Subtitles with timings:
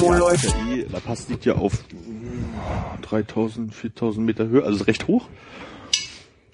[0.00, 0.54] Wo läuft?
[0.54, 5.28] Die La Paz liegt ja auf mm, 3000, 4000 Meter Höhe, also recht hoch.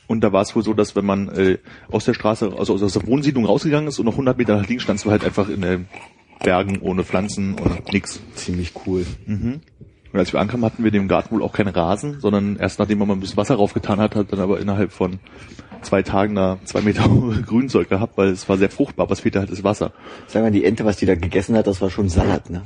[0.09, 1.59] Und da war es wohl so, dass wenn man äh,
[1.91, 4.83] aus der Straße, also aus der Wohnsiedlung rausgegangen ist und noch 100 Meter nach links
[4.85, 5.89] standst du halt einfach in den
[6.43, 8.21] Bergen ohne Pflanzen und nix.
[8.35, 9.07] Ziemlich cool.
[10.13, 12.99] Und als wir ankamen, hatten wir dem Garten wohl auch keinen Rasen, sondern erst nachdem
[12.99, 15.19] man mal ein bisschen Wasser raufgetan hat, hat dann aber innerhalb von
[15.83, 17.09] zwei Tagen da zwei Meter
[17.47, 19.93] Grünzeug gehabt, weil es war sehr fruchtbar, aber es fehlte halt das Wasser.
[20.27, 22.63] Sag mal, die Ente, was die da gegessen hat, das war schon Salat, ne?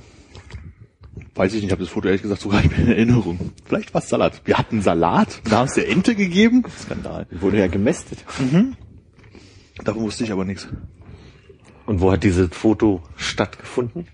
[1.34, 3.52] Weiß ich nicht, ich habe das Foto ehrlich gesagt sogar nicht mehr in Erinnerung.
[3.64, 4.42] Vielleicht war es Salat.
[4.44, 6.64] Wir hatten Salat, da haben es der Ente gegeben.
[6.78, 7.26] Skandal.
[7.30, 8.24] Die wurde ja gemästet.
[9.84, 10.68] Davon wusste ich aber nichts.
[11.86, 14.06] Und wo hat dieses Foto stattgefunden?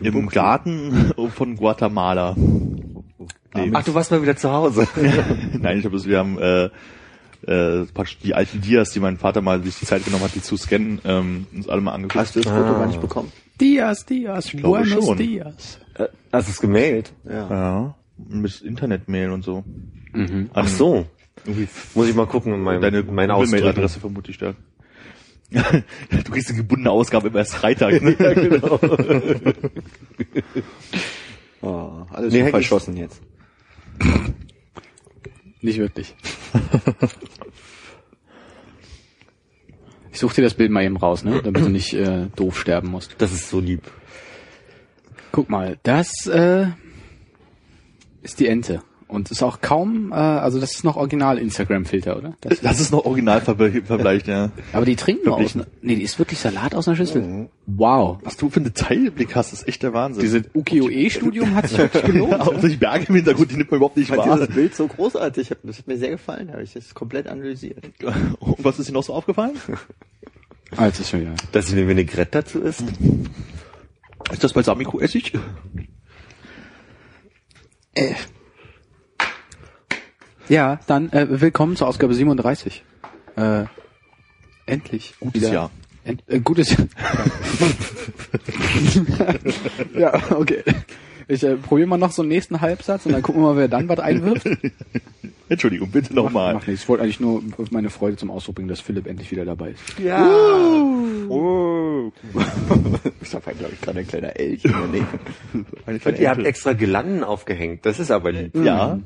[0.00, 2.34] Im Garten von Guatemala.
[2.36, 4.86] Nee, Ach, du warst mal wieder zu Hause.
[5.58, 6.64] Nein, ich habe das, wir haben äh,
[7.46, 10.42] äh, praktisch die alten Dias, die mein Vater mal sich die Zeit genommen hat, die
[10.42, 12.16] zu scannen, ähm, uns alle mal angeguckt.
[12.16, 13.32] Hast du das Foto gar nicht bekommen?
[13.60, 15.16] Dias, Dias, glaube buenos schon.
[15.16, 15.78] dias.
[15.94, 17.12] Äh, Hast du es gemailt?
[17.24, 17.48] Ja.
[17.48, 17.94] Ja,
[18.28, 19.64] mit Internetmail und so.
[20.52, 21.06] Ach so.
[21.44, 23.62] Irgendwie Muss ich mal gucken in meinem, deine meine Ausdrücke.
[23.62, 24.54] Mail-Adresse vermute ich da.
[25.50, 28.02] du kriegst eine gebundene Ausgabe immer erst Freitag.
[28.02, 28.16] Ne?
[28.18, 28.80] ja, genau.
[31.62, 33.22] Oh, alles Nee, verschossen jetzt.
[35.60, 36.14] Nicht wirklich.
[40.12, 41.40] Ich such dir das Bild mal eben raus, ne?
[41.42, 43.14] damit du nicht äh, doof sterben musst.
[43.18, 43.82] Das ist so lieb.
[45.30, 46.68] Guck mal, das äh,
[48.22, 48.82] ist die Ente.
[49.08, 52.34] Und ist auch kaum, äh, also das ist noch original Instagram-Filter, oder?
[52.40, 54.50] Das, Das ist noch original verbleicht, ja.
[54.72, 55.54] aber die trinken aus.
[55.54, 55.64] Ne?
[55.80, 57.48] Nee, die ist wirklich Salat aus einer Schüssel.
[57.66, 58.18] Wow.
[58.24, 60.22] Was du für einen Teilblick hast, ist echt der Wahnsinn.
[60.22, 62.32] Dieses Ukiyo-E-Studium hat sich wirklich gelohnt.
[62.32, 64.38] ja, auch die Berge im Hintergrund, die nimmt man überhaupt nicht Ich fand wahr.
[64.38, 65.52] dieses Bild so großartig.
[65.62, 66.50] Das hat mir sehr gefallen.
[66.52, 67.84] Habe ich das komplett analysiert.
[68.40, 69.52] Und was ist dir noch so aufgefallen?
[70.76, 71.34] Ah, jetzt ist schon wieder.
[71.52, 72.82] Dass sie eine Vinaigrette dazu ist?
[74.32, 75.32] Ist das Balsamico-Essig?
[80.48, 82.84] Ja, dann äh, willkommen zur Ausgabe 37.
[83.36, 83.64] Äh,
[84.66, 85.14] endlich.
[85.18, 85.52] Gutes wieder.
[85.52, 85.70] Jahr.
[86.04, 86.86] End, äh, gutes Jahr.
[89.98, 90.62] ja, okay.
[91.26, 93.66] Ich äh, probiere mal noch so einen nächsten Halbsatz und dann gucken wir mal, wer
[93.66, 94.48] dann was einwirft.
[95.48, 96.54] Entschuldigung, bitte nochmal.
[96.54, 96.82] Mach nichts.
[96.82, 99.98] Ich wollte eigentlich nur meine Freude zum Ausdruck bringen, dass Philipp endlich wieder dabei ist.
[99.98, 100.28] Ja.
[101.28, 102.12] Oh.
[103.20, 104.62] Das war, glaube ich, gerade ein kleiner Elch
[106.04, 107.84] Und ihr habt extra Girlanden aufgehängt.
[107.84, 108.54] Das ist aber lieb.
[108.54, 109.00] Ja.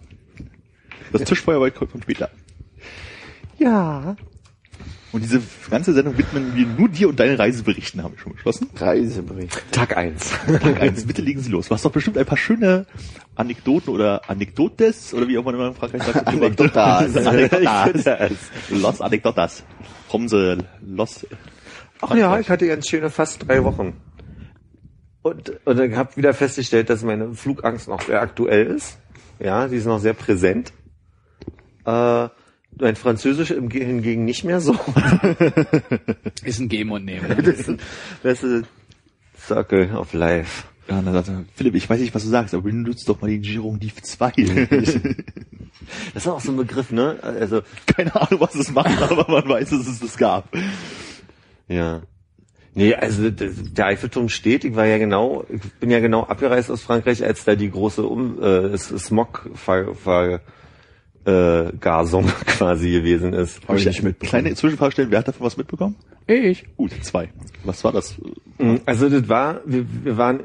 [1.12, 2.30] Das Tischfeuerwerk kommt später.
[3.58, 4.16] Ja.
[5.12, 8.70] Und diese ganze Sendung widmen wir nur dir und deine Reiseberichten, haben wir schon beschlossen.
[8.76, 9.60] Reisebericht.
[9.72, 10.30] Tag eins.
[10.46, 11.66] Tag eins, bitte legen Sie los.
[11.66, 12.86] Du hast doch bestimmt ein paar schöne
[13.34, 16.26] Anekdoten oder Anekdotes, oder wie auch man immer in Frankreich sagt.
[16.28, 17.16] Anekdotas.
[17.16, 18.28] Anekdotas.
[18.70, 19.64] Los Anekdotas.
[20.08, 21.26] Kommen Sie, los.
[22.00, 23.94] Ach ja, ich hatte ganz schöne fast drei Wochen.
[25.22, 28.98] Und, und dann habe wieder festgestellt, dass meine Flugangst noch sehr aktuell ist.
[29.40, 30.72] Ja, die ist noch sehr präsent.
[31.84, 32.28] Äh,
[32.78, 34.74] mein Französisch hingegen nicht mehr so.
[36.44, 37.28] Ist ein Geben und Nehmen.
[37.44, 37.80] das ist,
[38.22, 38.66] das ist
[39.38, 40.64] Circle of Life.
[40.88, 43.20] Ja, und dann sagt er, Philipp, ich weiß nicht, was du sagst, aber benutzt doch
[43.20, 44.32] mal die Girondif 2.
[46.14, 47.18] Das ist auch so ein Begriff, ne?
[47.22, 50.48] Also, Keine Ahnung, was es macht, aber man weiß, dass es das gab.
[51.68, 52.02] ja.
[52.74, 54.64] Nee, also der Eiffelturm steht.
[54.64, 58.04] Ich war ja genau, ich bin ja genau abgereist aus Frankreich, als da die große
[58.04, 60.40] um, äh, Smog ver, ver,
[61.30, 63.66] äh, Gasung quasi gewesen ist.
[63.68, 64.42] Habe ich nicht mitbekommen.
[64.42, 65.96] Kleine Zwischenfrage stellen, wer hat davon was mitbekommen?
[66.26, 66.64] Ich.
[66.76, 67.30] Gut, zwei.
[67.64, 68.16] Was war das?
[68.58, 70.44] Mhm, Also das war, wir, wir waren,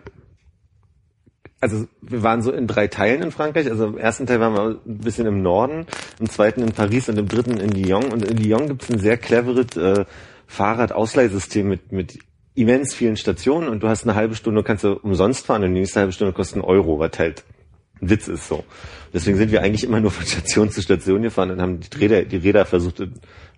[1.61, 3.69] also wir waren so in drei Teilen in Frankreich.
[3.69, 5.85] Also im ersten Teil waren wir ein bisschen im Norden,
[6.19, 8.05] im zweiten in Paris und im dritten in Lyon.
[8.11, 10.05] Und in Lyon gibt es ein sehr cleveres äh,
[10.47, 12.19] Fahrradausleihsystem mit, mit
[12.55, 15.81] immens vielen Stationen und du hast eine halbe Stunde, kannst du umsonst fahren und die
[15.81, 17.43] nächste halbe Stunde kostet einen Euro, was halt
[18.01, 18.63] ein Witz ist so.
[19.15, 22.25] Deswegen sind wir eigentlich immer nur von Station zu Station gefahren und haben die Räder,
[22.25, 23.01] die Räder versucht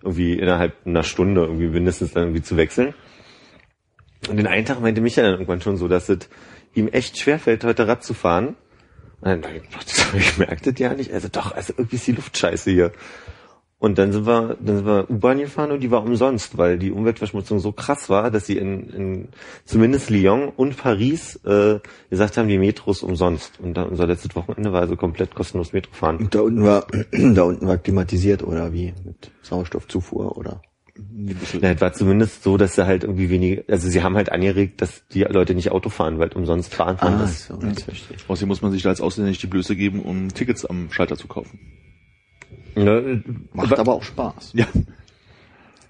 [0.02, 2.94] irgendwie innerhalb einer Stunde irgendwie mindestens dann irgendwie zu wechseln.
[4.28, 6.28] Und den einen Tag meinte Michael dann irgendwann schon so, dass es
[6.74, 8.54] ihm echt schwerfällt, heute Rad zu fahren.
[9.20, 9.60] Und dann dachte
[10.14, 11.12] ich, ich merkte das ja nicht.
[11.12, 12.92] Also doch, also irgendwie ist die Luft scheiße hier.
[13.80, 16.90] Und dann sind wir, dann sind wir U-Bahn gefahren und die war umsonst, weil die
[16.90, 19.28] Umweltverschmutzung so krass war, dass sie in, in
[19.64, 21.78] zumindest Lyon und Paris äh,
[22.10, 23.60] gesagt haben, die Metros umsonst.
[23.60, 26.16] Und dann unser letztes Wochenende war also komplett kostenlos Metro fahren.
[26.16, 28.94] Und da unten war, da unten war klimatisiert oder wie?
[29.04, 30.60] Mit Sauerstoffzufuhr oder?
[31.60, 34.82] Ja, es war zumindest so, dass sie halt irgendwie weniger, also sie haben halt angeregt,
[34.82, 37.14] dass die Leute nicht Auto fahren, weil umsonst fahren kann.
[37.14, 37.60] Ah, das, so.
[38.26, 41.16] Außerdem muss man sich da als Ausländer nicht die Blöße geben, um Tickets am Schalter
[41.16, 41.60] zu kaufen.
[42.74, 43.22] Ne,
[43.52, 44.52] Macht aber auch Spaß.
[44.54, 44.66] Ja.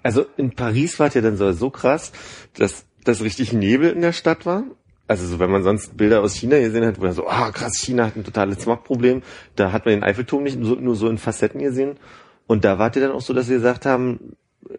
[0.03, 2.11] Also in Paris war es ja dann so, krass,
[2.57, 4.63] dass das richtig Nebel in der Stadt war.
[5.07, 7.77] Also so, wenn man sonst Bilder aus China gesehen hat, wo dann so, ah krass,
[7.77, 9.23] China hat ein totales Smogproblem,
[9.55, 11.97] da hat man den Eiffelturm nicht so, nur so in Facetten gesehen.
[12.47, 14.35] Und da war es ja dann auch so, dass sie gesagt haben,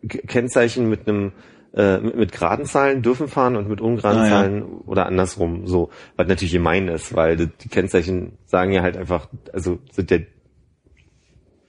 [0.07, 1.33] Kennzeichen mit einem
[1.75, 4.31] äh, mit, mit geraden Zahlen dürfen fahren und mit ungeraden Ah, ja.
[4.31, 8.97] Zahlen oder andersrum so, was natürlich gemein ist, weil die, die Kennzeichen sagen ja halt
[8.97, 10.19] einfach, also sind ja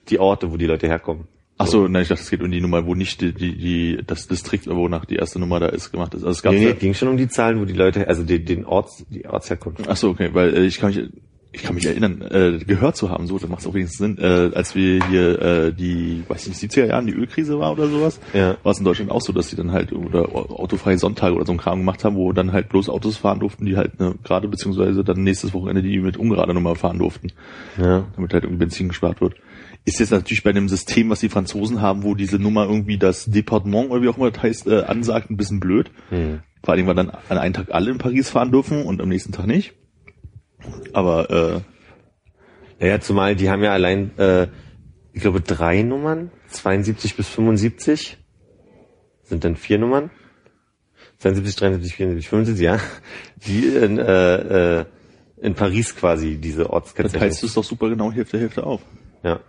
[0.09, 1.25] die Orte, wo die Leute herkommen.
[1.57, 3.99] Ach so, nein, ich dachte, es geht um die Nummer, wo nicht die, die, die
[4.07, 6.23] das Distrikt, wonach die erste Nummer da ist, gemacht ist.
[6.23, 8.45] Also es gab Nee, nee, ging schon um die Zahlen, wo die Leute, also den,
[8.45, 9.81] den Orts, die Ortsherkunft.
[9.87, 11.03] Ach so, okay, weil äh, ich kann mich
[11.53, 14.17] ich kann mich erinnern, äh, gehört zu haben, so, da macht es auch wenigstens Sinn,
[14.19, 18.21] äh, als wir hier äh, die, weiß nicht, 70er Jahren die Ölkrise war oder sowas,
[18.33, 18.55] Ja.
[18.63, 21.51] war es in Deutschland auch so, dass sie dann halt oder autofreie Sonntage oder so
[21.51, 24.47] einen Kram gemacht haben, wo dann halt bloß Autos fahren durften, die halt eine gerade
[24.47, 27.33] beziehungsweise dann nächstes Wochenende die mit ungerader Nummer fahren durften,
[27.77, 28.05] Ja.
[28.15, 29.35] damit halt irgendwie Benzin gespart wird.
[29.83, 33.25] Ist jetzt natürlich bei einem System, was die Franzosen haben, wo diese Nummer irgendwie das
[33.25, 35.89] Departement oder wie auch immer das heißt, äh, ansagt, ein bisschen blöd.
[36.09, 36.41] Hm.
[36.63, 39.31] Vor allem, weil dann an einem Tag alle in Paris fahren dürfen und am nächsten
[39.31, 39.73] Tag nicht.
[40.93, 41.61] Aber äh,
[42.79, 44.47] Ja, ja, zumal die haben ja allein, äh,
[45.13, 48.17] ich glaube, drei Nummern, 72 bis 75,
[49.23, 50.11] sind dann vier Nummern.
[51.17, 52.79] 72, 73, 74, 75, ja.
[53.47, 54.85] Die in, äh, äh,
[55.41, 57.19] in Paris quasi diese dann Ortskennzeichen.
[57.19, 58.81] teilst du es doch super genau Hälfte, Hälfte auf.
[59.23, 59.39] Ja.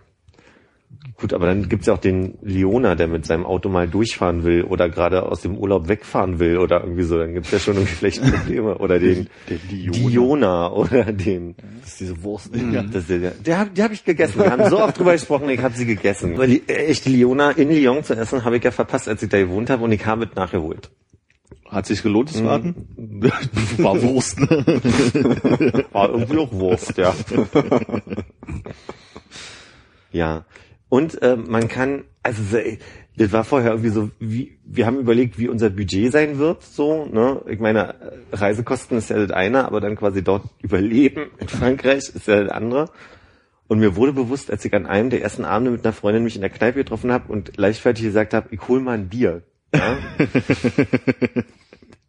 [1.17, 4.63] Gut, aber dann gibt's ja auch den Leona, der mit seinem Auto mal durchfahren will
[4.63, 7.17] oder gerade aus dem Urlaub wegfahren will oder irgendwie so.
[7.17, 8.77] Dann gibt's ja schon irgendwie vielleicht Probleme.
[8.77, 9.91] Oder den Der Leona.
[9.91, 12.51] Diona oder den Das ist diese Wurst.
[12.55, 12.83] Ja.
[12.83, 14.39] Das, der, der hab, die habe ich gegessen.
[14.39, 16.37] Wir haben so oft drüber gesprochen, ich habe sie gegessen.
[16.37, 19.29] Weil die äh, echte Liona in Lyon zu essen, habe ich ja verpasst, als ich
[19.29, 20.89] da gewohnt habe und ich habe es nachgeholt.
[21.69, 22.87] Hat sich gelohnt, das Warten?
[23.77, 24.39] War Wurst.
[24.39, 24.47] Ne?
[25.91, 27.15] War irgendwie auch Wurst, ja.
[30.11, 30.45] ja.
[30.93, 32.55] Und äh, man kann, also
[33.17, 37.07] das war vorher irgendwie so, wie, wir haben überlegt, wie unser Budget sein wird, so,
[37.07, 37.41] ne?
[37.47, 42.09] Ich meine, äh, Reisekosten ist ja das eine, aber dann quasi dort überleben in Frankreich
[42.13, 42.91] ist ja das andere.
[43.67, 46.35] Und mir wurde bewusst, als ich an einem der ersten Abende mit einer Freundin mich
[46.35, 49.41] in der Kneipe getroffen habe und leichtfertig gesagt habe, ich hol mal ein Bier.
[49.73, 49.97] Ja?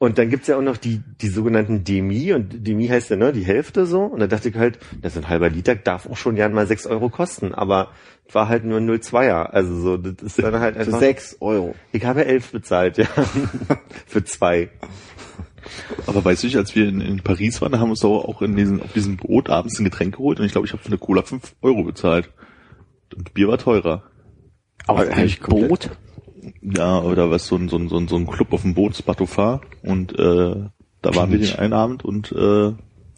[0.05, 3.33] Und dann gibt's ja auch noch die, die sogenannten Demi, und Demi heißt ja, ne,
[3.33, 4.03] die Hälfte so.
[4.03, 6.67] Und da dachte ich halt, das ist ein halber Liter, darf auch schon gern mal
[6.67, 7.89] sechs Euro kosten, aber
[8.27, 9.45] es war halt nur 0,2er.
[9.47, 10.99] Also so, das ist dann halt Für einfach.
[11.01, 11.75] sechs Euro.
[11.93, 13.07] Ich habe elf bezahlt, ja.
[14.07, 14.71] Für zwei.
[16.07, 18.25] Aber weißt du, nicht, als wir in, in Paris waren, da haben wir uns doch
[18.25, 20.83] auch in diesen, auf diesem Boot abends ein Getränk geholt und ich glaube, ich habe
[20.83, 22.31] für eine Cola fünf Euro bezahlt.
[23.17, 24.03] Und Bier war teurer.
[24.87, 25.91] Auf ich komplett- Boot?
[26.63, 28.93] Ja, oder was, so ein, so ein, so ein, so ein Club auf dem Boot,
[28.93, 29.61] das Batofar.
[29.83, 30.55] Und äh,
[31.03, 32.77] da waren wir den einen Abend und äh, Habe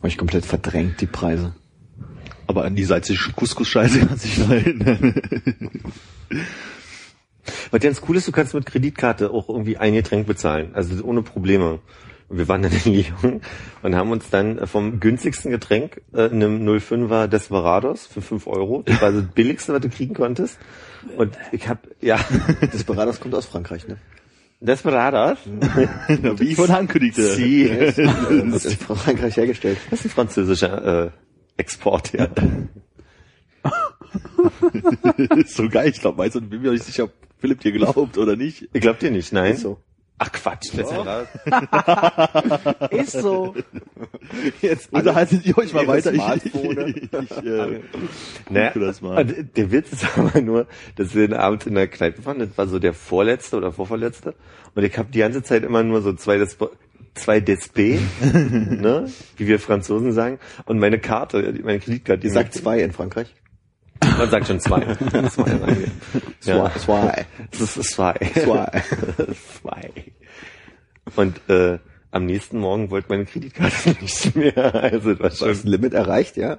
[0.09, 1.55] ich komplett verdrängt, die Preise.
[2.47, 5.15] aber an die salzige Couscous-Scheiße kann sich noch erinnern.
[7.71, 10.71] Was ganz cool ist, du kannst mit Kreditkarte auch irgendwie ein Getränk bezahlen.
[10.75, 11.81] Also ohne Probleme.
[12.29, 13.41] Und wir waren dann in Lyon
[13.83, 19.01] und haben uns dann vom günstigsten Getränk, äh, einem 05er Desperados für 5 Euro, das
[19.01, 20.59] war das billigste, was du kriegen konntest.
[21.17, 22.19] Und ich hab, ja,
[22.73, 23.97] Desperados kommt aus Frankreich, ne?
[24.61, 25.39] Desperados?
[26.39, 27.35] Wie von ankündigte.
[27.35, 27.69] Sie.
[27.69, 29.79] Das wird in Frankreich hergestellt.
[29.91, 31.11] Das ist ein französischer äh,
[31.59, 32.29] Export, ja.
[35.47, 38.37] so geil, ich glaube, weiß und bin mir nicht sicher, ob Philipp dir glaubt oder
[38.37, 38.69] nicht.
[38.73, 39.55] Ich glaub dir nicht, nein?
[39.55, 39.79] Ist so.
[40.19, 41.29] Ach Quatsch, Desperados.
[42.91, 43.55] Ist so.
[44.63, 46.11] Jetzt unterhaltet ihr euch mal weiter.
[46.11, 46.89] Ich, ich, Smartphone.
[46.97, 47.81] ich, ich äh,
[48.49, 49.25] Naja, das mal.
[49.25, 52.67] der Witz ist aber nur, dass wir den Abend in der Kneipe waren, das war
[52.67, 54.35] so der vorletzte oder vorvorletzte.
[54.75, 56.71] Und ich habe die ganze Zeit immer nur so zwei Despo
[57.15, 59.07] zwei Despé, ne,
[59.39, 63.35] wie wir Franzosen sagen, und meine Karte, meine Kreditkarte, die Die sagt zwei in Frankreich.
[64.01, 64.81] Man sagt schon zwei.
[65.31, 65.89] zwei.
[66.43, 66.71] Ja.
[66.75, 67.27] Zwei.
[67.51, 68.15] Zwei.
[68.33, 68.83] Zwei.
[69.61, 69.91] Zwei.
[71.15, 71.79] Und äh,
[72.11, 74.75] am nächsten Morgen wollte meine Kreditkarte nicht mehr.
[74.75, 76.59] Also das Das Limit erreicht, ja.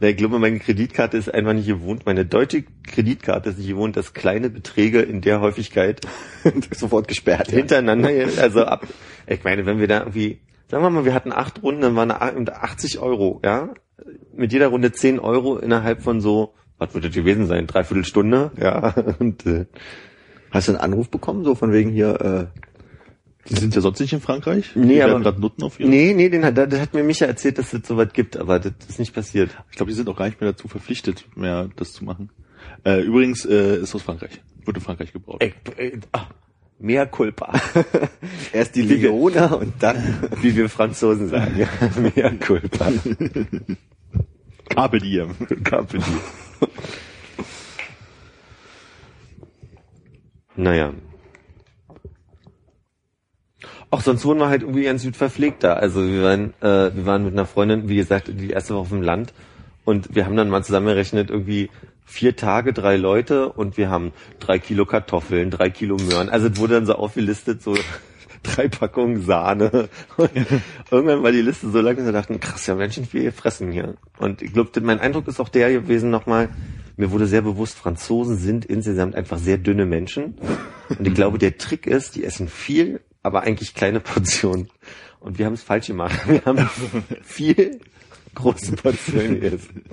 [0.00, 2.06] na, ich glaube, meine Kreditkarte ist einfach nicht gewohnt.
[2.06, 6.00] Meine deutsche Kreditkarte ist nicht gewohnt, dass kleine Beträge in der Häufigkeit
[6.72, 7.48] Sofort gesperrt.
[7.50, 7.58] Ja.
[7.58, 8.10] hintereinander,
[8.40, 8.86] also ab,
[9.26, 12.08] ich meine, wenn wir da irgendwie, sagen wir mal, wir hatten acht Runden, dann waren
[12.46, 13.74] da 80 Euro, ja,
[14.34, 16.54] mit jeder Runde 10 Euro innerhalb von so
[16.86, 17.66] was wird das gewesen sein?
[17.66, 18.50] Dreiviertel Stunde?
[18.60, 18.94] Ja.
[19.18, 19.66] Und, äh,
[20.50, 24.12] Hast du einen Anruf bekommen, so von wegen hier, äh, Die sind ja sonst nicht
[24.12, 24.70] in Frankreich.
[24.76, 25.90] Nee, die aber- gerade Nutten auf ihren.
[25.90, 28.72] nee, nee, den hat, das hat mir Micha erzählt, dass es sowas gibt, aber das
[28.88, 29.50] ist nicht passiert.
[29.70, 32.30] Ich glaube, die sind auch gar nicht mehr dazu verpflichtet, mehr das zu machen.
[32.84, 34.40] Äh, übrigens äh, ist aus Frankreich.
[34.64, 35.38] Wurde in Frankreich gebraut.
[35.42, 36.26] Ey, ey, ah,
[36.78, 37.52] mehr Culpa.
[38.52, 39.96] erst die Leona und dann
[40.40, 41.58] Wie wir Franzosen sagen.
[41.58, 41.68] Ja,
[42.14, 42.92] mehr Culpa.
[44.68, 45.30] Carpe diem.
[45.64, 46.20] Carpe diem.
[50.56, 50.92] Naja.
[53.90, 55.74] Auch sonst wurden wir halt irgendwie ganz gut verpflegt da.
[55.74, 58.88] Also wir waren, äh, wir waren mit einer Freundin, wie gesagt, die erste Woche auf
[58.88, 59.32] dem Land
[59.84, 61.70] und wir haben dann mal zusammengerechnet, irgendwie
[62.04, 66.28] vier Tage, drei Leute und wir haben drei Kilo Kartoffeln, drei Kilo Möhren.
[66.28, 67.76] Also es wurde dann so aufgelistet, so
[68.44, 69.88] drei Packungen Sahne.
[70.16, 70.30] Und
[70.90, 73.94] irgendwann war die Liste so lang, dass wir dachten, krass, ja Menschen viel fressen hier.
[74.18, 76.48] Und ich glaube, mein Eindruck ist auch der gewesen nochmal,
[76.96, 80.36] mir wurde sehr bewusst, Franzosen sind insgesamt einfach sehr dünne Menschen.
[80.88, 84.68] Und ich glaube, der Trick ist, die essen viel, aber eigentlich kleine Portionen.
[85.18, 86.16] Und wir haben es falsch gemacht.
[86.28, 86.68] Wir haben
[87.22, 87.80] viel
[88.34, 89.84] große Portionen gegessen.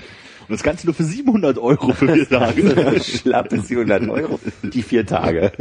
[0.41, 2.99] Und das Ganze nur für 700 Euro für vier Tage.
[3.01, 5.51] Schlappe 700 Euro, die vier Tage.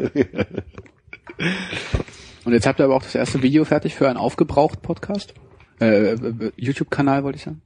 [2.44, 5.34] Und jetzt habt ihr aber auch das erste Video fertig für einen aufgebraucht Podcast?
[5.80, 7.62] Äh, äh, YouTube-Kanal wollte ich sagen.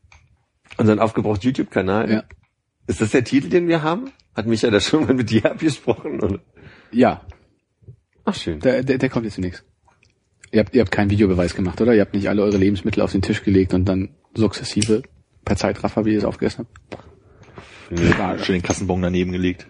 [0.77, 2.11] Unseren aufgebraucht YouTube-Kanal.
[2.11, 2.25] Ja.
[2.87, 4.11] Ist das der Titel, den wir haben?
[4.35, 6.21] Hat Micha da schon mal mit dir abgesprochen?
[6.21, 6.41] Oder?
[6.91, 7.23] Ja,
[8.25, 8.61] Ach schön.
[8.61, 9.65] der, der, der kommt jetzt demnächst.
[10.51, 11.95] Ihr habt, ihr habt keinen Videobeweis gemacht, oder?
[11.95, 15.03] Ihr habt nicht alle eure Lebensmittel auf den Tisch gelegt und dann sukzessive
[15.45, 17.05] per Zeitraffer, wie ihr es aufgegessen habt?
[18.45, 19.67] Schön den Kassenbon daneben gelegt.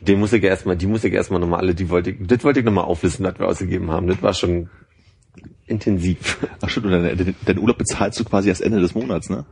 [0.00, 2.44] Den muss ich ja erstmal, die muss ich erstmal nochmal alle, die wollte ich, das
[2.44, 4.06] wollte ich nochmal auflisten, was wir ausgegeben haben.
[4.06, 4.68] Das war schon
[5.66, 6.38] intensiv.
[6.60, 9.46] Ach stimmt, und dein, dein Urlaub bezahlst du quasi erst Ende des Monats, ne?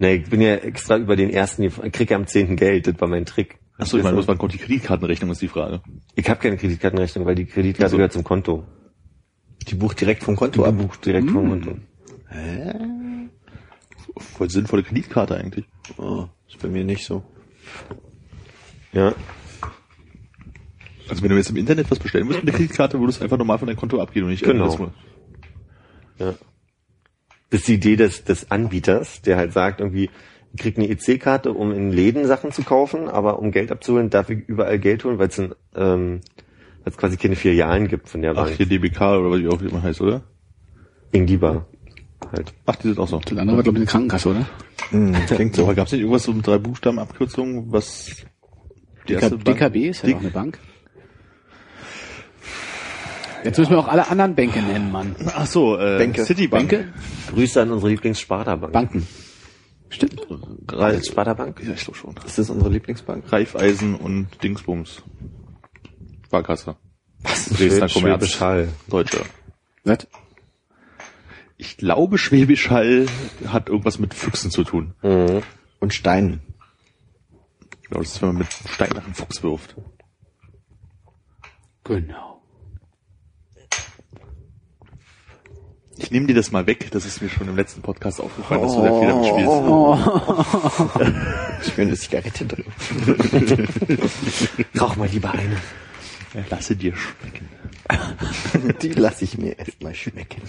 [0.00, 2.56] Nee, ich bin ja extra über den ersten, ich krieg ja am 10.
[2.56, 3.58] Geld, das war mein Trick.
[3.78, 5.80] Ach so, ich meine, wann kommt die Kreditkartenrechnung, ist die Frage.
[6.14, 7.96] Ich habe keine Kreditkartenrechnung, weil die Kreditkarte Ach so.
[7.96, 8.64] gehört zum Konto.
[9.68, 10.76] die bucht direkt vom Konto ab.
[10.76, 11.76] buchst direkt vom Konto.
[14.36, 15.64] Voll sinnvolle Kreditkarte eigentlich.
[15.96, 17.22] Oh, ist bei mir nicht so.
[18.92, 19.14] Ja.
[21.08, 23.38] Also wenn du jetzt im Internet was bestellen willst mit der Kreditkarte, würdest du einfach
[23.38, 24.90] normal von deinem Konto abgehen und nicht Genau.
[26.18, 26.34] Ja.
[27.50, 30.10] Das ist die Idee des, des Anbieters, der halt sagt, irgendwie,
[30.52, 34.28] ich krieg eine EC-Karte, um in Läden Sachen zu kaufen, aber um Geld abzuholen, darf
[34.30, 36.20] ich überall Geld holen, weil es ein, ähm,
[36.84, 38.56] weil es quasi keine Filialen gibt von der Ach, Bank.
[38.56, 40.22] hier DBK oder was die auch immer heißt, oder?
[41.12, 41.66] Ingdiba.
[42.32, 42.52] Halt.
[42.66, 43.18] Ach, die sind auch so.
[43.20, 44.46] Das andere war, glaube ich, eine Krankenkasse, oder?
[44.90, 45.66] Hm, klingt So, so.
[45.68, 48.06] aber gab es nicht irgendwas so mit drei Buchstaben Abkürzungen, was
[49.06, 50.58] die DK, erste Bank- DKB ist ja D- auch eine Bank.
[53.44, 55.14] Jetzt müssen wir auch alle anderen Bänke nennen, Mann.
[55.34, 56.24] Ach so, äh, Bänke.
[56.24, 56.68] Citibank.
[56.68, 56.92] Bänke?
[57.30, 58.72] Grüße an unsere Lieblings-Sparda-Bank.
[58.72, 59.06] Banken.
[59.90, 60.26] Stimmt.
[60.70, 61.62] Reif, Sparda-Bank?
[61.64, 62.14] ja, ich glaube schon.
[62.26, 63.30] Ist das unsere Lieblingsbank?
[63.32, 65.02] Reifeisen und Dingsbums.
[66.26, 66.76] Sparkasse.
[67.22, 67.46] Was?
[67.46, 68.40] Dresdner Schwäbisch Kommerz.
[68.40, 68.68] Hall.
[68.88, 69.20] Deutsche.
[69.84, 70.06] Was?
[71.56, 73.06] Ich glaube, Schwäbisch Hall
[73.46, 74.94] hat irgendwas mit Füchsen zu tun.
[75.02, 75.42] Mhm.
[75.80, 76.40] Und Steinen.
[77.88, 79.74] Genau, das ist, wenn man mit Stein nach einem Fuchs wirft.
[81.84, 82.37] Genau.
[86.00, 88.74] Ich nehme dir das mal weg, das ist mir schon im letzten Podcast aufgefallen, dass
[88.74, 89.52] du sehr viel damit spielst.
[91.66, 92.64] Ich will eine Zigarette drin.
[94.80, 95.56] Rauch mal lieber eine.
[96.50, 97.48] Lasse dir schmecken.
[98.82, 100.40] Die lasse ich mir erstmal schmecken.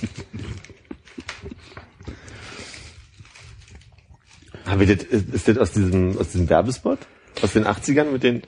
[4.66, 7.00] Haben wir das, ist ist das aus diesem, aus diesem Werbespot?
[7.42, 8.44] Aus den 80ern mit den,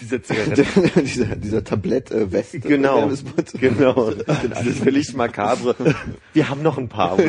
[0.00, 0.64] dieser Zigarette?
[1.02, 2.62] dieser, dieser Tablett-West.
[2.62, 3.10] Genau,
[3.58, 4.12] genau.
[4.50, 5.74] Das ist völlig makabre.
[6.32, 7.16] Wir haben noch ein paar.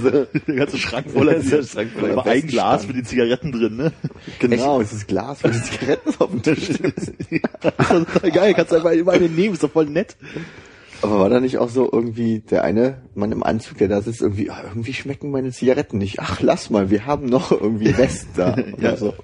[0.00, 0.10] So.
[0.10, 2.46] Der ganze Schrank voller Schrank voller Aber ein.
[2.46, 3.92] Glas mit den Zigaretten drin, ne?
[4.38, 6.68] Genau, es ist Glas, wo die Zigaretten auf dem Tisch
[8.32, 10.16] geil, kannst du einfach immer nehmen, ist doch voll nett.
[11.02, 14.20] Aber war da nicht auch so irgendwie der eine Mann im Anzug, der da sitzt,
[14.20, 16.20] irgendwie, ah, irgendwie schmecken meine Zigaretten nicht.
[16.20, 18.56] Ach, lass mal, wir haben noch irgendwie West da.
[18.78, 18.96] Ja.
[18.96, 19.14] So.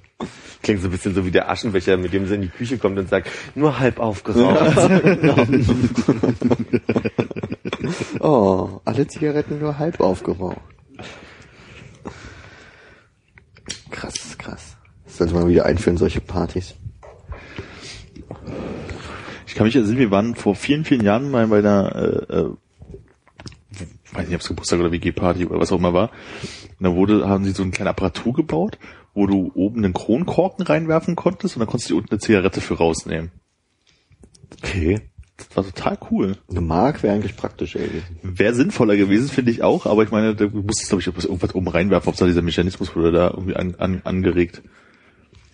[0.62, 2.99] Klingt so ein bisschen so wie der Aschenbecher, mit dem sie in die Küche kommt
[2.99, 4.90] und sagt, nur halb aufgeraucht.
[8.21, 10.61] Oh, alle Zigaretten nur halb aufgeraucht.
[13.90, 14.76] Krass, krass.
[15.04, 16.75] Das sollte man wieder einführen, solche Partys.
[19.56, 22.50] Ich kann mich erinnern, wir waren vor vielen, vielen Jahren mal bei einer, äh, äh,
[24.12, 26.10] weiß nicht, ob es Geburtstag oder WG-Party oder was auch immer war.
[26.78, 28.78] Und da wurde, haben sie so eine kleine Apparatur gebaut,
[29.14, 32.75] wo du oben einen Kronkorken reinwerfen konntest und dann konntest du unten eine Zigarette für
[32.75, 33.30] rausnehmen.
[34.58, 35.00] Okay.
[35.38, 36.36] Das war total cool.
[36.50, 37.88] Eine Mark wäre eigentlich praktisch, ey.
[38.22, 41.68] Wäre sinnvoller gewesen, finde ich auch, aber ich meine, da musstest, glaube ich, irgendwas oben
[41.68, 44.60] reinwerfen, ob dieser Mechanismus wurde da irgendwie an, an, angeregt.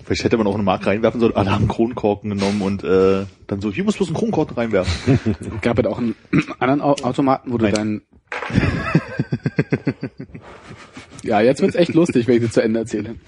[0.05, 3.61] Vielleicht hätte man auch eine Mark reinwerfen sollen, alle haben Kronkorken genommen und äh, dann
[3.61, 5.19] so, hier muss bloß ein Kronkorken reinwerfen.
[5.63, 6.15] Gab es auch einen
[6.59, 7.75] anderen Au- Automaten, wo du Nein.
[7.75, 8.03] deinen...
[11.23, 13.15] ja, jetzt wird's echt lustig, wenn ich das zu Ende erzähle.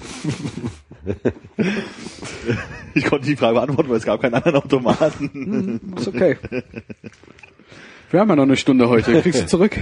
[2.94, 5.80] Ich konnte die Frage beantworten, weil es gab keinen anderen Automaten.
[5.96, 6.36] Ist okay.
[8.10, 9.20] Wir haben ja noch eine Stunde heute.
[9.20, 9.76] Kriegst du zurück?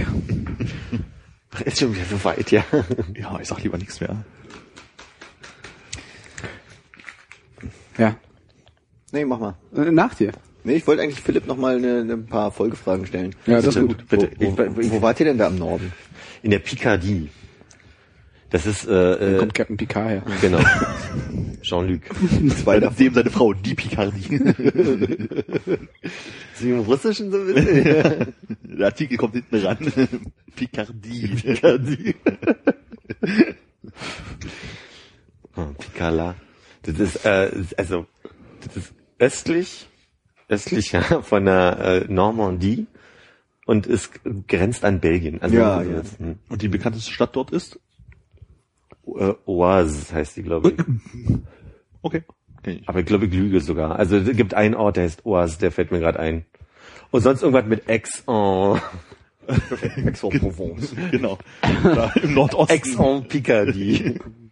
[1.63, 2.63] Ist schon wieder so weit, ja.
[3.15, 4.17] Ja, ich sag lieber nichts mehr.
[7.97, 8.15] Ja.
[9.11, 9.55] Nee, mach mal.
[9.75, 10.31] Äh, Nach dir.
[10.63, 13.35] Nee, ich wollte eigentlich Philipp noch mal eine, ein paar Folgefragen stellen.
[13.45, 14.07] Ja, das ist gut.
[14.07, 14.31] Bitte.
[14.37, 15.91] Wo, Ich, wo, wo wart ihr denn da im Norden?
[16.41, 17.29] in der Picardie.
[18.49, 20.23] Das ist, äh, äh kommt Captain Picard her.
[20.39, 20.59] genau.
[21.63, 22.01] Jean-Luc.
[22.61, 22.97] Zwei davon.
[22.97, 24.41] Dem seine Frau, die Picardie.
[26.55, 28.33] Sie im Russischen so ein bisschen?
[28.63, 29.77] Der Artikel kommt hinten ran.
[30.55, 31.27] Picardie.
[31.29, 32.15] Picardie.
[35.55, 36.35] Oh, Picala.
[36.83, 38.05] Das ist, äh, also,
[38.61, 39.87] das ist östlich,
[40.49, 42.87] östlich ja, von der äh, Normandie
[43.65, 44.11] und es
[44.47, 45.41] grenzt an Belgien.
[45.41, 46.01] Also, Ja, also, ja.
[46.19, 46.39] hm.
[46.49, 47.79] Und die bekannteste Stadt dort ist?
[49.07, 50.85] Äh, Oise heißt die, glaube ich.
[52.05, 52.23] Okay.
[52.85, 53.97] Aber ich glaube, ich lüge sogar.
[53.97, 56.45] Also es gibt einen Ort, der heißt Oise, der fällt mir gerade ein.
[57.11, 58.81] Und sonst irgendwas mit Aix-en...
[59.47, 60.93] Aix-en-Provence.
[61.11, 61.37] Genau.
[61.61, 62.73] Da Im Nordosten.
[62.73, 64.19] Aix-en-Picardie.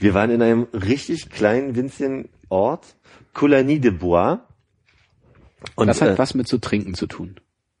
[0.00, 2.96] Wir waren in einem richtig kleinen, winzigen Ort,
[3.34, 4.38] Coligny de Bois.
[5.76, 7.36] Und Das hat äh, was mit zu trinken zu tun.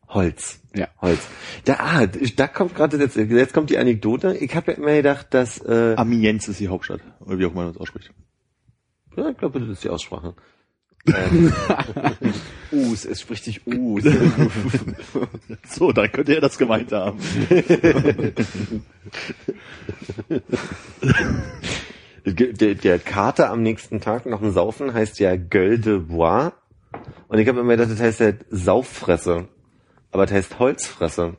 [0.06, 0.60] Holz.
[0.74, 0.88] Ja.
[1.00, 1.26] Holz.
[1.64, 4.36] Da, ah, da kommt gerade jetzt, jetzt kommt die Anekdote.
[4.36, 7.00] Ich habe ja immer gedacht, dass äh, Amiens ist die Hauptstadt.
[7.20, 8.12] Oder wie auch immer man das ausspricht.
[9.16, 10.34] ja, ich glaube, das ist die Aussprache.
[11.06, 11.54] Ähm,
[12.72, 14.04] Us, es spricht sich Us.
[15.66, 17.18] So, dann könnte er das gemeint haben.
[22.24, 26.52] der, der Kater am nächsten Tag nach dem Saufen heißt ja Gueule de Bois.
[27.28, 29.48] Und ich habe immer gedacht, das heißt halt Sauffresse.
[30.10, 31.36] Aber das heißt Holzfresse.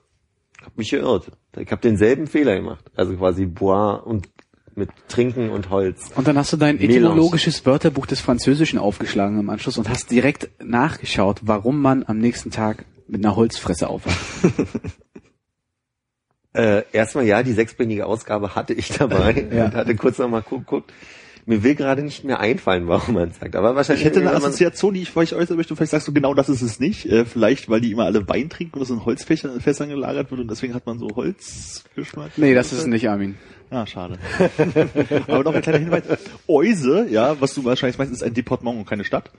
[0.58, 1.32] Ich habe mich geirrt.
[1.58, 2.86] Ich habe denselben Fehler gemacht.
[2.96, 4.30] Also quasi Bois und
[4.76, 6.12] mit Trinken und Holz.
[6.16, 10.50] Und dann hast du dein etymologisches Wörterbuch des Französischen aufgeschlagen im Anschluss und hast direkt
[10.64, 14.18] nachgeschaut, warum man am nächsten Tag mit einer Holzfresse aufwacht.
[16.54, 19.66] Äh, erstmal ja, die sechsbändige Ausgabe hatte ich dabei Ja.
[19.66, 20.92] und hatte kurz nochmal geguckt.
[21.48, 23.56] Mir will gerade nicht mehr einfallen, warum man sagt.
[23.56, 25.76] Aber wahrscheinlich Ich hätte eine Assoziation, die ich vielleicht äußern möchte.
[25.76, 27.06] Vielleicht sagst du genau, das ist es nicht.
[27.08, 30.40] Äh, vielleicht, weil die immer alle Wein trinken und das in Holzfässern Fässern gelagert wird
[30.42, 32.32] und deswegen hat man so Holzgeschmack.
[32.38, 33.38] Nee, das ist es nicht, Armin.
[33.72, 34.20] Ah, schade.
[35.28, 36.04] Aber noch ein kleiner Hinweis.
[36.48, 39.32] Euse, ja, was du wahrscheinlich meinst, ist ein Departement und keine Stadt.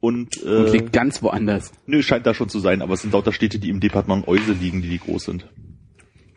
[0.00, 1.72] Und, äh, Und liegt ganz woanders.
[1.86, 4.52] nö, scheint da schon zu sein, aber es sind lauter Städte, die im Departement Euse
[4.52, 5.48] liegen, die, die groß sind.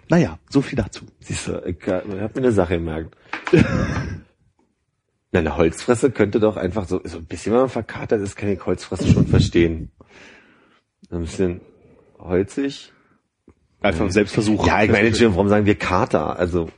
[0.10, 1.06] Naja, so viel dazu.
[1.20, 3.16] Siehst du, ich hab mir eine Sache gemerkt.
[5.32, 8.50] Na, eine Holzfresse könnte doch einfach so, so ein bisschen, wenn man verkatert ist, kann
[8.50, 9.92] ich Holzfresse schon verstehen.
[11.10, 11.62] Ein bisschen
[12.20, 12.94] holzig.
[13.82, 14.66] Einfach Selbstversuch.
[14.66, 16.40] Ja, ich meine, schon, warum sagen wir Kater?
[16.40, 16.70] Also,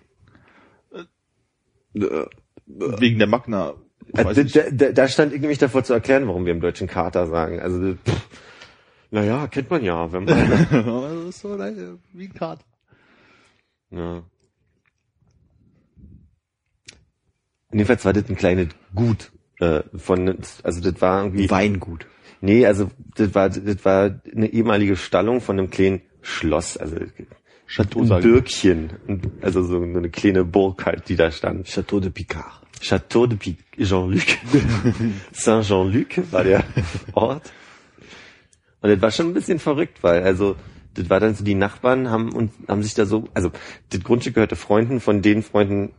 [1.94, 3.76] Wegen der Magna.
[4.14, 7.28] Äh, da, da, da stand ich nämlich davor zu erklären, warum wir im Deutschen Kater
[7.28, 7.60] sagen.
[7.60, 8.28] Also, pff,
[9.12, 11.58] naja, kennt man ja, wenn man, so
[12.14, 12.64] wie ein Kater.
[13.92, 14.24] Ja.
[17.72, 22.08] Jedenfalls war das ein kleines Gut, äh, von, also das war irgendwie, Weingut.
[22.40, 26.96] Nee, also das war das war eine ehemalige Stallung von einem kleinen Schloss, also
[27.68, 28.08] Chateau ein
[29.08, 31.68] ein- also so eine kleine Burg halt, die da stand.
[31.68, 32.62] Chateau de Picard.
[32.80, 34.22] Chateau de Pic Jean-Luc.
[35.34, 36.64] Saint Jean-Luc war der
[37.14, 37.52] Ort.
[38.82, 40.56] Und das war schon ein bisschen verrückt, weil also
[40.98, 43.52] das war dann so die Nachbarn haben und haben sich da so, also
[43.90, 45.92] das Grundstück gehörte Freunden von den Freunden,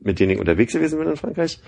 [0.00, 1.60] mit denen ich unterwegs gewesen bin in Frankreich.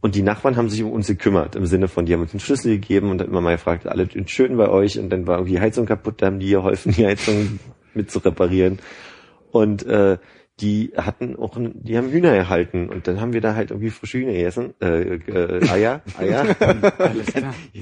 [0.00, 2.40] Und die Nachbarn haben sich um uns gekümmert, im Sinne von, die haben uns den
[2.40, 5.54] Schlüssel gegeben und dann immer mal gefragt, alles schön bei euch und dann war irgendwie
[5.54, 7.60] die Heizung kaputt, da haben die geholfen, die Heizung
[7.92, 8.78] mit zu reparieren.
[9.50, 10.16] Und äh,
[10.60, 13.90] die hatten auch, ein, die haben Hühner erhalten und dann haben wir da halt irgendwie
[13.90, 16.56] frische Hühner gegessen, äh, äh, Eier, Eier,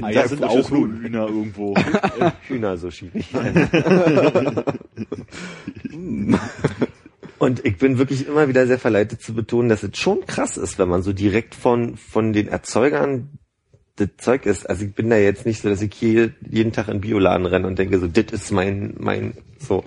[0.03, 1.75] Eier sind auch nur Hühner irgendwo.
[2.49, 3.29] Hühner, so schied ich.
[7.39, 10.79] Und ich bin wirklich immer wieder sehr verleitet zu betonen, dass es schon krass ist,
[10.79, 13.39] wenn man so direkt von, von den Erzeugern
[13.95, 14.69] das Zeug ist.
[14.69, 17.67] Also ich bin da jetzt nicht so, dass ich hier jeden Tag in Bioladen renne
[17.67, 19.85] und denke so, das ist mein, mein, so.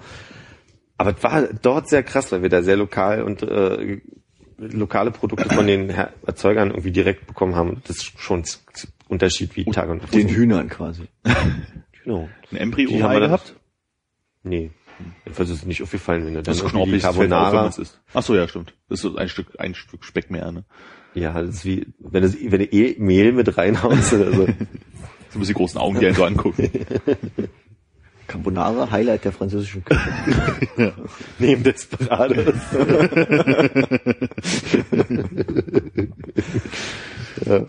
[1.02, 4.00] Aber es war dort sehr krass, weil wir da sehr lokal und äh,
[4.60, 7.82] lokale Produkte von den Her Erzeugern irgendwie direkt bekommen haben.
[7.88, 8.62] Das ist schon z-
[9.08, 10.14] Unterschied wie Tag und Nacht.
[10.14, 11.04] Den Hühnern quasi.
[12.04, 12.30] Genau.
[12.52, 13.56] Ein Embryo Die haben wir gehabt?
[14.44, 14.70] Nee.
[15.26, 18.00] Jedenfalls ist es nicht aufgefallen, wenn du dann Das ist irgendwie auf, Carbonara, man's isst.
[18.14, 18.76] Ach so, ja, stimmt.
[18.88, 20.66] Das ist so ein Stück, ein Stück Speck mehr, ne?
[21.16, 24.48] ja, das ist wie, wenn du, wenn du eh Mehl mit reinhaust oder so.
[25.32, 26.70] So ein bisschen großen Augen, die einen so angucken.
[28.32, 30.02] Carbonara, Highlight der französischen Küche.
[31.40, 32.56] Neben Desperados.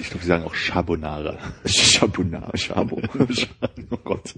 [0.00, 1.38] Ich glaube, sie sagen auch Carbonara.
[1.66, 3.00] Chabonara, Chabo.
[3.90, 4.34] oh Gott.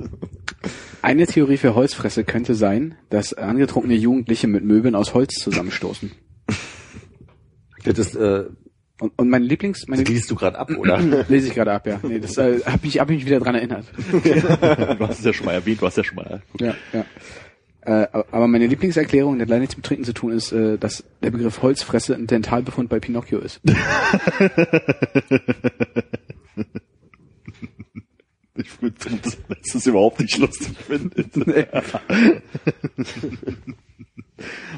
[1.01, 6.13] Eine Theorie für Holzfresse könnte sein, dass angetrunkene Jugendliche mit Möbeln aus Holz zusammenstoßen.
[7.85, 8.45] Das ist, äh,
[9.03, 10.99] Und, und mein Lieblings, meine das liest du gerade ab, oder?
[11.29, 11.99] lese ich gerade ab, ja.
[12.05, 13.85] Nee, das äh, habe ich, hab ich mich wieder dran erinnert.
[14.13, 16.41] Du hast es ja schon mal erwähnt, du hast ja schon mal.
[16.61, 17.05] Ja, ja.
[17.81, 21.03] Äh, aber meine Lieblingserklärung, der hat leider nichts mit Trinken zu tun, ist, äh, dass
[21.21, 23.61] der Begriff Holzfresse ein Dentalbefund bei Pinocchio ist.
[28.55, 31.25] Ich würde das, das ist überhaupt nicht lustig finde.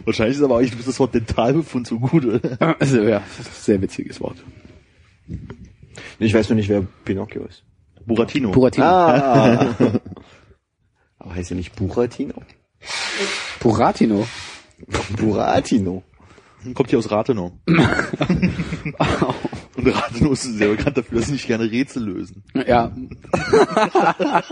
[0.05, 2.77] Wahrscheinlich ist aber auch nicht das Wort Dentalbefund so gut, oder?
[2.81, 3.22] Also ja,
[3.53, 4.37] sehr witziges Wort.
[6.18, 7.62] Ich weiß nur nicht, wer Pinocchio ist.
[8.07, 8.50] Buratino.
[8.50, 8.87] Buratino.
[8.87, 9.74] Ah.
[11.18, 12.35] Aber heißt er nicht Buratino?
[13.61, 14.27] Buratino.
[15.16, 16.03] Buratino.
[16.72, 17.53] Kommt hier aus Rathenow.
[17.66, 17.85] Und
[19.87, 22.42] Rathenow ist sehr bekannt dafür, dass sie nicht gerne Rätsel lösen.
[22.66, 22.90] Ja.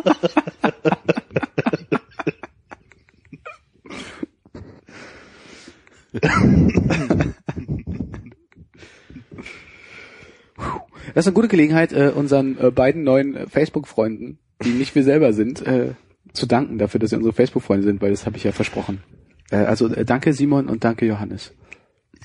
[11.15, 15.05] Das ist eine gute Gelegenheit, äh, unseren äh, beiden neuen äh, Facebook-Freunden, die nicht wir
[15.05, 15.95] selber sind, äh,
[16.33, 19.03] zu danken dafür, dass sie unsere Facebook-Freunde sind, weil das habe ich ja versprochen.
[19.51, 21.53] Äh, also äh, danke Simon und danke Johannes.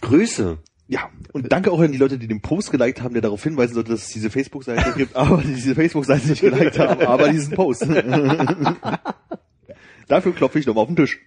[0.01, 0.59] Grüße.
[0.87, 3.73] Ja, und danke auch an die Leute, die den Post geliked haben, der darauf hinweisen
[3.73, 7.53] sollte, dass es diese Facebook-Seite gibt, aber die diese Facebook-Seite nicht geliked haben, aber diesen
[7.55, 7.85] Post.
[10.07, 11.19] Dafür klopfe ich nochmal auf den Tisch.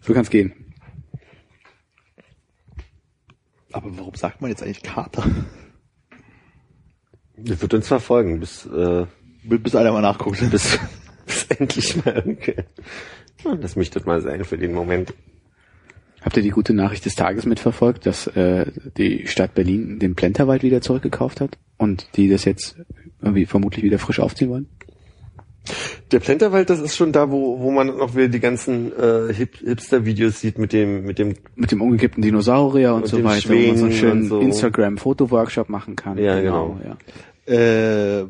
[0.00, 0.52] So kann's gehen.
[3.72, 5.24] Aber warum sagt man jetzt eigentlich Kater?
[7.36, 9.06] Das wird uns verfolgen, bis, äh,
[9.42, 10.38] Bis einer mal nachguckt.
[10.50, 10.78] bis,
[11.26, 12.64] bis endlich mal, okay.
[13.42, 15.12] Lass mich das mal sein für den Moment.
[16.22, 20.62] Habt ihr die gute Nachricht des Tages mitverfolgt, dass äh, die Stadt Berlin den Plenterwald
[20.62, 22.76] wieder zurückgekauft hat und die das jetzt
[23.20, 24.68] irgendwie vermutlich wieder frisch aufziehen wollen?
[26.10, 29.56] Der Plenterwald, das ist schon da, wo, wo man noch wieder die ganzen äh, Hip
[29.64, 33.54] Hipster-Videos sieht mit dem, mit dem, Mit dem umgekippten Dinosaurier und, Und so weiter, wo
[33.54, 34.40] man so einen Schwingen schönen so.
[34.40, 36.18] Instagram-Fotoworkshop machen kann.
[36.18, 36.78] Ja, genau.
[36.84, 36.96] Ja,
[37.52, 38.26] Äh,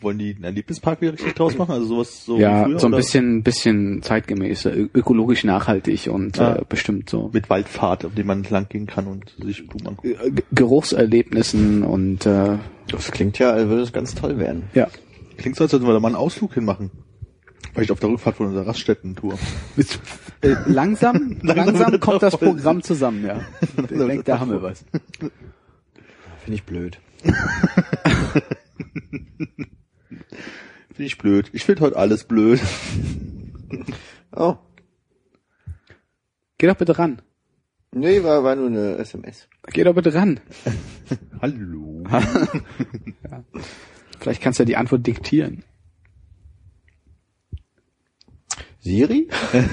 [0.00, 1.72] wollen die einen Erlebnispark wieder richtig draus machen?
[1.72, 2.96] Also sowas so ja wie früher, so ein oder?
[2.98, 6.56] bisschen, bisschen zeitgemäß, ö- ökologisch nachhaltig und Ah.
[6.56, 10.14] äh, bestimmt so mit Waldfahrt, auf dem man lang gehen kann und sich Blumen angucken.
[10.22, 12.58] äh, Geruchserlebnissen und äh,
[12.90, 14.64] Das klingt ja, als würde es ganz toll werden.
[14.74, 14.86] ja.
[15.38, 16.90] Klingt so, als sollten wir da mal einen Ausflug hinmachen.
[17.72, 19.38] Vielleicht auf der Rückfahrt von unserer Raststätten-Tour.
[20.40, 22.36] Äh, langsam, langsam kommt das.
[22.36, 23.40] Programm zusammen, ja.
[23.76, 24.84] Ich denke, da haben wir was.
[26.40, 26.98] Finde ich blöd.
[30.88, 31.50] Finde ich blöd.
[31.52, 32.60] Ich finde heute alles blöd.
[34.34, 34.56] Oh.
[36.58, 37.22] Geh doch bitte ran.
[37.92, 39.48] Nee, war, war nur eine SMS.
[39.68, 40.40] Geh doch bitte ran.
[41.40, 42.02] Hallo.
[44.18, 45.62] Vielleicht kannst du ja die Antwort diktieren.
[48.80, 49.28] Siri?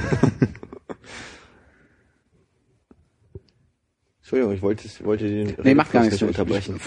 [4.21, 6.19] Entschuldigung, ich wollte, ich wollte den Nee, macht gar nichts.
[6.19, 6.79] nicht unterbrechen.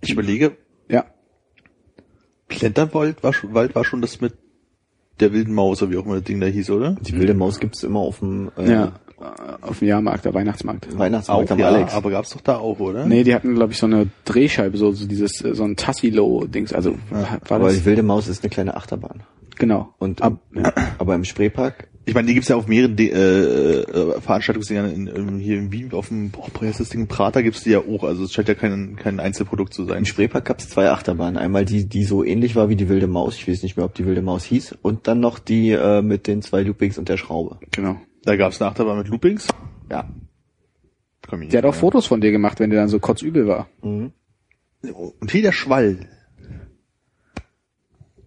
[0.00, 0.56] Ich überlege,
[0.88, 1.06] Ja.
[2.48, 4.34] Plenterwald war schon, Wald war schon das mit
[5.20, 6.96] der wilden Maus, oder wie auch immer das Ding da hieß, oder?
[7.00, 9.00] Die wilde Maus gibt's immer auf dem äh, Ja.
[9.20, 10.98] Äh, Auf dem Jahrmarkt, der Weihnachtsmarkt.
[10.98, 11.92] Weihnachtsmarkt am ja, Alex.
[11.94, 13.04] aber gab's doch da auch, oder?
[13.06, 16.72] Nee, die hatten, glaube ich, so eine Drehscheibe, so, so dieses, äh, so ein Tassilo-Dings.
[16.72, 19.22] Also war aber das, die wilde Maus ist eine kleine Achterbahn.
[19.56, 19.94] genau.
[19.98, 20.64] Und Ab, im,
[20.98, 25.06] aber im Spreepark, Ich meine, die gibt's ja auf mehreren De äh, äh, Veranstaltungsdingern in,
[25.06, 28.24] in, hier in Wien, auf dem, boah, das Ding, Prater gibt's die ja auch, also
[28.24, 29.98] es scheint ja kein, kein Einzelprodukt zu sein.
[29.98, 31.36] im Spreepark gab's zwei Achterbahnen.
[31.36, 33.36] Einmal die, die so ähnlich war wie die wilde Maus.
[33.36, 34.76] Ich weiß nicht mehr, ob die wilde Maus hieß.
[34.80, 37.58] Und dann noch die äh, mit den zwei Loopings und der Schraube.
[37.70, 37.96] genau.
[38.22, 39.48] Da gab's eine Achterbahn mit Loopings.
[39.90, 40.08] Ja.
[41.28, 43.68] Komm Der hat auch Fotos von dir gemacht, wenn der dann so kotzübel war.
[43.82, 44.12] Mhm.
[44.82, 46.08] Und hier der Schwall.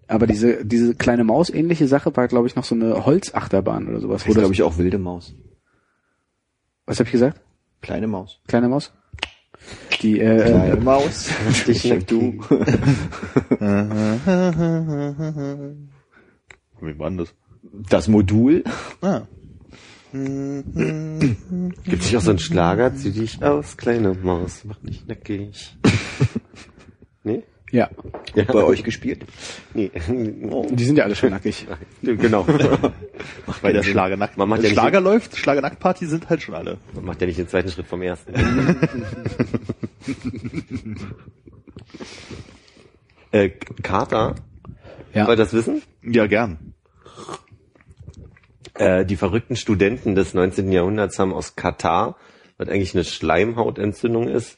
[0.08, 4.23] Aber diese, diese kleine Maus-ähnliche Sache war, glaube ich, noch so eine Holzachterbahn oder sowas.
[4.23, 5.36] Das glaube ich, auch wilde Maus.
[6.86, 7.41] was habe ich gesagt?
[7.82, 8.39] Kleine Maus.
[8.47, 8.93] Kleine Maus?
[10.01, 11.29] Die, äh, Kleine äh, Maus.
[11.65, 12.34] Dich und du.
[16.82, 17.34] Wie war denn das?
[17.89, 18.63] Das Modul.
[19.01, 19.21] Ah.
[20.13, 25.76] Gibt nicht auch so einen Schlager, zieh dich aus, kleine Maus, mach dich nackig.
[27.23, 27.41] nee?
[27.71, 27.89] Ja.
[28.36, 28.43] Ja.
[28.43, 29.26] Bei euch gespielt?
[29.73, 29.89] Nee.
[30.69, 31.65] Die sind ja alle schon nackig.
[32.04, 32.45] genau.
[33.62, 36.78] Weil der Schlagernackt, Man macht ja Schlager läuft, Schlagernacktparty sind halt schon alle.
[36.93, 38.32] Man macht ja nicht den zweiten Schritt vom ersten.
[43.32, 43.49] äh,
[43.82, 44.36] Carter,
[45.13, 45.26] Ja.
[45.28, 45.82] wollt ihr das wissen?
[46.04, 46.72] Ja, gern.
[48.75, 50.71] Äh, die verrückten Studenten des 19.
[50.71, 52.17] Jahrhunderts haben aus Katar,
[52.57, 54.57] was eigentlich eine Schleimhautentzündung ist,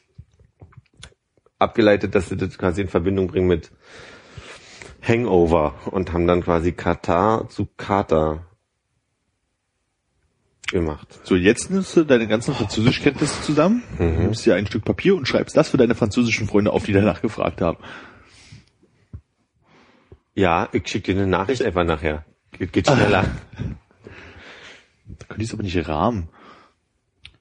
[1.58, 3.70] abgeleitet, dass sie das quasi in Verbindung bringen mit
[5.02, 8.46] Hangover und haben dann quasi Katar zu Kater
[10.70, 11.20] gemacht.
[11.22, 15.56] So, jetzt nimmst du deine ganzen Französischkenntnisse zusammen, nimmst dir ein Stück Papier und schreibst
[15.56, 17.78] das für deine französischen Freunde auf, die danach gefragt haben.
[20.34, 22.24] Ja, ich schicke dir eine Nachricht einfach nachher.
[22.52, 23.26] Geht, geht schneller.
[25.38, 26.28] Ich es aber nicht rahmen.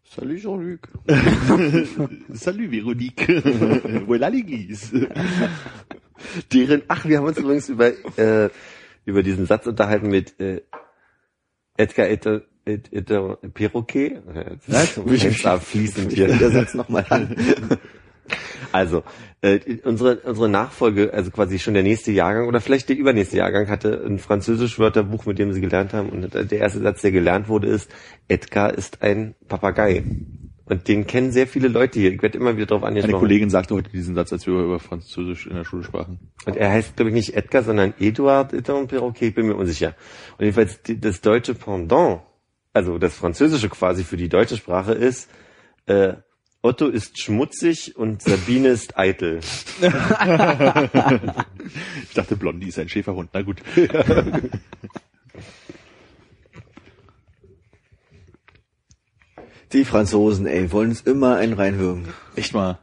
[0.04, 0.88] Salut Jean-Luc.
[2.34, 3.28] Salut, Veronique.
[4.08, 4.92] voilà l'église.
[6.54, 8.50] Deren, ach, wir haben uns übrigens über, äh,
[9.06, 10.62] über diesen Satz unterhalten mit äh,
[11.78, 14.22] Edgar Etter, Et, Etter, Perroquet.
[14.68, 16.52] Jetzt da fließend will der hier.
[16.52, 17.36] Satz nochmal an.
[18.72, 19.04] Also,
[19.42, 23.68] äh, unsere, unsere Nachfolge, also quasi schon der nächste Jahrgang oder vielleicht der übernächste Jahrgang
[23.70, 26.10] hatte ein französisch Wörterbuch, mit dem sie gelernt haben.
[26.10, 27.90] Und der erste Satz, der gelernt wurde, ist,
[28.28, 30.04] Edgar ist ein Papagei.
[30.66, 32.12] Und den kennen sehr viele Leute hier.
[32.12, 33.20] Ich werde immer wieder Eine angesprochen.
[33.20, 36.32] Kollegin sagte heute diesen Satz, als wir über Französisch in der Schule sprachen.
[36.46, 39.96] Und er heißt, glaube ich, nicht Edgar, sondern Eduard Edouard Perroquet, ich bin mir unsicher.
[40.38, 42.22] Und jedenfalls das deutsche Pendant,
[42.74, 45.30] also das Französische quasi für die deutsche Sprache ist,
[45.86, 46.14] äh,
[46.66, 49.40] Otto ist schmutzig und Sabine ist eitel.
[52.04, 53.30] Ich dachte, Blondie ist ein Schäferhund.
[53.34, 53.62] Na gut.
[59.74, 62.08] Die Franzosen, ey, wollen uns immer einen reinwürgen.
[62.36, 62.80] Echt mal.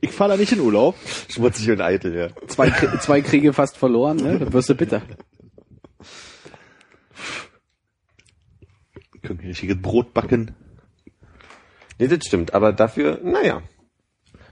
[0.00, 0.96] Ich fahre da nicht in Urlaub.
[1.28, 2.28] Schmutzig und eitel, ja.
[2.48, 4.38] Zwei, zwei Kriege fast verloren, ne?
[4.38, 5.02] Dann wirst du bitter.
[9.22, 10.54] Können wir richtiges Brot backen.
[11.98, 13.62] Nee, das stimmt, aber dafür, naja.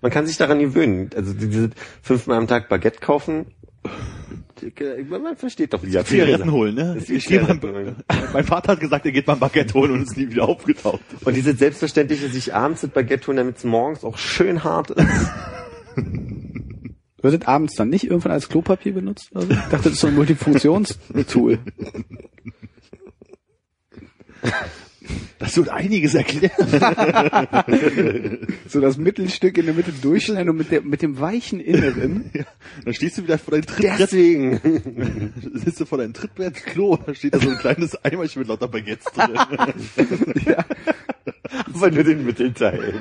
[0.01, 1.11] Man kann sich daran gewöhnen.
[1.17, 1.71] Also diese
[2.03, 3.47] fünfmal am Tag Baguette kaufen,
[5.09, 6.97] man versteht doch, wie die Zigaretten holen, ne?
[7.07, 7.97] Ich Zigaretten holen.
[8.33, 11.01] mein Vater hat gesagt, er geht beim Baguette holen und ist nie wieder aufgetaucht.
[11.25, 15.07] Und diese selbstverständliche sich abends das Baguette holen, damit es morgens auch schön hart ist.
[17.23, 19.31] Wird das abends dann nicht irgendwann als Klopapier benutzt?
[19.33, 19.53] Oder so?
[19.53, 21.59] Ich dachte, das ist so ein Multifunktionstool.
[25.39, 26.53] Das wird einiges erklären.
[28.69, 32.31] So das Mittelstück in der Mitte durchschneiden und mit, der, mit dem weichen Inneren.
[32.35, 32.45] Ja.
[32.85, 35.33] Dann stehst du wieder vor deinem Trittbrett, Deswegen.
[35.55, 39.07] sitzt du vor deinem Trittbrettklo, da steht da so ein kleines Eimerchen mit lauter Baguettes
[39.13, 39.37] drin.
[41.75, 42.95] Aber nur den Mittelteil.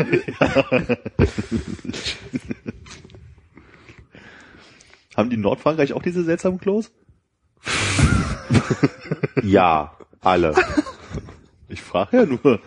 [5.15, 6.91] Haben die in Nordfrankreich auch diese seltsamen Klos?
[9.41, 10.53] Ja, alle.
[11.73, 12.59] Ich frage ja nur.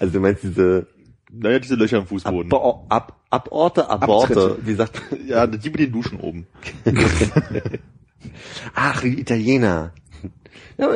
[0.00, 0.86] Also du meinst diese
[1.30, 2.52] Naja, diese Löcher im Fußboden.
[2.52, 4.66] Ab, ab, Aborte, Aborte, Abtritte.
[4.66, 6.46] wie sagt Ja, die mit den Duschen oben.
[8.74, 9.92] Ach, die Italiener.
[10.78, 10.88] Ja,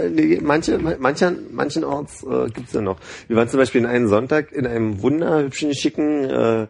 [0.43, 2.99] manche, manchen, manchenorts äh, gibt's ja noch.
[3.29, 6.67] Wir waren zum Beispiel in einem Sonntag in einem wunderhübschen, schicken äh,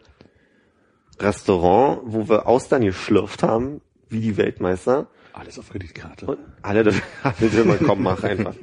[1.19, 5.07] Restaurant, wo wir Austern geschlürft haben, wie die Weltmeister.
[5.39, 6.25] Alles auf Kreditkarte.
[6.25, 6.91] Und alle, da-
[7.23, 8.55] alle immer, komm, mach einfach.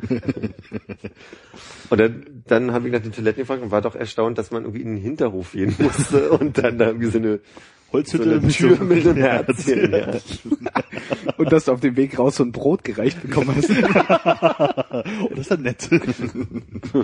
[1.91, 4.65] Und dann, dann habe ich nach den Toiletten gefragt und war doch erstaunt, dass man
[4.65, 8.49] irgendwie in den Hinterhof gehen musste und dann da irgendwie so eine, so Holzhütte eine
[8.49, 9.93] Tür mit einem Herzchen.
[9.93, 10.11] Ja.
[11.37, 13.71] Und dass du auf dem Weg raus so ein Brot gereicht bekommen hast.
[15.21, 15.81] Oh, das ist ja nett.
[16.93, 17.01] so.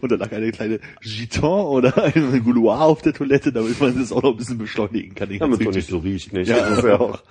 [0.00, 4.12] Und da lag eine kleine Giton oder ein Gouloir auf der Toilette, damit man das
[4.12, 5.28] auch noch ein bisschen beschleunigen kann.
[5.38, 6.48] Damit es doch nicht so riecht, nicht?
[6.48, 6.58] Ja.
[6.58, 7.22] Das ist ja auch.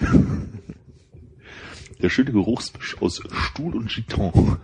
[2.02, 4.58] Der schöne Geruchsmisch aus Stuhl und Giton.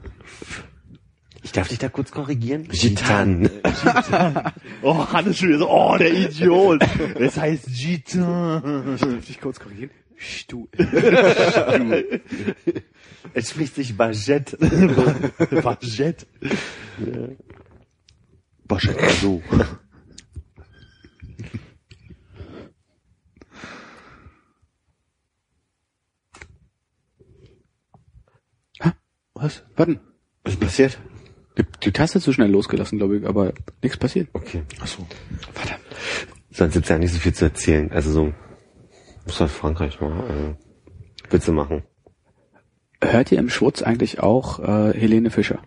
[1.42, 2.68] Ich darf dich da kurz korrigieren?
[2.68, 3.48] Gitan.
[4.82, 6.82] Oh, Hannes schon wieder so, oh, der Idiot.
[7.18, 8.98] Es heißt Giton.
[8.98, 9.90] Darf ich kurz korrigieren?
[10.16, 10.68] Stuhl.
[13.32, 14.58] Es spricht sich Baguette.
[14.58, 16.26] Baguette.
[18.66, 19.42] Baguette, so.
[29.40, 29.64] Was?
[29.76, 30.00] Warten.
[30.44, 30.98] Was ist passiert?
[31.56, 34.28] Die, die Taste zu schnell losgelassen, glaube ich, aber nichts passiert.
[34.34, 34.62] Okay.
[34.80, 35.06] Ach so.
[35.52, 35.80] Verdammt.
[36.50, 37.90] Sonst gibt's ja nicht so viel zu erzählen.
[37.90, 38.32] Also so,
[39.24, 40.56] muss halt Frankreich mal,
[41.28, 41.82] äh, Witze machen.
[43.02, 45.62] Hört ihr im Schwutz eigentlich auch äh, Helene Fischer?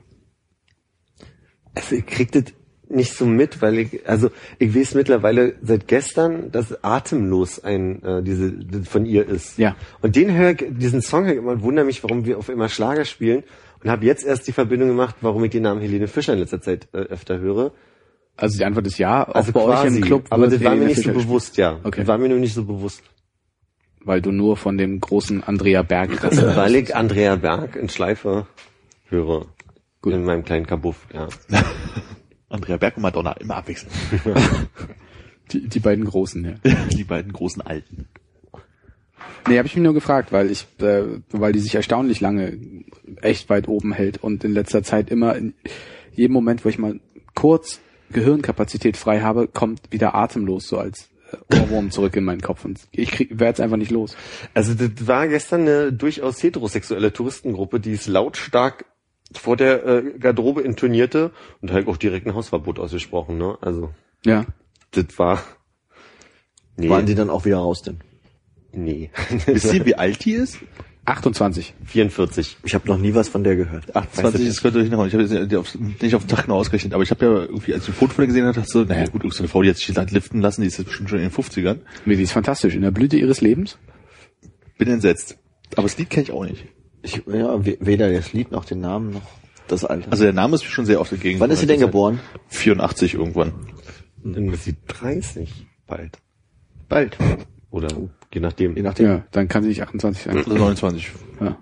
[1.74, 2.54] Also ich krieg das
[2.94, 4.30] nicht so mit, weil ich, also
[4.60, 8.54] ich weiß mittlerweile seit gestern, dass Atemlos ein äh, diese
[8.86, 9.58] von ihr ist.
[9.58, 9.76] Ja.
[10.02, 12.50] Und den höre ich, diesen Song höre ich immer und wundere mich, warum wir auf
[12.50, 13.44] immer Schlager spielen
[13.84, 16.62] und habe jetzt erst die Verbindung gemacht, warum ich den Namen Helene Fischer in letzter
[16.62, 17.72] Zeit äh, öfter höre.
[18.36, 20.26] Also die Antwort ist ja, auch Also bei euch im Club.
[20.30, 21.80] aber das war mir nicht so Fischer bewusst, ja.
[21.84, 22.02] Okay.
[22.02, 23.04] Das war mir nur nicht so bewusst.
[24.06, 26.22] Weil du nur von dem großen Andrea Berg
[26.56, 28.48] Weil ich Andrea Berg in Schleife
[29.10, 29.46] höre.
[30.02, 30.14] Gut.
[30.14, 31.28] In meinem kleinen Kabuff, ja.
[32.54, 33.92] Andrea Berg und Madonna immer abwechselnd.
[35.52, 36.74] die, die beiden großen, ja.
[36.92, 38.08] Die beiden großen Alten.
[39.48, 42.58] Nee, habe ich mich nur gefragt, weil ich, äh, weil die sich erstaunlich lange
[43.22, 45.54] echt weit oben hält und in letzter Zeit immer in
[46.14, 47.00] jedem Moment, wo ich mal
[47.34, 52.64] kurz Gehirnkapazität frei habe, kommt wieder atemlos so als äh, Ohrwurm zurück in meinen Kopf
[52.64, 54.16] und ich krieg, werde jetzt einfach nicht los.
[54.54, 58.86] Also das war gestern eine durchaus heterosexuelle Touristengruppe, die es lautstark
[59.38, 63.58] vor der äh, Garderobe intonierte und halt auch direkt ein Hausverbot ausgesprochen, ne?
[63.62, 63.92] Also
[64.26, 64.46] Ja.
[64.92, 65.44] das war
[66.78, 68.00] nee, Waren die dann auch wieder raus denn?
[68.72, 69.12] nee.
[69.46, 70.58] Wisst ihr, wie alt die ist?
[71.06, 71.74] 28.
[71.86, 72.58] 44.
[72.64, 73.94] Ich habe noch nie was von der gehört.
[73.94, 75.08] 28, das könnte hinhauen.
[75.10, 77.32] Ich habe jetzt nicht auf, nicht auf den Tag genau ausgerechnet, aber ich habe ja
[77.42, 79.40] irgendwie, als ich ein Foto von der gesehen habe, dachte ich so, naja gut, so
[79.40, 81.34] eine Frau, die hat sich das liften lassen, die ist jetzt bestimmt schon in den
[81.34, 81.80] 50ern.
[82.06, 82.74] Nee, die ist fantastisch.
[82.76, 83.78] In der Blüte ihres Lebens.
[84.78, 85.38] Bin entsetzt.
[85.74, 86.64] Aber das Lied kenne ich auch nicht.
[87.04, 89.22] Ich, ja, we- weder das Lied noch den Namen noch
[89.68, 90.12] das Alter.
[90.12, 91.40] Also der Name ist mir schon sehr oft entgegen.
[91.40, 92.20] Wann ist sie denn geboren?
[92.48, 93.54] 84 irgendwann.
[94.24, 96.18] Dann ist sie 30 bald.
[96.90, 97.18] Bald.
[97.72, 97.90] Oder
[98.34, 98.76] je nachdem.
[98.76, 99.06] Je nachdem.
[99.08, 100.38] Ja, dann kann sie nicht 28 sein.
[100.38, 101.12] Also 29.
[101.42, 101.58] Ja.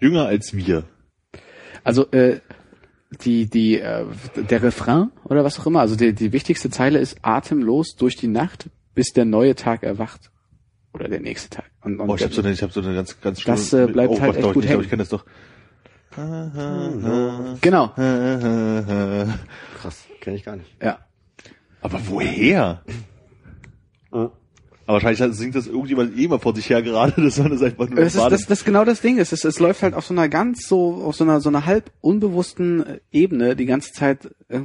[0.00, 0.84] Jünger als wir.
[1.84, 2.40] Also äh,
[3.22, 4.04] die die äh,
[4.36, 8.28] der Refrain oder was auch immer, also die, die wichtigste Zeile ist atemlos durch die
[8.28, 10.30] Nacht, bis der neue Tag erwacht
[10.92, 11.66] oder der nächste Tag.
[11.82, 13.88] Und, und Oh, ich habe so eine, ich habe so eine ganz, ganz Das, schlimme-
[13.88, 14.82] äh, bleibt oh, halt echt ich gut aber hängen.
[14.82, 15.24] Ich kenne das doch.
[17.60, 17.88] genau,
[19.80, 20.70] Krass, kenne ich gar nicht.
[20.82, 20.98] ja.
[21.80, 22.82] Aber woher?
[24.10, 24.32] Aber
[24.86, 27.96] wahrscheinlich singt das irgendjemand eh mal vor sich her gerade, das war das einfach nur
[28.00, 29.18] Das ist, das, das ist genau das Ding.
[29.18, 31.66] Es, ist, es läuft halt auf so einer ganz so, auf so einer, so einer
[31.66, 34.60] halb unbewussten Ebene die ganze Zeit äh,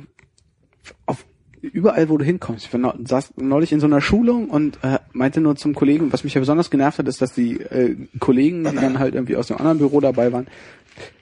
[1.06, 1.26] auf
[1.72, 2.66] überall, wo du hinkommst.
[2.66, 6.24] Ich war saß neulich in so einer Schulung und äh, meinte nur zum Kollegen, was
[6.24, 9.48] mich ja besonders genervt hat, ist, dass die äh, Kollegen, die dann halt irgendwie aus
[9.48, 10.48] dem anderen Büro dabei waren,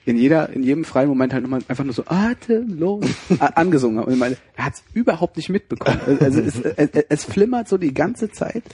[0.04, 3.06] in jeder, in jedem freien Moment halt nochmal einfach nur so atemlos
[3.54, 4.06] angesungen haben.
[4.08, 6.00] Und ich meine, er hat es überhaupt nicht mitbekommen.
[6.20, 8.64] Also es, es, es flimmert so die ganze Zeit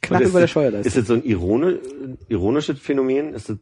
[0.00, 0.88] knapp über der ist, Steuerleiste.
[0.88, 1.76] ist das so ein ironi
[2.28, 3.34] ironisches Phänomen?
[3.34, 3.58] Ist das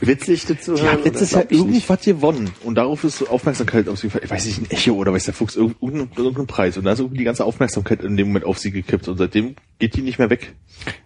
[0.00, 0.92] witzig, das zu Die hören?
[0.92, 1.30] hat letztes?
[1.32, 5.12] Jahr irgendwas gewonnen und darauf ist Aufmerksamkeit auf sie, ich weiß nicht, ein Echo oder
[5.12, 8.28] weiß der Fuchs, irgendein, irgendein Preis und da ist irgendwie die ganze Aufmerksamkeit in dem
[8.28, 10.54] Moment auf sie gekippt und seitdem geht die nicht mehr weg.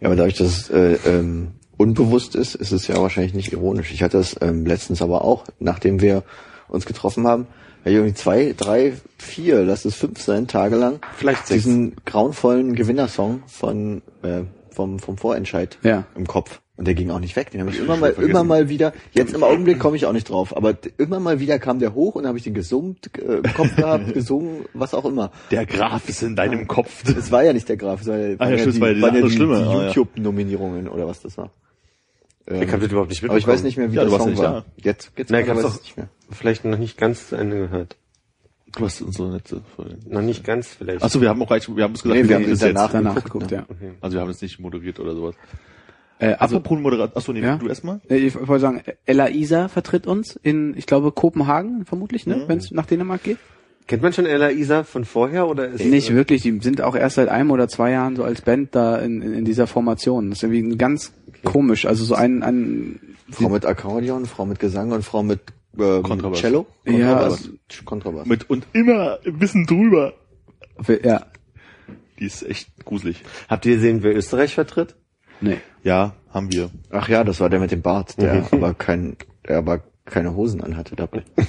[0.01, 3.93] Ja, aber dadurch, dass es äh, ähm, unbewusst ist, ist es ja wahrscheinlich nicht ironisch.
[3.93, 6.23] Ich hatte das ähm, letztens aber auch, nachdem wir
[6.69, 7.47] uns getroffen haben,
[7.85, 11.65] ja, irgendwie zwei, drei, vier, lass es fünf sein, Tage lang, Vielleicht sechs.
[11.65, 16.05] diesen grauenvollen Gewinnersong von äh, vom, vom Vorentscheid Ja.
[16.17, 16.61] im Kopf.
[16.79, 17.51] Und der ging auch nicht weg.
[17.51, 20.31] Den habe ich immer mal, immer mal wieder, jetzt im Augenblick komme ich auch nicht
[20.31, 23.43] drauf, aber immer mal wieder kam der hoch und habe ich den gesummt, äh, im
[23.55, 25.33] Kopf gehabt, gesungen, was auch immer.
[25.51, 27.03] Der Graf ist in deinem Kopf.
[27.09, 28.89] Es war ja nicht der Graf, es war ja, waren ja, ja, die, es war
[28.89, 29.57] ja die waren ja andere die, Schlimme.
[29.59, 29.87] die Ah, ja.
[29.89, 31.51] YouTube-Nominierungen oder was das war.
[32.47, 33.39] Ähm, Ich habe das überhaupt nicht aber mitbekommen.
[33.39, 34.65] ich weiß nicht mehr, wie Ja, der Song nicht war.
[34.77, 36.09] Jetzt, jetzt Nein, ich weiß hab's nicht mehr.
[36.31, 37.97] vielleicht noch nicht ganz zu Ende gehört.
[38.77, 39.97] Du hast unsere letzte Folge.
[40.09, 41.03] Noch nicht ganz vielleicht.
[41.03, 42.93] Achso, wir haben auch gleich, wir haben es gesagt, Nee, wir haben das das danach
[42.93, 43.67] danach geguckt, ja.
[44.01, 45.35] Also wir haben es nicht moderiert oder sowas.
[46.21, 47.57] Äh, also, Apropos Moderat, achso, nee, Ja.
[47.57, 48.01] du erstmal?
[48.09, 52.45] äh, ich wollte sagen, Ella Isa vertritt uns in, ich glaube, Kopenhagen vermutlich, ne?
[52.47, 53.39] Wenn es nach Dänemark geht.
[53.87, 57.17] Kennt man schon Ella Isa von vorher oder ist Nicht wirklich, die sind auch erst
[57.17, 60.29] seit einem oder zwei Jahren so als Band da in, in, in dieser Formation.
[60.29, 61.13] Das ist irgendwie ganz
[61.45, 61.87] komisch.
[61.87, 63.01] Also so ein, ein
[63.31, 65.41] Frau mit Akkordeon, Frau mit Gesang und Frau mit
[65.79, 66.41] ähm, Kontrabass.
[66.41, 66.67] Cello?
[66.85, 67.51] Ja, Kontrabass.
[67.87, 68.27] Kontrabass.
[68.27, 70.13] Mit und immer ein bisschen drüber.
[71.03, 71.25] ja,
[72.19, 73.23] Die ist echt gruselig.
[73.49, 74.97] Habt ihr gesehen, wer Österreich vertritt?
[75.41, 75.59] Nee.
[75.83, 76.71] Ja, haben wir.
[76.91, 78.47] Ach ja, das war der mit dem Bart, der Mhm.
[78.53, 81.23] aber kein, der aber keine Hosen anhatte dabei.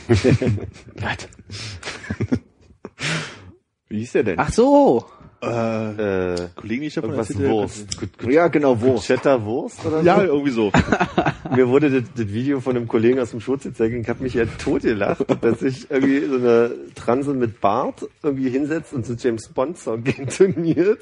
[3.89, 4.39] Wie hieß der denn?
[4.39, 5.05] Ach so.
[5.41, 7.97] Äh, Äh, Kollegen, ich davon was Wurst.
[8.27, 8.97] ja, genau, wo?
[8.99, 10.05] Cheddar Wurst oder so?
[10.05, 10.71] Ja, irgendwie so.
[11.55, 14.21] Mir wurde das, das Video von einem Kollegen aus dem Schutz gezeigt und ich habe
[14.21, 19.05] mich ja tot gelacht, dass sich irgendwie so eine Transe mit Bart irgendwie hinsetzt und
[19.05, 20.99] so James Bond Song intoniert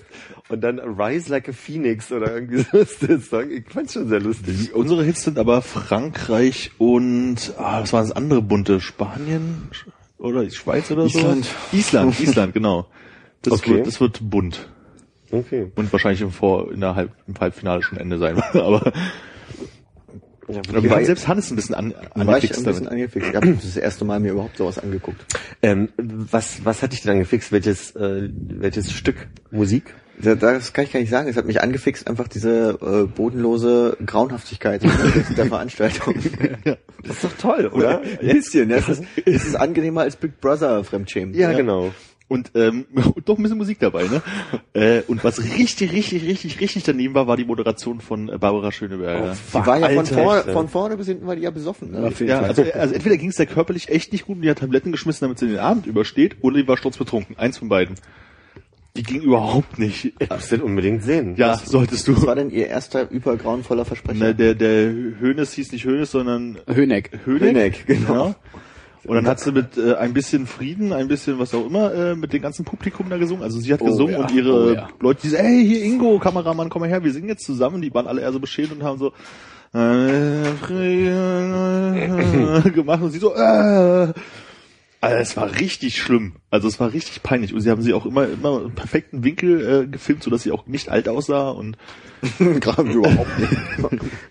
[0.49, 3.49] und dann Rise Like a Phoenix oder irgendwie so ist der Song.
[3.49, 4.73] Ich fand's schon sehr lustig.
[4.75, 8.81] Unsere Hits sind aber Frankreich und, ah, was war das andere bunte?
[8.81, 9.69] Spanien
[10.19, 11.45] oder die Schweiz oder Island.
[11.45, 11.77] so?
[11.77, 12.85] Island, Island, genau.
[13.41, 13.75] Das Okay.
[13.75, 14.67] wird, das wird bunt.
[15.31, 15.71] Okay.
[15.75, 18.41] Und wahrscheinlich im Vor, in der Halb, im Halbfinale schon Ende sein.
[18.53, 18.93] aber,
[20.49, 22.87] Ja, Aber wir war- haben selbst Hannes ein bisschen an, War ich ein angefixt bisschen
[22.87, 23.29] angefixt.
[23.29, 25.25] Ich habe das erste Mal mir überhaupt sowas angeguckt.
[25.61, 27.51] ähm, was, was hat dich denn angefixt?
[27.51, 29.93] Welches, äh, welches Stück Musik?
[30.21, 31.27] Da- Das kann ich gar nicht sagen.
[31.27, 34.81] Es hat mich angefixt, einfach diese äh, bodenlose Grauenhaftigkeit
[35.37, 36.15] der Veranstaltung.
[37.03, 37.99] Das ist doch toll, oder?
[38.01, 38.69] Ein bisschen.
[38.69, 38.77] Ja.
[38.77, 41.35] Es, ist, es ist angenehmer als Big Brother Fremdschämen.
[41.35, 41.91] Ja, genau.
[42.29, 44.21] Und ähm, und doch ein bisschen Musik dabei, ne?
[44.73, 49.35] äh, und was richtig, richtig, richtig, richtig daneben war, war die Moderation von Barbara Schöneberger.
[49.49, 50.51] Die war ja von, Alter.
[50.51, 51.91] von vorne bis hinten war die ja besoffen.
[51.91, 52.11] Ne?
[52.19, 54.91] ja, also, also entweder ging es der körperlich echt nicht gut und die hat Tabletten
[54.91, 57.37] geschmissen, damit sie den Abend übersteht, oder die war sturzbetrunken.
[57.37, 57.95] Eins von beiden.
[58.97, 60.13] Die ging überhaupt nicht.
[60.19, 61.35] Ich muss das unbedingt sehen.
[61.37, 62.17] Ja, solltest du.
[62.17, 64.19] Was war denn ihr erster übergrauenvoller Versprecher?
[64.19, 67.19] Ne, der, der Hönes hieß nicht Hönes, sondern Höneck.
[67.25, 67.41] Höneck.
[67.41, 68.35] Höneck, genau.
[69.07, 72.15] Und dann hat sie mit äh, ein bisschen Frieden, ein bisschen was auch immer, äh,
[72.15, 73.43] mit dem ganzen Publikum da gesungen.
[73.43, 74.19] Also sie hat Oh, gesungen ja.
[74.19, 74.89] und ihre Oh, ja.
[74.99, 77.81] Leute, die so, hey, hier Ingo, Kameramann, komm mal her, wir singen jetzt zusammen.
[77.81, 79.13] Die waren alle eher so beschämt und haben so
[79.73, 80.43] äh,
[82.71, 84.13] gemacht und sie so, äh,
[85.07, 86.33] also es war richtig schlimm.
[86.49, 87.53] Also es war richtig peinlich.
[87.53, 90.67] Und sie haben sie auch immer, immer im perfekten Winkel äh, gefilmt, sodass sie auch
[90.67, 91.77] nicht alt aussah und
[92.39, 93.51] Gerade überhaupt nicht.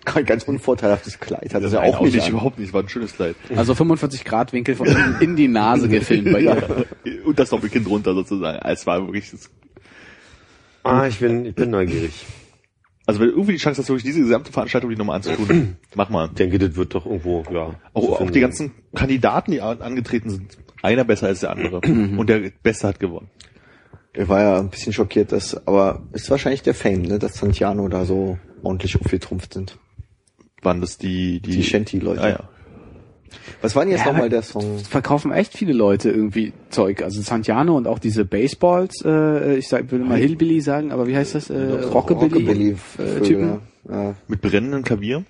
[0.03, 2.21] Kein ganz unvorteilhaftes Kleid hat das ja auch nicht.
[2.21, 2.29] an.
[2.29, 2.73] überhaupt nicht.
[2.73, 3.35] War ein schönes Kleid.
[3.55, 4.87] Also 45 Grad Winkel von
[5.21, 6.85] in die Nase gefilmt bei ihr.
[7.25, 8.59] Und das Doppelkind runter sozusagen.
[8.65, 9.31] Es war wirklich,
[10.83, 12.25] Ah, ich bin, ich bin neugierig.
[13.05, 16.09] also wenn du irgendwie die Chance hast, wirklich diese gesamte Veranstaltung die nochmal anzutun, mach
[16.09, 16.27] mal.
[16.27, 17.73] Ich denke, das wird doch irgendwo, ja.
[17.93, 21.81] Auch, auch die ganzen Kandidaten, die an- angetreten sind, einer besser als der andere.
[21.85, 23.29] Und der Beste hat gewonnen.
[24.13, 27.87] Ich war ja ein bisschen schockiert, dass, aber ist wahrscheinlich der Fame, ne, dass Santiano
[27.87, 29.77] da so ordentlich aufgetrumpft sind.
[30.63, 32.21] Waren das die, die, Die Shanty-Leute.
[32.21, 32.49] Ah, ja.
[33.61, 34.79] Was war denn jetzt Ja, nochmal der Song?
[34.79, 37.03] Verkaufen echt viele Leute irgendwie Zeug.
[37.03, 41.15] Also Santiano und auch diese Baseballs, äh, ich sag, würde mal Hillbilly sagen, aber wie
[41.15, 41.49] heißt das?
[41.49, 43.59] Äh, Rockabilly, äh, Vögel, Typen.
[43.89, 45.25] Ja, Mit brennendem Klavier.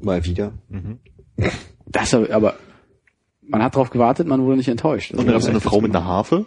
[0.00, 0.52] mal wieder.
[1.86, 2.54] Das aber, aber
[3.48, 5.12] man hat drauf gewartet, man wurde nicht enttäuscht.
[5.12, 6.46] Und dann gab es eine Frau mit einer Harfe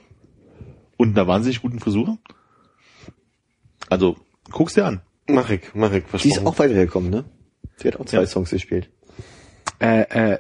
[0.98, 2.18] und einer wahnsinnig guten Frisur.
[3.90, 4.16] Also,
[4.52, 5.02] guck's dir an.
[5.28, 7.26] Mach ich, mach ich, Die ist auch weitergekommen, ne?
[7.82, 8.28] Die hat auch zwei Ja.
[8.28, 8.90] Songs gespielt.
[9.80, 10.02] äh,
[10.34, 10.40] äh,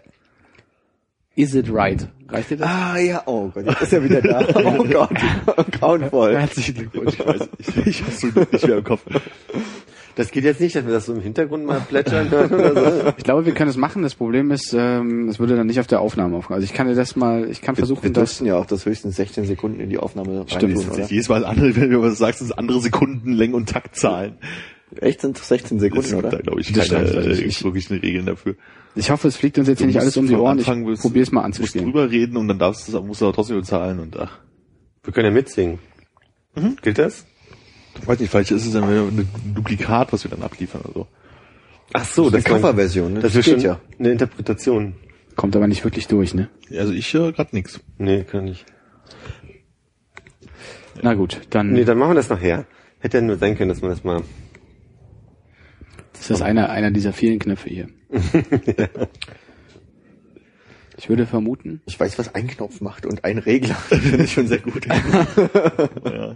[1.35, 2.09] Is it right?
[2.27, 2.67] Reicht dir das?
[2.67, 4.39] Ah ja, oh Gott, jetzt ist er wieder da.
[4.55, 6.37] Oh Gott, grauenvoll.
[6.37, 7.13] Herzlichen Glückwunsch.
[7.13, 9.01] Ich weiß, ich, ich hab's so nicht mehr im Kopf.
[10.15, 13.13] Das geht jetzt nicht, dass wir das so im Hintergrund mal plätschern hören oder so.
[13.17, 14.01] Ich glaube, wir können es machen.
[14.03, 16.55] Das Problem ist, ähm, es würde dann nicht auf der Aufnahme aufkommen.
[16.55, 18.29] Also ich kann dir das mal, ich kann Wir, versuchen, wir das.
[18.31, 20.75] durften ja auch das höchstens 16 Sekunden in die Aufnahme Stimmt.
[20.77, 20.99] Das oder?
[21.03, 24.33] ist jedes Mal andere, wenn du was sagst, das ist andere Sekunden, Längen und Taktzahlen.
[24.97, 26.29] Echt sind es 16 Das Sekunden, gibt oder?
[26.29, 28.55] da, glaube ich, Das keine äh, ich- wirklich eine Regeln dafür.
[28.95, 30.57] Ich hoffe, es fliegt uns jetzt hier Du nicht alles um die Ohren.
[30.57, 31.85] Ich Anfang musst- probiere es mal Du musst anzuspielen.
[31.85, 34.39] drüber reden und dann darfst du, musst du aber trotzdem bezahlen und ach.
[35.03, 35.77] Wir können ja mitsingen.
[36.81, 37.25] Gilt das?
[38.01, 41.07] Ich weiß nicht, vielleicht ist es dann ein Duplikat, was wir dann abliefern oder so.
[41.93, 43.19] Ach so, Eine das man- Coverversion, ne?
[43.19, 43.79] Das Das ist schon ja.
[43.97, 44.95] eine Interpretation.
[45.35, 46.49] Kommt aber nicht wirklich durch, ne?
[46.77, 47.79] Also ich höre gerade nichts.
[47.97, 48.65] Nee, kann ich.
[51.01, 52.65] Na gut, dann Nee, dann machen wir das nachher.
[52.99, 54.21] Hätte ja nur sein können, dass man das mal.
[56.19, 57.87] ist das einer, einer dieser vielen Knöpfe hier.
[61.01, 63.75] Ich würde vermuten, Ich weiß, was ein Knopf macht und ein Regler.
[63.87, 64.85] Finde ich schon sehr gut.
[66.05, 66.35] Ja.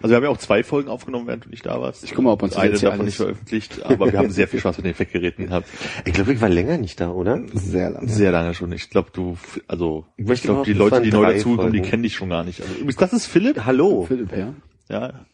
[0.00, 2.04] Also wir haben ja auch zwei Folgen aufgenommen, während du nicht da warst.
[2.04, 4.60] Ich guck mal, ob uns eine davon alles- nicht veröffentlicht, aber wir haben sehr viel
[4.60, 5.68] Spaß mit den Effektgeräten gehabt.
[6.04, 7.40] Ich glaube, ich war länger nicht da, oder?
[7.54, 8.06] Sehr lang.
[8.08, 8.70] Sehr lange schon.
[8.72, 9.36] Ich glaube, du,
[9.66, 12.60] also Ich ich glaube, die Leute, die neu dazukommen, die kennen dich schon gar nicht.
[12.60, 13.64] Also übrigens, das ist Philipp.
[13.64, 14.04] Hallo.
[14.06, 14.54] Philipp, ja.
[14.88, 15.26] Ja,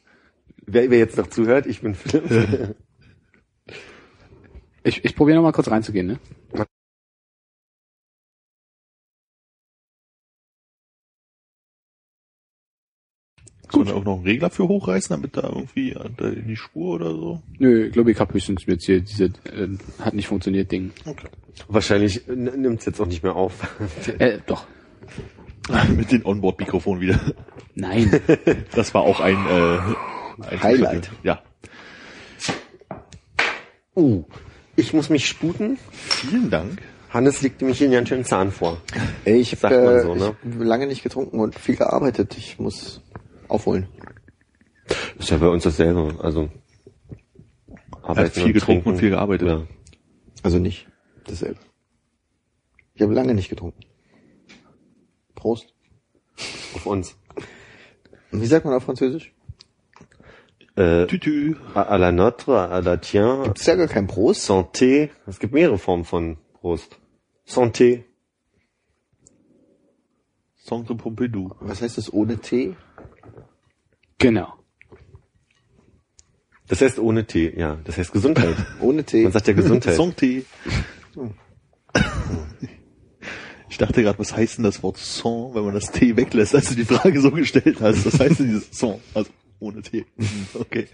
[0.66, 2.74] Wer, wer jetzt noch zuhört, ich bin Philipp.
[4.82, 6.18] Ich, ich probiere noch mal kurz reinzugehen, ne?
[13.74, 13.92] Gut.
[13.92, 17.42] auch noch einen Regler für hochreißen, damit da irgendwie da in die Spur oder so.
[17.58, 19.68] Nö, ich glaube, ich habe höchstens jetzt hier diese äh,
[20.00, 20.92] hat nicht funktioniert Ding.
[21.04, 21.28] Okay.
[21.68, 23.54] Wahrscheinlich nimmt es jetzt auch nicht mehr auf.
[24.18, 24.66] Äh, doch.
[25.96, 27.20] mit den Onboard-Mikrofon wieder.
[27.74, 28.20] Nein.
[28.74, 29.78] Das war auch ein, äh,
[30.50, 31.10] ein Highlight.
[31.22, 31.42] Ja.
[33.96, 34.24] Uh,
[34.76, 35.78] ich muss mich sputen.
[35.92, 36.82] Vielen Dank.
[37.10, 38.78] Hannes legt nämlich hier einen ganz schönen Zahn vor.
[39.24, 40.36] Ey, ich habe man äh, so, ne?
[40.42, 42.36] ich hab lange nicht getrunken und viel gearbeitet.
[42.36, 43.02] Ich muss
[43.54, 43.88] aufholen.
[45.18, 46.18] Ist ja bei uns dasselbe.
[46.20, 46.50] Also
[48.02, 49.48] hat viel getrunken und viel gearbeitet.
[49.48, 49.66] Ja.
[50.42, 50.86] Also nicht
[51.26, 51.58] dasselbe.
[52.94, 53.80] Ich habe lange nicht getrunken.
[55.34, 55.74] Prost.
[56.74, 57.16] Auf uns.
[58.30, 59.32] Und Wie sagt man auf Französisch?
[60.76, 61.56] Äh, Tütü.
[61.74, 64.50] à la notre, à la tien, Ist ja gar kein Prost.
[64.50, 65.10] Santé.
[65.26, 66.98] Es gibt mehrere Formen von Prost.
[67.46, 68.04] Santé.
[70.56, 71.54] Centre Pompidou.
[71.60, 72.74] Was heißt das ohne Tee?
[74.18, 74.54] Genau.
[76.66, 77.78] Das heißt ohne Tee, ja.
[77.84, 78.56] Das heißt Gesundheit.
[78.80, 79.24] Ohne Tee.
[79.24, 79.96] Man sagt ja Gesundheit.
[79.96, 80.44] Song-Tee.
[83.74, 86.68] Ich dachte gerade, was heißt denn das Wort Song, wenn man das T weglässt, als
[86.68, 88.06] du die Frage so gestellt hast?
[88.06, 89.00] Was heißt denn dieses Song?
[89.14, 90.06] Also ohne T.
[90.54, 90.86] Okay.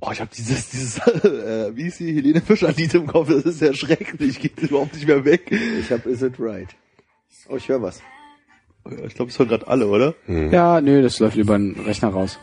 [0.00, 3.28] Oh, ich habe dieses, dieses, äh, wie ist die Helene Fischer-Lied im Kopf?
[3.28, 5.52] Das ist ja schrecklich, geht überhaupt nicht mehr weg.
[5.52, 6.74] Ich habe Is It Right.
[7.48, 8.02] Oh, ich höre was.
[9.06, 10.14] Ich glaube, es hören gerade alle, oder?
[10.26, 12.38] Ja, nö, das läuft über den Rechner raus.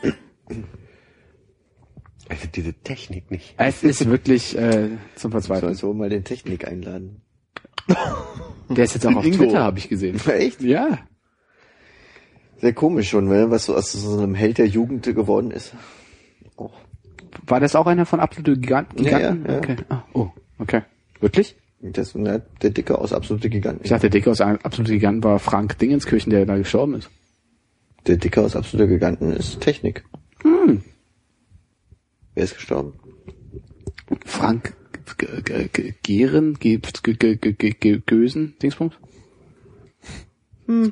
[2.27, 3.53] Also diese Technik nicht.
[3.57, 5.73] Es ist wirklich äh, zum Soll Verzweifeln.
[5.75, 7.21] so mal den Technik einladen.
[8.69, 9.37] Der ist jetzt auch auf Ingo.
[9.37, 10.19] Twitter, habe ich gesehen.
[10.27, 10.61] Echt?
[10.61, 10.99] Ja.
[12.57, 15.73] Sehr komisch schon, wenn was so aus so einem Held der Jugend geworden ist.
[16.57, 16.71] Oh.
[17.45, 19.03] War das auch einer von absolute Giganten?
[19.03, 19.45] Ja, Giganten?
[19.45, 19.57] ja, ja.
[19.59, 19.75] Okay.
[19.89, 20.81] Ah, oh, okay.
[21.19, 21.55] Wirklich?
[21.91, 23.83] Das, na, der Dicke aus absolute Giganten.
[23.83, 27.09] Ich dachte, der Dicke aus absolute Giganten war Frank Dingenskirchen, der da gestorben ist.
[28.07, 30.03] Der Dicke aus absolute Giganten ist Technik.
[30.43, 30.83] Hm.
[32.33, 32.93] Wer ist gestorben?
[34.25, 34.73] Frank
[36.03, 36.57] Gehren,
[38.05, 38.93] Gösen, Dingsbums?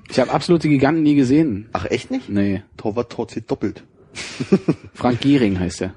[0.09, 1.69] Ich habe absolute Giganten nie gesehen.
[1.73, 2.29] Ach, echt nicht?
[2.29, 2.61] Nee.
[2.77, 3.83] Torwart Torzit doppelt.
[4.93, 5.95] Frank Gehring heißt er.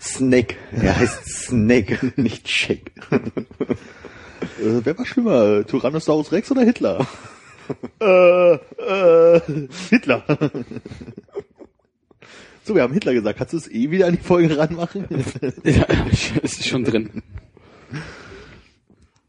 [0.00, 0.56] Snake.
[0.72, 2.92] Er heißt Snake, nicht Shake.
[3.10, 5.66] Äh, wer war schlimmer?
[5.66, 7.06] Tyrannosaurus Rex oder Hitler?
[8.00, 9.40] äh, äh,
[9.90, 10.24] Hitler.
[12.64, 13.38] so, wir haben Hitler gesagt.
[13.38, 15.06] Kannst du es eh wieder an die Folge ranmachen?
[15.64, 15.86] Ja,
[16.42, 17.22] es ist schon drin.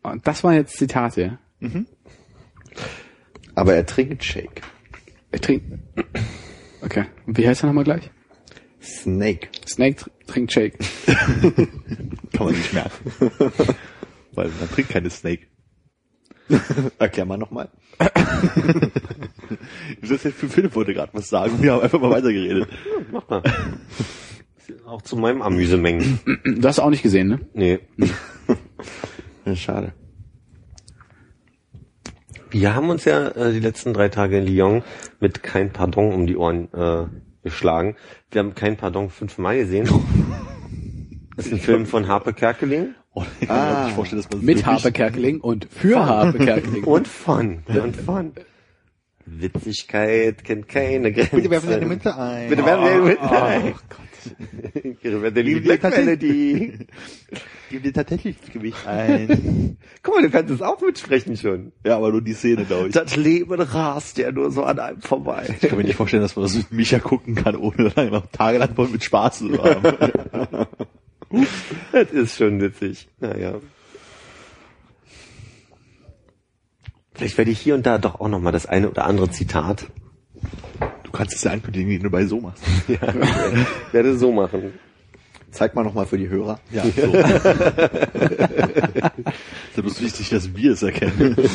[0.03, 1.37] Und das waren jetzt Zitate.
[3.55, 4.61] Aber er trinkt Shake.
[5.31, 5.65] Er trinkt.
[6.81, 7.05] Okay.
[7.27, 8.09] Und wie heißt er nochmal gleich?
[8.81, 9.49] Snake.
[9.67, 10.77] Snake trinkt Shake.
[11.05, 13.11] Kann man nicht merken.
[14.33, 15.47] Weil man trinkt keine Snake.
[16.99, 17.69] Erklär mal nochmal.
[20.01, 21.61] Das jetzt für Philipp wollte gerade was sagen.
[21.61, 22.67] Wir haben einfach mal weitergeredet.
[23.11, 23.43] Mach mal.
[24.85, 26.19] Auch zu meinem Amüsemengen.
[26.43, 27.39] Du hast auch nicht gesehen, ne?
[27.53, 27.79] Nee.
[29.45, 29.93] Ja, schade.
[32.49, 34.83] Wir haben uns ja äh, die letzten drei Tage in Lyon
[35.21, 37.05] mit kein Pardon um die Ohren äh,
[37.43, 37.95] geschlagen.
[38.31, 39.89] Wir haben kein Pardon fünfmal gesehen.
[41.37, 42.93] Das ist ein Film von Harpe Kerkeling.
[43.13, 46.39] Oh, ich kann mir auch nicht vorstellen, dass man Mit Harpe Kerkeling und für Harpe
[46.39, 46.83] Kerkeling.
[46.85, 47.63] Und von.
[47.67, 48.33] Und von.
[49.25, 51.37] Witzigkeit kennt keine Grenzen.
[51.37, 52.49] Bitte werfen Sie eine Mitte ein.
[52.49, 53.65] Bitte werfen Sie eine Mitte ein.
[53.65, 53.73] Ihre
[54.23, 56.73] Sie Black tatsächlich-.
[57.69, 59.77] Gib dir tatsächlich Gewicht ein.
[60.03, 61.71] Guck mal, du kannst es auch mitsprechen schon.
[61.85, 62.93] ja, aber nur die Szene, glaube ich.
[62.93, 65.55] Das Leben rast ja nur so an einem vorbei.
[65.61, 68.25] Ich kann mir nicht vorstellen, dass man das mit Micha gucken kann, ohne lang noch
[68.31, 70.67] tagelang mit Spaß zu haben.
[71.93, 73.07] Das ist schon witzig.
[73.21, 73.53] Naja.
[77.13, 79.87] Vielleicht werde ich hier und da doch auch noch mal das eine oder andere Zitat.
[81.21, 82.63] Du kannst es ja ankündigen, wie du bei so machst.
[82.87, 82.99] Ja,
[83.91, 84.73] werde so machen.
[85.51, 86.59] Zeig mal nochmal für die Hörer.
[86.71, 86.89] Ja, so.
[87.13, 87.21] ist
[89.75, 91.37] ja bloß wichtig, dass wir es erkennen.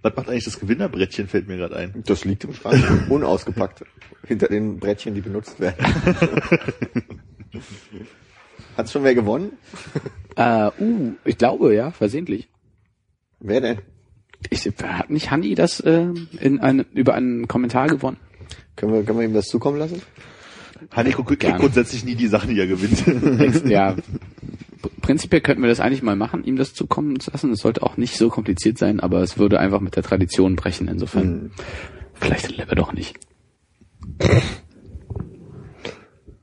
[0.00, 2.02] Was macht eigentlich das Gewinnerbrettchen, fällt mir gerade ein.
[2.06, 3.84] Das liegt im Schrank, unausgepackt.
[4.26, 5.84] Hinter den Brettchen, die benutzt werden.
[8.78, 9.58] Hat schon wer gewonnen?
[10.36, 12.48] Äh, uh, ich glaube, ja, versehentlich.
[13.40, 13.82] Wer denn?
[14.50, 16.06] Ich, hat nicht Hanni das äh,
[16.40, 18.18] in ein, über einen Kommentar gewonnen?
[18.76, 20.02] Können wir, können wir ihm das zukommen lassen?
[20.92, 21.58] Hanni kriegt Gerne.
[21.58, 23.68] grundsätzlich nie die Sachen, die er gewinnt.
[23.68, 23.96] Ja,
[25.02, 27.50] prinzipiell könnten wir das eigentlich mal machen, ihm das zukommen zu lassen.
[27.50, 30.86] Es sollte auch nicht so kompliziert sein, aber es würde einfach mit der Tradition brechen.
[30.86, 31.50] Insofern,
[32.14, 33.18] vielleicht lieber doch nicht.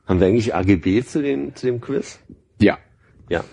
[0.05, 2.19] Haben wir eigentlich AGB zu, den, zu dem Quiz?
[2.59, 2.77] Ja.
[3.29, 3.43] Ja.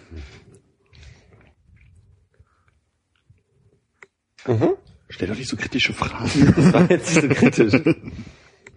[5.09, 6.55] Stell doch nicht so kritische Fragen.
[6.57, 7.81] Das war jetzt nicht so kritisch.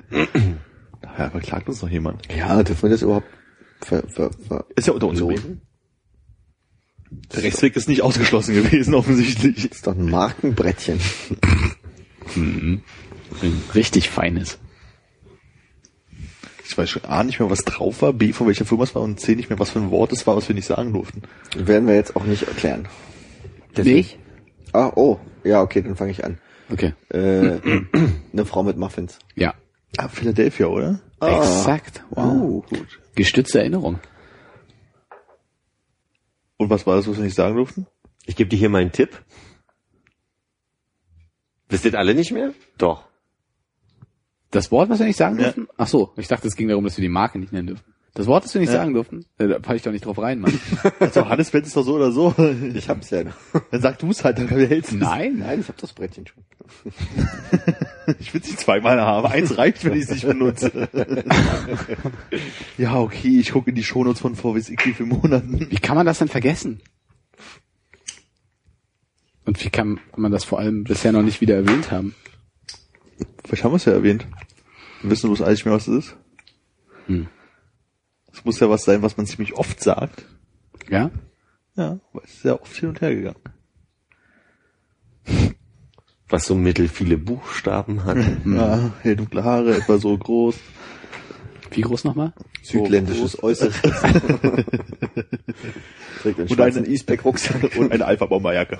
[1.17, 2.27] Ja, verklagt uns noch jemand.
[2.35, 3.27] Ja, dürfen wir das überhaupt
[3.79, 5.61] ver, ver, ver Ist ja unter uns gewesen.
[7.33, 9.71] Der Rechtsweg ist nicht ausgeschlossen gewesen, offensichtlich.
[9.71, 10.99] ist doch ein Markenbrettchen.
[12.35, 12.83] Ein
[13.73, 14.59] richtig feines.
[16.67, 19.01] Ich weiß schon A nicht mehr, was drauf war, B von welcher Firma es war
[19.01, 21.21] und C nicht mehr, was für ein Wort es war, was wir nicht sagen durften.
[21.55, 22.87] Werden wir jetzt auch nicht erklären.
[23.77, 24.17] Nicht?
[24.73, 26.39] Ah, oh, ja, okay, dann fange ich an.
[26.71, 26.93] Okay.
[27.09, 27.59] Äh,
[28.33, 29.19] eine Frau mit Muffins.
[29.35, 29.53] Ja.
[29.97, 30.99] Ah, Philadelphia, oder?
[31.21, 32.03] Exakt.
[32.09, 32.25] Wow.
[32.25, 32.99] Oh, gut.
[33.15, 33.99] Gestützte Erinnerung.
[36.57, 37.87] Und was war das, was wir nicht sagen durften?
[38.25, 39.21] Ich gebe dir hier meinen Tipp.
[41.69, 42.53] Wisst ihr alle nicht mehr?
[42.77, 43.07] Doch.
[44.51, 45.45] Das Wort, was wir nicht sagen Ja.
[45.45, 45.67] dürfen?
[45.77, 47.93] Ach so, ich dachte, es ging darum, dass wir die Marke nicht nennen dürfen.
[48.15, 49.25] Das Wort hast du nicht sagen dürfen?
[49.37, 50.57] Äh, Da falle ich doch nicht drauf rein, Mann.
[51.01, 52.33] Also Hannes Feld ist doch so oder so.
[52.73, 53.23] Ich hab's ja.
[53.71, 55.39] Dann sag du es halt, dann behältst du Nein.
[55.39, 56.43] Nein, ich hab das Brettchen schon.
[58.19, 59.27] Ich will es nicht zweimal haben.
[59.27, 60.87] Eins reicht, wenn ich es nicht benutze.
[62.77, 65.67] ja, okay, ich gucke in die Shownotes von vor wie viel Monaten.
[65.71, 66.81] Wie kann man das denn vergessen?
[69.43, 72.15] Und wie kann man das vor allem bisher noch nicht wieder erwähnt haben?
[73.43, 74.25] Vielleicht haben wir es ja erwähnt.
[75.01, 76.17] Wir wissen bloß eigentlich mehr, was es ist.
[77.07, 77.27] Hm.
[78.35, 80.25] Es muss ja was sein, was man ziemlich oft sagt.
[80.89, 81.09] Ja?
[81.75, 83.39] Ja, weil es ist sehr oft hin und her gegangen.
[86.29, 88.17] Was so mittel viele Buchstaben hat.
[88.45, 90.55] Ja, hell dunkle Haare, etwa so groß.
[91.71, 92.33] Wie groß nochmal?
[92.61, 93.81] Südländisches Äußeres.
[93.81, 94.05] Trägt
[96.39, 97.75] einen Und schwarzen eine- E-Spec-Rucksack.
[97.77, 98.79] Und eine Alpha-Bomberjacke.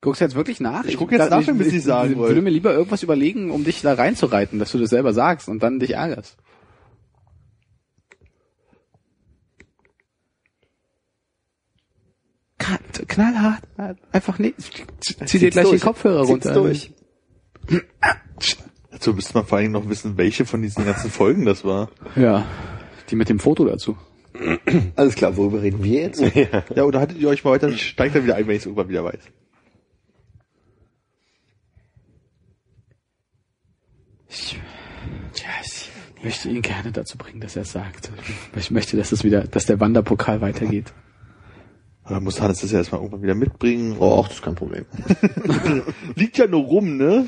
[0.00, 0.84] Guckst du jetzt wirklich nach?
[0.84, 2.30] Ich guck jetzt nach, bis ich sagen Ich wollte.
[2.34, 5.60] würde mir lieber irgendwas überlegen, um dich da reinzureiten, dass du das selber sagst und
[5.62, 6.36] dann dich ärgerst.
[12.58, 13.62] Kn- Knallhart.
[14.12, 14.56] Einfach nicht.
[15.00, 15.80] Zieh dir gleich den.
[15.80, 16.54] Kopfhörer runter.
[16.54, 16.92] durch.
[18.90, 21.90] Dazu müsste man vor allem noch wissen, welche von diesen ganzen Folgen das war.
[22.16, 22.46] Ja.
[23.10, 23.96] Die mit dem Foto dazu.
[24.96, 26.20] Alles klar, worüber reden wir jetzt?
[26.74, 28.66] Ja, oder hattet ihr euch mal weiter, ich steige dann wieder ein, wenn ich es
[28.66, 29.18] irgendwann wieder weiß.
[34.28, 34.58] Ich,
[35.36, 35.90] ja, ich
[36.24, 38.10] möchte ihn gerne dazu bringen, dass er es sagt.
[38.56, 40.92] Ich möchte, dass es wieder, dass der Wanderpokal weitergeht.
[42.08, 43.96] Da muss Hannes das ja erstmal irgendwann wieder mitbringen.
[43.98, 44.86] Oh, ach, das ist kein Problem.
[46.14, 47.26] Liegt ja nur rum, ne?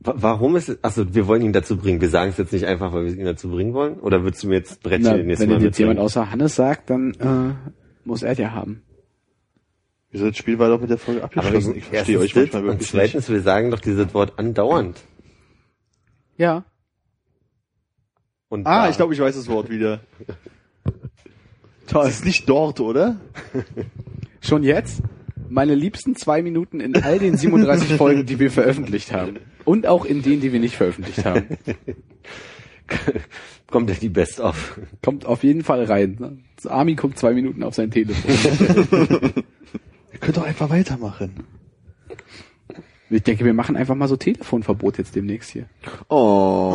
[0.00, 2.00] Wa- Warum ist es, achso, wir wollen ihn dazu bringen.
[2.00, 4.00] Wir sagen es jetzt nicht einfach, weil wir ihn dazu bringen wollen?
[4.00, 6.54] Oder würdest du mir jetzt Brettchen Na, nächstes wenn Mal ihn jetzt jemand außer Hannes
[6.56, 7.54] sagt, dann äh,
[8.04, 8.82] muss er ja haben.
[10.12, 11.74] Wieso das Spiel war doch mit der Folge abgeschlossen?
[11.76, 15.00] Ich verstehe euch manchmal das und wirklich zweitens, wir sagen doch dieses Wort andauernd.
[16.36, 16.64] Ja.
[18.48, 20.00] Und Ah, da- ich glaube, ich weiß das Wort wieder.
[21.86, 22.06] Toll.
[22.06, 23.16] Es ist nicht dort, oder?
[24.40, 25.02] Schon jetzt?
[25.48, 29.38] Meine liebsten zwei Minuten in all den 37 Folgen, die wir veröffentlicht haben.
[29.64, 31.46] Und auch in denen, die wir nicht veröffentlicht haben.
[33.70, 34.78] kommt ja die Best of.
[35.02, 36.16] Kommt auf jeden Fall rein.
[36.18, 36.38] ne?
[36.70, 39.32] Armin guckt zwei Minuten auf sein Telefon.
[40.22, 41.44] Ihr könnt doch einfach weitermachen.
[43.10, 45.66] Ich denke, wir machen einfach mal so Telefonverbot jetzt demnächst hier.
[46.08, 46.72] Oh.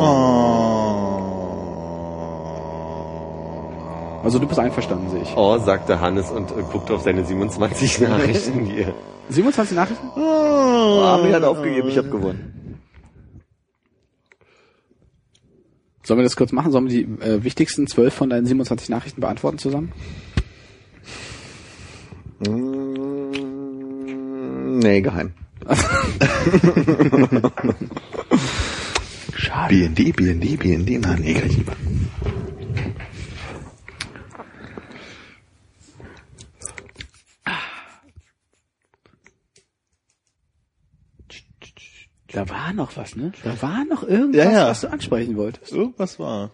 [4.22, 5.34] Also du bist einverstanden, sehe ich.
[5.34, 8.92] Oh, sagte Hannes und äh, guckte auf seine 27 Nachrichten, die er
[9.30, 10.08] 27 Nachrichten?
[10.14, 12.82] Oh, Armin hat aufgegeben, ich habe gewonnen.
[16.02, 16.70] Sollen wir das kurz machen?
[16.70, 19.92] Sollen wir die äh, wichtigsten zwölf von deinen 27 Nachrichten beantworten zusammen?
[22.40, 23.07] Mm,
[24.78, 25.32] nee, geheim.
[29.36, 29.74] Schade.
[29.88, 32.08] BND, BND, BND, Mann, nee, kann ich nicht machen.
[42.28, 43.32] Da war noch was, ne?
[43.42, 44.66] Da war noch irgendwas, Ja, ja.
[44.68, 45.72] was du ansprechen wolltest.
[45.72, 46.50] Irgendwas war.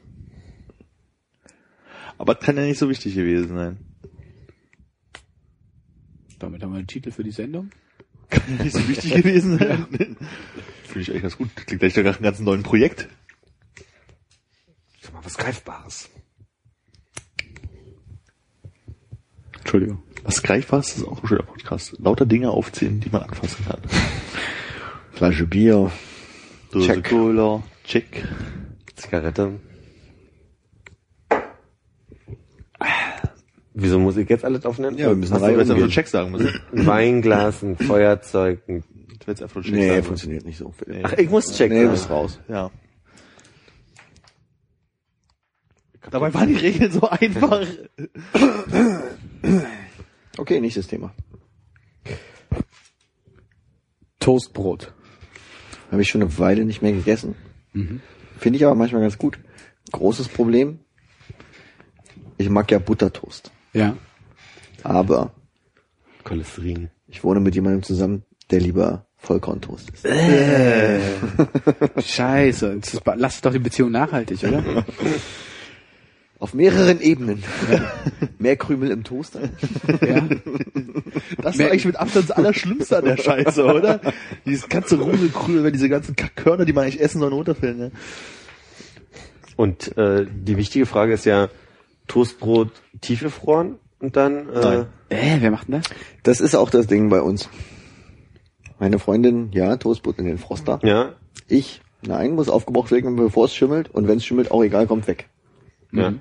[2.17, 3.79] Aber das kann ja nicht so wichtig gewesen sein.
[6.39, 7.71] Damit haben wir einen Titel für die Sendung.
[8.31, 9.87] Kann ja nicht so wichtig gewesen sein.
[9.91, 11.49] Finde ich eigentlich ganz gut.
[11.55, 13.09] Klingt gleich nach einem ganz neuen Projekt.
[15.01, 16.09] Sag mal was Greifbares.
[19.59, 20.03] Entschuldigung.
[20.23, 21.97] Was Greifbares ist auch ein schöner Podcast.
[21.99, 23.81] Lauter Dinge aufzählen, die man anfassen kann.
[25.13, 25.91] Flasche Bier.
[26.71, 27.11] Dose Check.
[27.11, 28.27] Cola, check.
[28.97, 29.61] Zigarette.
[33.75, 34.97] Wieso muss ich jetzt alles aufnehmen?
[34.97, 35.89] Ja, wir müssen Hast du rein jetzt einfach.
[35.89, 36.61] Check sagen müssen?
[36.73, 38.85] Ein Weinglas, ein Feuerzeug, ein
[39.25, 40.75] Du hättest einfach Check Nee, sagen funktioniert nicht so.
[41.03, 41.77] Ach, ich muss checken.
[41.77, 42.39] Nee, du bist raus.
[42.49, 42.71] Ja.
[46.11, 47.67] Dabei waren die Regeln so einfach.
[50.37, 51.15] Okay, nächstes Thema.
[54.21, 54.93] Toastbrot.
[55.91, 57.35] Habe ich schon eine Weile nicht mehr gegessen.
[57.73, 59.39] Finde ich aber manchmal ganz gut.
[59.93, 60.81] Großes Problem.
[62.37, 63.51] Ich mag ja Buttertoast.
[63.75, 63.97] Ja.
[64.83, 65.33] Aber
[66.23, 66.91] Cholesterin.
[67.09, 70.07] ich wohne mit jemandem zusammen, der lieber Vollkorntoast ist.
[72.07, 72.77] Scheiße.
[72.81, 74.85] Das ist, lass doch die Beziehung nachhaltig, oder?
[76.39, 77.43] Auf mehreren Ebenen.
[78.39, 79.49] Mehr Krümel im Toaster.
[80.07, 80.29] ja.
[81.41, 84.01] Das ist eigentlich mit Abstand das Allerschlimmste an der Scheiße, oder?
[84.45, 87.79] Dieses ganze Rudelkrümel, diese ganzen Körner, die man eigentlich essen soll, runterfällen.
[87.79, 87.93] Ne?
[89.57, 91.49] Und äh, die wichtige Frage ist ja,
[92.09, 94.87] Toastbrot tiefgefroren und dann äh, Nein.
[95.09, 95.91] Äh, wer macht denn das?
[96.23, 97.49] Das ist auch das Ding bei uns.
[98.79, 100.81] Meine Freundin, ja, Toastbrot in den Froster.
[100.83, 101.15] ja,
[101.49, 103.89] Ich, nein, muss aufgebraucht werden, bevor es schimmelt.
[103.91, 105.29] Und wenn es schimmelt, auch egal, kommt weg.
[105.93, 106.11] ja.
[106.11, 106.21] Mhm.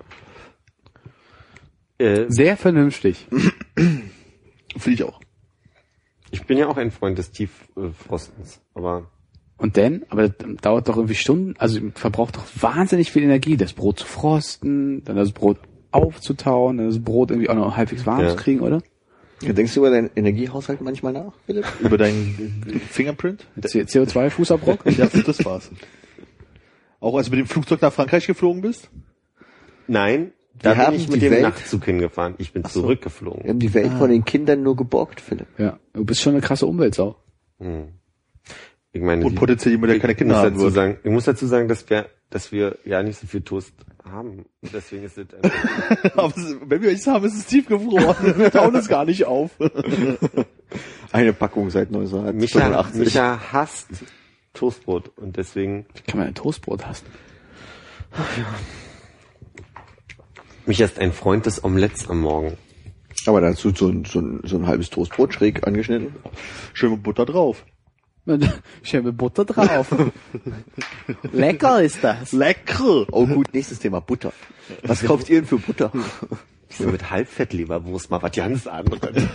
[2.00, 3.28] Äh, Sehr vernünftig.
[3.76, 5.20] Finde ich auch.
[6.32, 9.12] ich bin ja auch ein Freund des Tieffrostens, aber
[9.58, 13.74] Und denn, aber das dauert doch irgendwie Stunden, also verbraucht doch wahnsinnig viel Energie, das
[13.74, 15.60] Brot zu frosten, dann das Brot
[15.94, 18.30] aufzutauen, das Brot irgendwie auch noch halbwegs warm Ja.
[18.30, 18.82] zu kriegen, oder?
[19.42, 21.66] Ja, denkst du über deinen Energiehaushalt manchmal nach, Philipp?
[21.82, 23.46] Über deinen Fingerprint?
[23.66, 24.80] C- CO2-Fußabdruck?
[24.98, 25.70] Ja, das war's.
[27.00, 28.90] Auch als du mit dem Flugzeug nach Frankreich geflogen bist?
[29.88, 30.32] nein,
[30.62, 32.36] da haben bin ich mit dem Welt- Nachtzug hingefahren.
[32.38, 33.44] Ich bin zurückgeflogen.
[33.44, 35.48] Wir haben die Welt von den Kindern nur geborgt, Philipp.
[35.58, 37.18] ja, du bist schon eine krasse Umweltsau.
[37.60, 37.88] Hm.
[38.94, 40.74] Ich meine, Und potenziell jemand, der keine Kinder wird.
[40.74, 43.74] sagen, ich muss dazu sagen, dass wir, dass wir ja nicht so viel Toast
[44.04, 44.46] haben.
[44.62, 46.34] Deswegen ist es einfach, Aber
[46.66, 48.38] wenn wir nichts haben, ist es tiefgefroren.
[48.38, 49.52] Wir tauen es gar nicht auf.
[51.12, 53.00] Eine Packung seit Micha, 1985.
[53.00, 53.88] Micha hasst
[54.54, 57.06] Toastbrot und deswegen, Wie kann man ein Toastbrot hassen?
[60.66, 62.58] Micha ist ein Freund des Omelettes am Morgen.
[63.28, 66.16] Aber dazu so ein, so, ein, so ein halbes Toastbrot schräg angeschnitten.
[66.74, 67.64] Schön mit Butter drauf.
[68.84, 69.94] Schön mit Butter drauf.
[71.32, 72.32] Lecker ist das.
[72.32, 73.06] Lecker!
[73.12, 74.32] Oh gut, nächstes Thema, Butter.
[74.84, 75.92] Was kauft ihr denn für Butter?
[76.70, 79.28] Ich will mit Halbfettleberwurst mal was ganz anderes.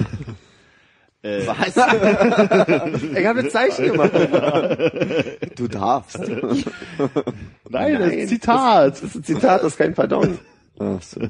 [1.21, 1.77] Was?
[1.77, 4.13] Ich habe ein Zeichen gemacht.
[5.57, 6.19] Du darfst.
[7.69, 8.93] Nein, das ist ein Zitat.
[8.93, 10.39] Das ist ein Zitat, das ist kein Pardon.
[10.79, 11.21] Ach so.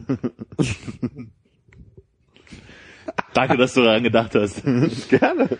[3.32, 4.62] Danke, dass du daran gedacht hast.
[5.08, 5.58] Gerne.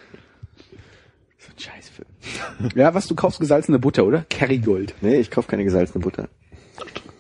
[1.99, 2.71] Scheißfilm.
[2.75, 4.25] Ja, was du kaufst, gesalzene Butter, oder?
[4.29, 4.95] Kerrygold.
[5.01, 6.29] Nee, ich kaufe keine gesalzene Butter.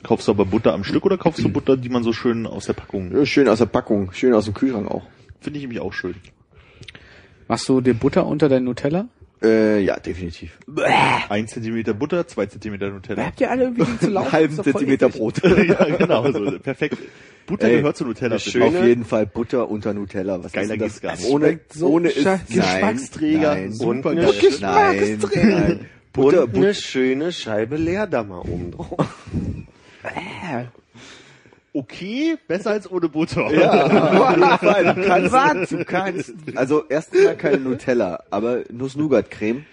[0.02, 2.66] Kaufst du aber Butter am Stück oder kaufst du Butter, die man so schön aus
[2.66, 3.12] der Packung?
[3.12, 5.02] Ja, Schön aus der Packung, schön aus dem Kühlschrank auch.
[5.40, 6.14] Finde ich nämlich auch schön.
[7.48, 9.08] Machst du dir Butter unter dein Nutella?
[9.42, 10.58] Äh, ja, definitiv.
[11.28, 13.26] Ein Zentimeter Butter, zwei Zentimeter Nutella.
[13.26, 14.32] Habt ihr alle irgendwie zu laufen?
[14.32, 15.40] Halben Zentimeter Brot.
[15.68, 16.98] ja, genau, so, perfekt.
[17.46, 18.30] Butter Ey, gehört zu Nutella.
[18.34, 18.44] das.
[18.44, 20.42] Schöne- Auf jeden Fall Butter unter Nutella.
[20.42, 21.20] Was Geiler ist geht's gar das?
[21.22, 21.30] nicht.
[21.32, 24.26] Ohne, so ohne ist Geschmacksträger, Nein, super Und eine
[24.60, 25.86] nein, nein.
[26.12, 29.14] Butter, und eine schöne Scheibe Leerdammer oben drauf.
[31.78, 33.52] Okay, besser als ohne Butter.
[33.52, 33.88] Ja,
[34.58, 34.94] Fall.
[34.96, 36.34] Du kannst, du kannst.
[36.56, 39.64] Also erstmal keine Nutella, aber Nuss-Nougat-Creme.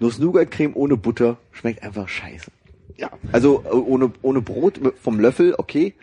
[0.00, 2.50] Nuss-Nougat-Creme ohne Butter schmeckt einfach scheiße.
[2.96, 3.08] Ja.
[3.30, 5.94] Also ohne, ohne Brot vom Löffel, okay.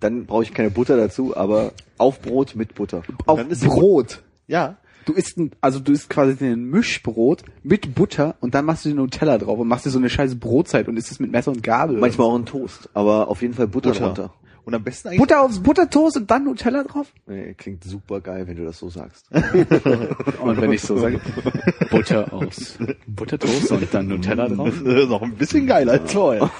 [0.00, 3.02] Dann brauche ich keine Butter dazu, aber auf Brot mit Butter.
[3.26, 4.22] Auf Dann ist die Brot.
[4.48, 4.78] Ja.
[5.04, 8.88] Du isst ein, also du isst quasi ein Mischbrot mit Butter und dann machst du
[8.88, 11.52] die Nutella drauf und machst dir so eine scheiße Brotzeit und isst es mit Messer
[11.52, 11.98] und Gabel.
[11.98, 14.04] Manchmal auch ein Toast, aber auf jeden Fall Butter, Butter.
[14.04, 14.34] drunter.
[14.68, 17.10] Und am besten eigentlich Butter aufs Buttertoast und dann Nutella drauf?
[17.26, 19.24] Nee, klingt super geil, wenn du das so sagst.
[20.42, 21.22] Und wenn ich so sage,
[21.90, 24.78] Butter aufs Buttertoast und dann Nutella drauf?
[24.82, 26.50] noch ein bisschen geiler als vorher.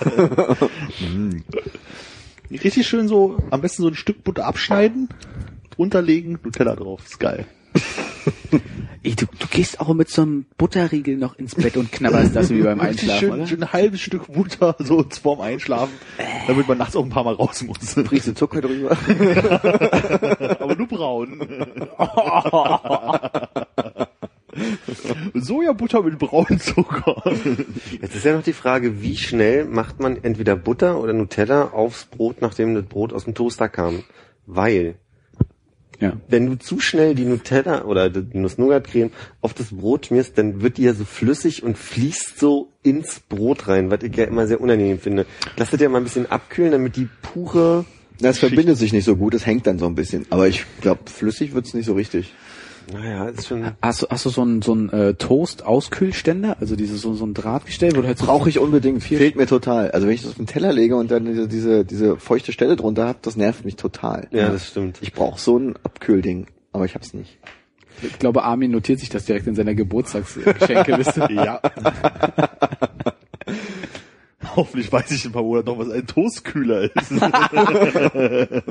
[2.51, 5.11] Richtig schön so, am besten so ein Stück Butter abschneiden,
[5.69, 7.03] drunter legen, Nutella drauf.
[7.05, 7.45] Ist geil.
[9.03, 12.51] Ey, du, du gehst auch mit so einem Butterriegel noch ins Bett und knabberst das
[12.51, 13.47] wie beim Einschlafen, schön, oder?
[13.47, 15.95] schön ein halbes Stück Butter so vorm Einschlafen,
[16.47, 17.97] damit man nachts auch ein paar Mal raus muss.
[18.11, 18.91] Riechst du Zucker drüber?
[20.61, 21.41] Aber nur braun.
[25.35, 27.23] Sojabutter mit braunem Zucker.
[28.01, 32.07] Jetzt ist ja noch die Frage, wie schnell macht man entweder Butter oder Nutella aufs
[32.07, 34.03] Brot, nachdem das Brot aus dem Toaster kam?
[34.47, 34.97] Weil,
[36.01, 36.17] Ja.
[36.29, 40.77] wenn du zu schnell die Nutella oder die Nuss-Nougat-Creme auf das Brot schmierst, dann wird
[40.77, 44.61] die ja so flüssig und fließt so ins Brot rein, was ich ja immer sehr
[44.61, 45.27] unangenehm finde.
[45.57, 47.85] Lass das ja mal ein bisschen abkühlen, damit die pure
[48.21, 50.27] Das verbindet sich nicht so gut, es hängt dann so ein bisschen.
[50.31, 52.33] Aber ich glaube, flüssig wird's nicht so richtig.
[52.93, 53.73] Naja, ist schon.
[53.83, 56.57] Hast du, hast du so einen, so einen äh, Toast-Auskühlständer?
[56.61, 59.47] Also dieses, so, so ein Drahtgestell, wo du halt so Brauche ich unbedingt, fehlt mir
[59.47, 59.91] total.
[59.91, 62.77] Also wenn ich das auf den Teller lege und dann diese, diese, diese feuchte Stelle
[62.77, 64.29] drunter hab, das nervt mich total.
[64.31, 64.99] Ja, das stimmt.
[65.01, 67.39] Ich brauche so ein Abkühlding, aber ich hab's nicht.
[68.03, 71.29] Ich glaube, Armin notiert sich das direkt in seiner Geburtstagsgeschenkeliste.
[71.39, 71.61] Ja.
[74.57, 77.13] Hoffentlich weiß ich in ein paar Monaten noch, was ein Toastkühler ist.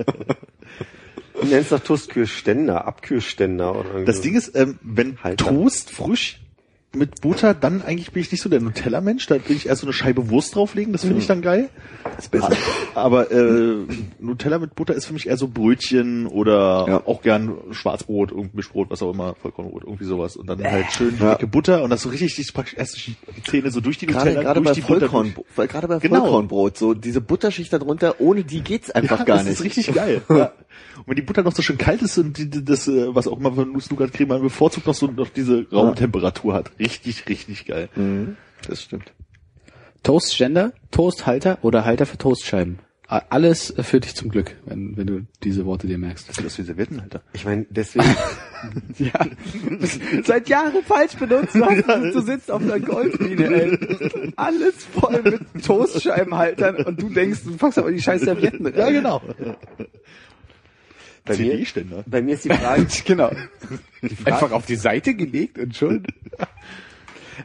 [1.39, 4.21] Du nennst doch Toastkühlständer, Abkühlständer oder irgendwie Das.
[4.21, 5.45] Ding ist, ähm, wenn Halter.
[5.45, 6.39] Toast frisch
[6.95, 9.27] mit Butter, dann eigentlich bin ich nicht so der Nutella-Mensch.
[9.27, 11.69] Da will ich erst so eine Scheibe Wurst drauflegen, das finde ich dann geil.
[12.15, 12.49] Das ist besser.
[12.95, 13.75] Aber äh,
[14.19, 17.01] Nutella mit Butter ist für mich eher so Brötchen oder Ja.
[17.05, 20.37] auch gern Schwarzbrot, Mischbrot, was auch immer, Vollkornbrot, irgendwie sowas.
[20.37, 21.35] Und dann halt schön Ja.
[21.35, 23.15] dicke Butter und das so richtig, richtig praktisch erst die
[23.47, 24.99] Zähne so durch die Gerade, Nutella, gerade durch bei die Butter.
[25.01, 26.21] Vollkornbrot, weil gerade bei Genau.
[26.21, 29.53] Vollkornbrot, so diese Butterschicht da drunter, ohne die geht's einfach ja, gar das nicht.
[29.59, 30.21] ist richtig geil.
[30.97, 33.27] Und wenn die Butter noch so schön kalt ist und die, die, das, äh, was
[33.27, 36.71] auch immer von Nuss-Nougat-Creme man bevorzugt noch so noch diese Raumtemperatur hat.
[36.79, 37.89] Richtig, richtig geil.
[37.95, 38.37] Mhm.
[38.67, 39.13] Das stimmt.
[40.03, 42.79] Toastständer, Toasthalter oder Halter für Toastscheiben.
[43.09, 46.27] Alles führt dich zum Glück, wenn, wenn du diese Worte dir merkst.
[46.27, 47.21] Das ist wie Serviettenhalter.
[47.31, 48.05] Ich meine, deswegen,
[48.97, 49.25] Ja,
[50.23, 51.55] seit Jahren falsch benutzt.
[51.55, 54.33] Du, du sitzt auf einer Goldmine, ey.
[54.35, 58.77] Alles voll mit Toastscheibenhaltern und du denkst, du packst aber die scheiß Servietten rein.
[58.77, 59.21] Ja, genau.
[61.27, 62.03] Bei mir, CD-Ständer.
[62.05, 63.31] bei mir ist die Frage, Genau.
[64.25, 66.03] Einfach auf die Seite gelegt und schon.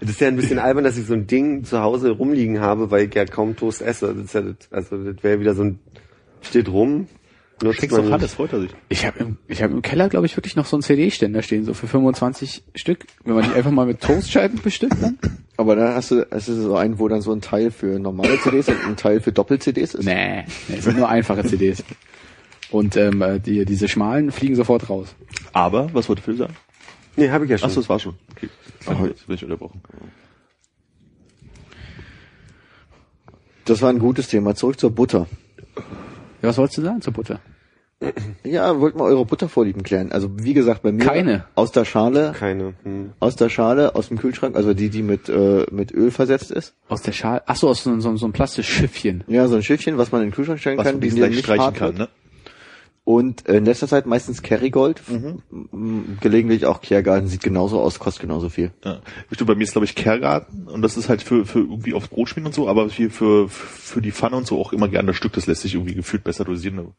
[0.00, 2.90] das ist ja ein bisschen albern, dass ich so ein Ding zu Hause rumliegen habe,
[2.90, 4.14] weil ich ja kaum Toast esse.
[4.14, 5.78] Das ist ja, das, also das wäre wieder so ein,
[6.42, 7.08] steht rum,
[7.62, 8.12] nutzt doch nicht.
[8.12, 8.70] Hannes, freut er sich.
[8.88, 11.64] Ich habe im, ich hab im Keller, glaube ich, wirklich noch so einen CD-Ständer stehen,
[11.64, 13.06] so für 25 Stück.
[13.24, 15.18] Wenn man die einfach mal mit Toastscheiben bestückt dann?
[15.56, 18.38] Aber dann hast du, es ist so ein, wo dann so ein Teil für normale
[18.40, 20.04] CDs und ein Teil für Doppel-CDs ist.
[20.04, 21.84] Nee, nee, es sind nur einfache CDs.
[22.72, 25.14] Und ähm, äh, die, diese schmalen fliegen sofort raus.
[25.52, 26.56] Aber, was wollte Phil sagen?
[27.16, 27.68] Nee, habe ich ja schon.
[27.68, 28.14] Achso, das war schon.
[28.34, 28.48] Okay.
[28.86, 29.82] Oh, jetzt bin ich unterbrochen.
[33.66, 34.54] Das war ein gutes Thema.
[34.54, 35.26] Zurück zur Butter.
[36.40, 37.40] Ja, was wolltest du sagen zur Butter?
[38.42, 40.10] Ja, wollt mal eure Buttervorlieben klären.
[40.10, 41.44] Also wie gesagt, bei mir Keine.
[41.54, 42.74] aus der Schale, Keine.
[42.82, 43.12] Hm.
[43.20, 46.74] aus der Schale, aus dem Kühlschrank, also die, die mit äh, mit Öl versetzt ist.
[46.88, 47.42] Aus der Schale.
[47.46, 49.22] Ach so, aus so, so, so einem Plastikschiffchen.
[49.28, 51.44] Ja, so ein Schiffchen, was man in den Kühlschrank stellen Was kann, man die nicht
[51.44, 51.98] streichen kann, wird.
[51.98, 52.21] ne?
[53.04, 58.22] Und äh, in letzter Zeit meistens Kerrygold, M- gelegentlich auch Klärgarten, sieht genauso aus, kostet
[58.22, 58.70] genauso viel.
[58.84, 59.00] Ja.
[59.32, 62.06] Stimmt, bei mir ist glaube ich Kergarten und das ist halt für, für irgendwie aufs
[62.06, 65.08] Brot schmieren und so, aber hier für, für die Pfanne und so auch immer gerne
[65.08, 66.94] das Stück, das lässt sich irgendwie gefühlt besser dosieren.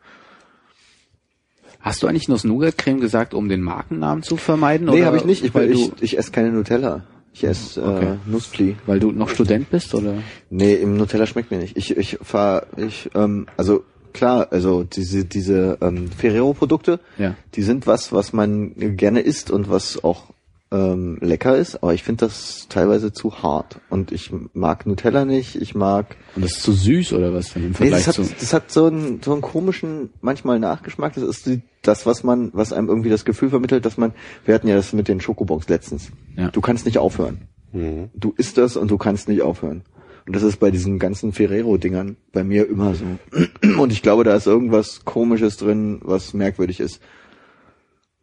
[1.80, 4.88] Hast du eigentlich Nuss-Nougat-Creme gesagt, um den Markennamen zu vermeiden?
[4.88, 5.44] Nee, habe ich nicht.
[5.44, 7.06] Ich, weil ich, du, ich esse keine Nutella.
[7.34, 8.16] Ich esse äh, Okay.
[8.26, 8.76] Nussfli.
[8.86, 10.16] weil du noch Student bist, oder?
[10.50, 11.76] Nee, im Nutella schmeckt mir nicht.
[11.76, 13.84] Ich, ich fahr, ich, ähm, also
[14.14, 17.36] klar, also diese, diese ähm, Ferrero-Produkte, Ja.
[17.56, 20.26] die sind was, was man gerne isst und was auch
[20.72, 23.80] ähm, lecker ist, aber ich finde das teilweise zu hart.
[23.92, 26.16] Und ich mag Nutella nicht, ich mag.
[26.36, 27.56] Und das ist zu süß, oder was?
[27.56, 28.34] Im Nee, Vergleich das, hat, zu.
[28.40, 31.14] das hat so einen, so einen komischen, manchmal Nachgeschmack.
[31.14, 34.14] Das ist die, das, was man, was einem irgendwie das Gefühl vermittelt, dass man,
[34.46, 36.10] wir hatten ja das mit den Schokobons letztens.
[36.36, 36.50] Ja.
[36.50, 37.42] Du kannst nicht aufhören.
[37.72, 38.10] Mhm.
[38.16, 39.84] Du isst das und du kannst nicht aufhören.
[40.26, 43.06] Und das ist bei diesen ganzen Ferrero-Dingern bei mir immer so.
[43.82, 47.02] Und ich glaube, da ist irgendwas Komisches drin, was merkwürdig ist.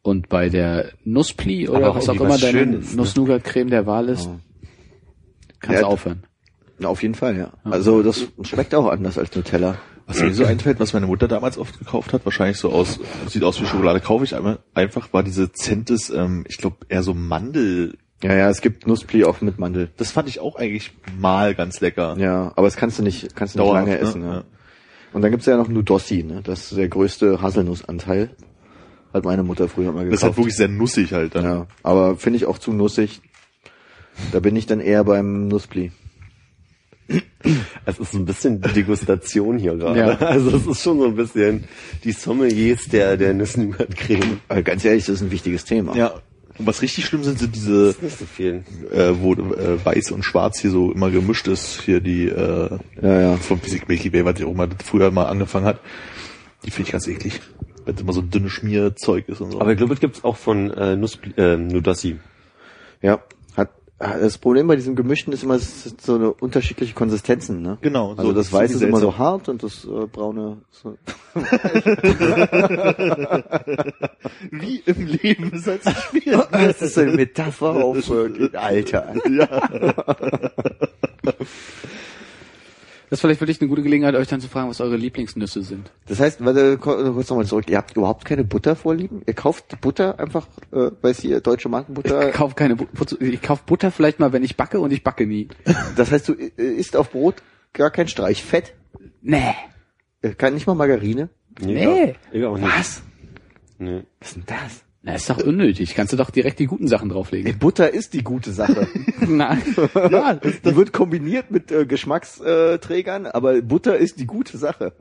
[0.03, 2.83] Und bei der Nusspli oder was auch immer was deine ne?
[2.95, 4.31] Nuss-Nougat-Creme der Wahl ist,
[5.61, 6.25] kannst Ja, du aufhören.
[6.79, 7.53] Na, auf jeden Fall, ja.
[7.65, 9.77] Also das schmeckt auch anders als Nutella.
[10.07, 12.99] Was mir so einfällt, was meine Mutter damals oft gekauft hat, wahrscheinlich so aus,
[13.29, 17.05] sieht aus wie Schokolade, kaufe ich einmal, einfach war diese Zentes, ähm, ich glaube eher
[17.05, 17.97] so Mandel.
[18.23, 19.91] Ja, ja, es gibt Nusspli auch mit Mandel.
[19.97, 22.17] Das fand ich auch eigentlich mal ganz lecker.
[22.19, 23.99] Ja, aber das kannst du nicht, kannst du nicht lange ne?
[23.99, 24.23] essen.
[24.23, 24.35] Ja.
[24.35, 24.45] Ja.
[25.13, 26.41] Und dann gibt's ja noch Nudossi, ne?
[26.45, 28.31] Das ist der größte Haselnussanteil.
[29.13, 30.13] Hat meine Mutter früher mal gekauft.
[30.13, 31.45] Das ist halt wirklich sehr nussig halt dann.
[31.45, 33.23] ja, aber finde ich auch zu nussig.
[34.33, 35.91] Da bin ich dann eher beim Nusspli.
[37.85, 39.99] Es ist so ein bisschen Degustation hier gerade.
[39.99, 40.19] Ja.
[40.21, 41.65] Also es ist schon so ein bisschen
[42.05, 44.41] die Sommeliers der, der Nuss-Nougat-Creme.
[44.49, 45.97] Aber ganz ehrlich, das ist ein wichtiges Thema.
[45.97, 46.15] Ja.
[46.61, 50.71] Und was richtig schlimm sind, sind diese, so äh, wo äh, weiß und schwarz hier
[50.71, 53.37] so immer gemischt ist, hier die äh, Ja, ja.
[53.39, 55.81] vom Physik Milky Way, was ja auch mal früher mal angefangen hat.
[56.67, 57.41] Die finde ich ganz eklig.
[57.87, 59.61] Wenn es immer so dünne Schmierzeug ist und so.
[59.63, 62.19] Aber ich glaube, es gibt's auch von äh, Nuss, äh, Nudossi.
[63.01, 63.23] Ja.
[64.03, 67.77] Das Problem bei diesem Gemischten ist immer, so eine unterschiedliche Konsistenzen, ne?
[67.83, 70.97] Genau, Also so- das Weiße ist immer so hart und das äh, Braune so.
[74.51, 76.47] wie im Leben ist halt so schwierig.
[76.51, 79.13] Das ist eine Metapher auf äh, Alter.
[83.11, 85.91] Das ist vielleicht wirklich eine gute Gelegenheit, euch dann zu fragen, was eure Lieblingsnüsse sind.
[86.07, 87.69] Das heißt, warte, ko- kurz nochmal zurück.
[87.69, 89.23] Ihr habt überhaupt keine Buttervorlieben?
[89.27, 92.29] Ihr kauft Butter einfach, äh, weiß ihr, deutsche Markenbutter?
[92.29, 95.03] Ich kauf keine Bu- Butter, ich kauf Butter vielleicht mal, wenn ich backe und ich
[95.03, 95.49] backe nie.
[95.97, 97.43] Das heißt, du äh, isst auf Brot
[97.73, 98.75] gar kein Streichfett?
[99.23, 99.55] Nee.
[100.23, 101.31] Äh, Kein, nicht mal Margarine?
[101.61, 102.15] Nee.
[102.31, 102.69] Ich auch nicht.
[102.79, 103.03] Was?
[103.79, 104.03] Nee.
[104.21, 104.85] Was ist denn das?
[105.03, 105.95] Na, ist doch unnötig.
[105.95, 107.59] Kannst du doch direkt die guten Sachen drauflegen.
[107.59, 108.87] Butter ist die gute Sache.
[109.21, 109.63] Nein.
[109.95, 114.93] ja, die wird kombiniert mit äh, Geschmacksträgern, aber Butter ist die gute Sache.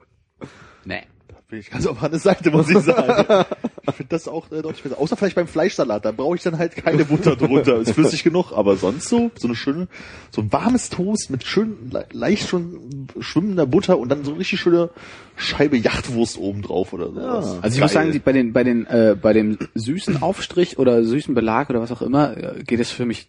[0.86, 1.04] Nee.
[1.50, 3.46] Bin ich ganz auf Hannes Seite, muss ich sagen.
[3.88, 5.00] Ich finde das auch äh, deutlich besser.
[5.00, 7.78] Außer vielleicht beim Fleischsalat, da brauche ich dann halt keine Butter drunter.
[7.78, 9.88] Ist flüssig genug, aber sonst so, so eine schöne,
[10.30, 14.40] so ein warmes Toast mit schön le leicht schon schwimmender Butter und dann so eine
[14.42, 14.92] richtig schöne
[15.38, 17.20] Scheibe Jachtwurst oben drauf oder so.
[17.20, 21.34] Also ich muss sagen, bei den bei den äh, bei dem süßen Aufstrich oder süßen
[21.34, 23.28] Belag oder was auch immer äh, geht es für mich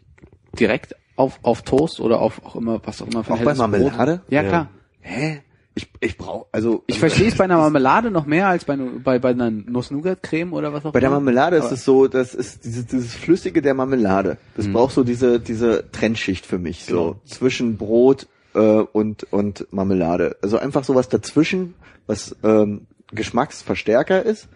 [0.58, 3.58] direkt auf auf Toast oder auf auch immer was auch immer für Auch bei helles
[3.58, 3.70] Brot.
[3.70, 4.20] Marmelade?
[4.28, 4.48] Ja, Ja.
[4.48, 4.68] klar.
[5.00, 5.40] Hä?
[5.74, 9.18] Ich, ich brauche, also Ich verstehe es bei einer Marmelade noch mehr als bei, bei,
[9.20, 11.16] bei einer Nuss-Nougat-Creme oder was auch Bei der immer.
[11.20, 14.36] Marmelade ist es so, das ist dieses, dieses Flüssige der Marmelade.
[14.56, 17.20] Das braucht so diese, diese Trennschicht für mich, so Genau.
[17.24, 20.36] zwischen Brot äh, und, und Marmelade.
[20.42, 21.74] Also einfach sowas dazwischen,
[22.06, 24.48] was ähm, Geschmacksverstärker ist,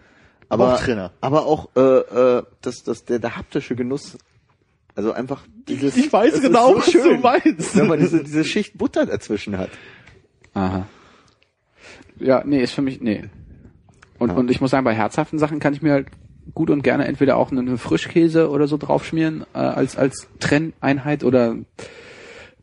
[0.49, 4.17] aber, auch aber auch äh, äh, das, das, der, der haptische Genuss.
[4.95, 5.97] Also einfach dieses.
[5.97, 7.75] Ich weiß genau, ist was du meinst.
[7.75, 9.69] Wenn man diese, diese Schicht Butter dazwischen hat.
[10.53, 10.85] Aha.
[12.19, 13.25] Ja, nee, ist für mich, nee.
[14.17, 16.07] Und, und ich muss sagen, bei herzhaften Sachen kann ich mir halt
[16.53, 21.55] gut und gerne entweder auch einen Frischkäse oder so draufschmieren, äh, als, als Trenneinheit oder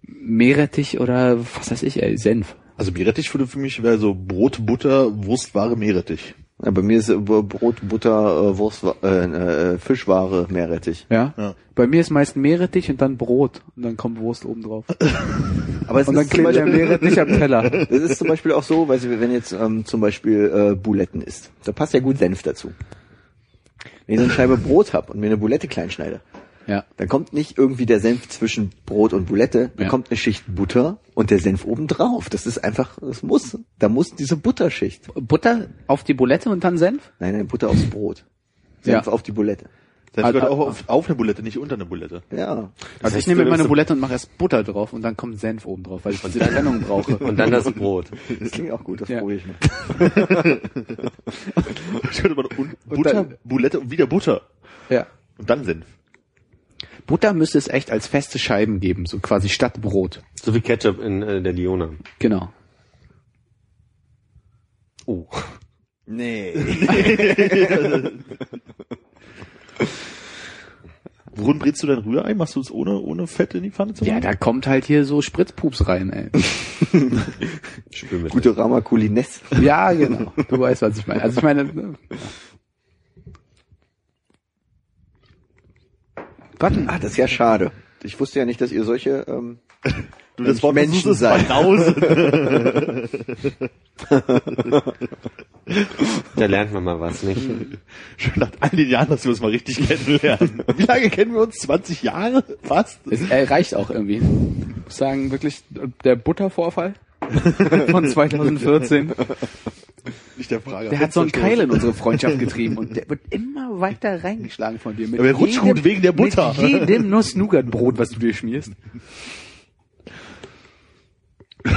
[0.03, 2.57] Meerrettich oder was weiß ich, ey, Senf.
[2.77, 6.35] Also Meerrettich würde für mich wäre so Brot, Butter, Wurstware, Meerrettich.
[6.65, 11.07] Ja, bei mir ist äh, Brot, Butter, äh, Wurst, äh, äh, Fischware, Meerrettich.
[11.11, 11.35] Ja?
[11.37, 11.55] Ja.
[11.75, 14.85] Bei mir ist meist Meerrettich und dann Brot und dann kommt Wurst oben drauf.
[15.89, 17.65] Aber es Und dann klebt der Meerrettich am Teller.
[17.91, 21.21] Es ist zum Beispiel auch so, weil Sie, wenn jetzt ähm, zum Beispiel äh, Buletten
[21.21, 22.71] isst, da passt ja gut Senf dazu.
[24.07, 26.21] Wenn ich so eine Scheibe Brot hab und mir eine Bulette klein schneide,
[26.67, 26.85] Ja.
[26.97, 29.91] dann kommt nicht irgendwie der Senf zwischen Brot und Bulette, dann Ja.
[29.91, 32.29] kommt eine Schicht Butter und der Senf oben drauf.
[32.31, 35.09] Das ist einfach, das muss, da muss diese Butterschicht.
[35.15, 37.13] Butter auf die Bulette und dann Senf?
[37.19, 38.25] Nein, nein, Butter aufs Brot.
[38.83, 39.13] Senf Ja.
[39.13, 39.67] auf die Bulette.
[40.15, 42.23] Das Ah, gehört auch auf, auf eine Bulette, nicht unter eine Bulette.
[42.31, 42.71] Ja.
[43.03, 45.65] Also ich heißt, nehme meine Bulette und mache erst Butter drauf und dann kommt Senf
[45.65, 47.17] oben drauf, weil ich diese Trennung brauche.
[47.25, 48.09] Und dann das Brot.
[48.39, 49.21] Das klingt auch gut, das Ja.
[49.21, 50.61] probiere ich mal.
[52.11, 54.43] Ich könnte mal un Und Butter, dann- Bulette und wieder Butter.
[54.91, 55.07] Ja.
[55.39, 55.87] Und dann Senf.
[57.07, 60.23] Butter müsste es echt als feste Scheiben geben, so quasi statt Brot.
[60.43, 61.91] So wie Ketchup in äh, der Liona.
[62.19, 62.53] Genau.
[65.07, 65.27] Oh.
[66.07, 66.55] Nee.
[71.35, 72.35] Worin brätst du dein Rührei?
[72.35, 74.23] Machst du es ohne, ohne Fett in die Pfanne zu Ja, machen?
[74.25, 76.29] da kommt halt hier so Spritzpups rein, ey.
[78.29, 79.41] Gute Rama Culines.
[79.61, 80.33] Ja, genau.
[80.49, 81.23] Du weißt, was ich meine.
[81.23, 81.95] Also ich meine,
[86.63, 87.73] Gott, Ah, das ist ja schade.
[88.05, 89.59] Ich wusste ja nicht, dass ihr solche ähm,
[90.37, 91.97] du, das Wort Menschen verbrausen.
[96.37, 97.41] Da lernt man mal was, nicht?
[98.17, 100.63] Schon nach all den Jahren, dass wir uns mal richtig kennenlernen.
[100.77, 101.57] Wie lange kennen wir uns?
[101.57, 102.45] 20 Jahre?
[102.63, 103.01] Fast?
[103.11, 104.19] es äh, reicht auch irgendwie.
[104.19, 105.63] Ich muss sagen, wirklich,
[106.05, 106.95] der Buttervorfall
[107.91, 109.13] von 2014,
[110.37, 110.89] Nicht der Frage.
[110.89, 114.79] der hat so einen Keil in unsere Freundschaft getrieben und der wird immer weiter reingeschlagen
[114.79, 115.07] von dir.
[115.07, 116.55] Mit Aber er rutscht gut wegen der Butter.
[116.61, 118.73] Mit jedem Nuss-Nougat-Brot, was du dir schmierst.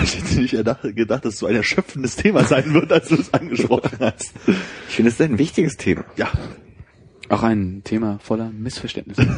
[0.01, 3.15] Ich hätte nicht gedacht, gedacht, dass es so ein erschöpfendes Thema sein wird, als du
[3.15, 4.33] es angesprochen hast.
[4.89, 6.03] Ich finde, es ist ein wichtiges Thema.
[6.17, 6.31] Ja.
[7.29, 9.27] Auch ein Thema voller Missverständnisse.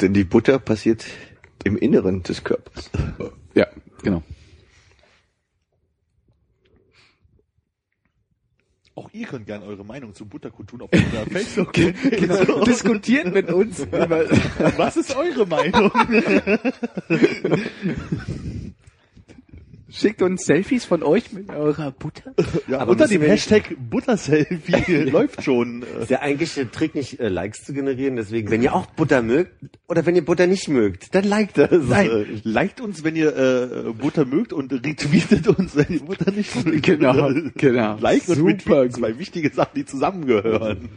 [0.00, 1.04] Denn die Butter passiert
[1.64, 2.92] im Inneren des Körpers.
[3.54, 3.66] Ja,
[4.02, 4.22] genau.
[8.98, 12.64] Auch ihr könnt gerne eure Meinung zu Butterkutun auf unserer Facebook genau.
[12.64, 15.92] Diskutiert mit uns Was ist eure Meinung?
[19.98, 22.32] Schickt uns Selfies von euch mit eurer Butter.
[22.68, 25.84] Ja, Aber unter dem Hashtag Butterselfie läuft schon.
[26.00, 28.16] Ist der eigentliche Trick nicht, äh, Likes zu generieren.
[28.16, 29.52] Deswegen, wenn ihr auch Butter mögt,
[29.88, 31.70] oder wenn ihr Butter nicht mögt, dann liked das.
[31.88, 36.64] Nein, liked uns, wenn ihr äh, Butter mögt und retweetet uns, wenn ihr Butter nicht
[36.64, 36.82] mögt.
[36.84, 37.96] Genau, genau.
[38.00, 38.96] Like und Super retweeten, gut.
[38.96, 40.88] zwei wichtige Sachen, die zusammengehören.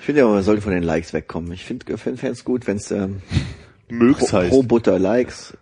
[0.00, 1.52] Ich finde ja, man sollte von den Likes wegkommen.
[1.52, 3.22] Ich finde es gut, wenn es ähm,
[3.88, 4.50] Mögs pro, heißt.
[4.50, 5.56] pro Butter Likes,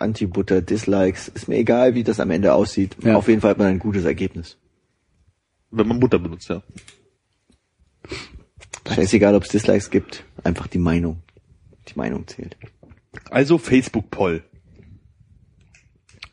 [0.00, 1.28] Anti-Butter Dislikes.
[1.28, 2.96] Ist mir egal, wie das am Ende aussieht.
[3.02, 3.16] Ja.
[3.16, 4.56] Auf jeden Fall hat man ein gutes Ergebnis.
[5.70, 6.62] wenn man Butter benutzt, ja.
[8.88, 10.24] Scheißegal, ob es Dislikes gibt.
[10.44, 11.22] Einfach die Meinung.
[11.88, 12.56] Die Meinung zählt.
[13.30, 14.42] Also Facebook-Poll.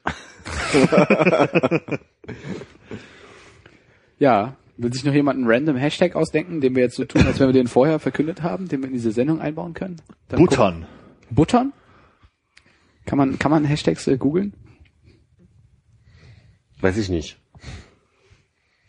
[4.17, 7.39] Ja, will sich noch jemand einen random Hashtag ausdenken, den wir jetzt so tun, als
[7.39, 9.97] wenn wir den vorher verkündet haben, den wir in diese Sendung einbauen können?
[10.29, 10.73] Dann Buttern.
[10.85, 11.73] gucken- Buttern?
[13.05, 14.53] Kann man, kann man Hashtags äh, googeln?
[16.81, 17.37] Weiß ich nicht.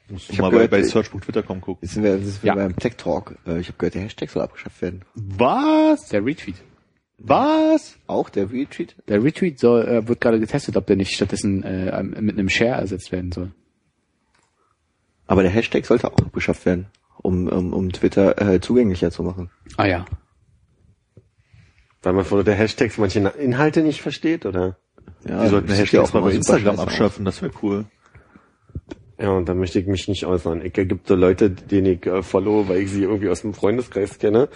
[0.08, 1.78] Musst Ich du mal bei, gehört, bei ich- search.twitter.com gucken.
[1.82, 2.54] Jetzt sind wir, jetzt sind wir Ja.
[2.54, 3.36] beim Tech Talk.
[3.46, 5.04] Äh, ich habe gehört, der Hashtag soll abgeschafft werden.
[5.14, 6.08] Was?
[6.08, 6.56] Der Retweet.
[7.18, 7.98] Was?
[8.06, 8.94] Auch der Retweet?
[9.08, 12.80] Der Retweet soll, äh, wird gerade getestet, ob der nicht stattdessen äh, mit einem Share
[12.80, 13.52] ersetzt werden soll.
[15.26, 16.86] Aber der Hashtag sollte auch abgeschafft werden,
[17.22, 19.50] um, um, um Twitter äh, zugänglicher zu machen.
[19.76, 20.04] Ah ja.
[22.06, 24.76] Weil man vor der Hashtags manche Inhalte nicht versteht, oder?
[25.28, 27.86] Ja, Die sollten ja Hashtags auch mal bei Instagram abschaffen, das wäre cool.
[29.18, 30.64] Ja, und da möchte ich mich nicht äußern.
[30.64, 34.20] Ich gibt so Leute, denen ich äh, follow, weil ich sie irgendwie aus dem Freundeskreis
[34.20, 34.48] kenne,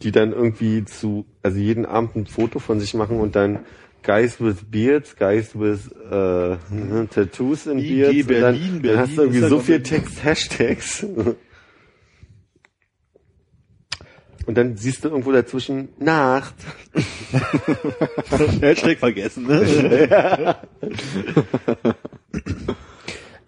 [0.00, 3.58] die dann irgendwie zu, also jeden Abend ein Foto von sich machen und dann
[4.02, 6.56] Guys with Beards, Guys with äh,
[7.08, 8.16] Tattoos in IG Beards.
[8.16, 11.04] und Berlin, dann, Berlin dann hast du irgendwie so viel Text, Hashtags.
[14.46, 16.54] Und dann siehst du irgendwo dazwischen Nacht.
[18.60, 20.56] Hashtag vergessen, ne?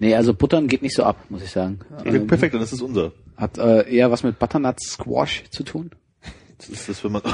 [0.00, 1.80] Nee, also Buttern geht nicht so ab, muss ich sagen.
[2.04, 3.10] Ja, Ähm, Perfekt, dann ist es unser.
[3.36, 5.90] Hat äh, eher was mit Butternut Squash zu tun.
[6.58, 7.22] Das ist das, wenn man,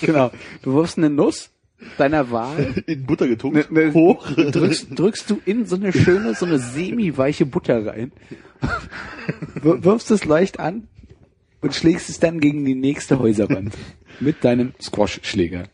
[0.00, 0.30] Genau.
[0.62, 1.50] Du wirfst eine Nuss
[1.96, 4.30] deiner Wahl, in Butter getunkt, Ne- ne- hoch.
[4.32, 8.12] drückst, drückst du in so eine schöne, so eine semi-weiche Butter rein,
[9.62, 10.88] wir- wirfst es leicht an
[11.60, 13.74] und schlägst es dann gegen die nächste Häuserwand
[14.20, 15.64] mit deinem Squash-Schläger.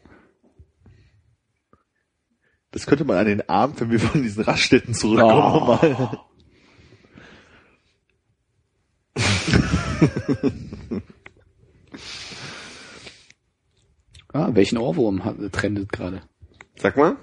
[2.70, 5.66] Das könnte man an den Abend, wenn wir von diesen Raststätten zurückkommen, Oh.
[5.66, 6.18] mal.
[14.34, 16.20] Ah, welchen Ohrwurm hat, trendet gerade?
[16.74, 17.16] Sag mal.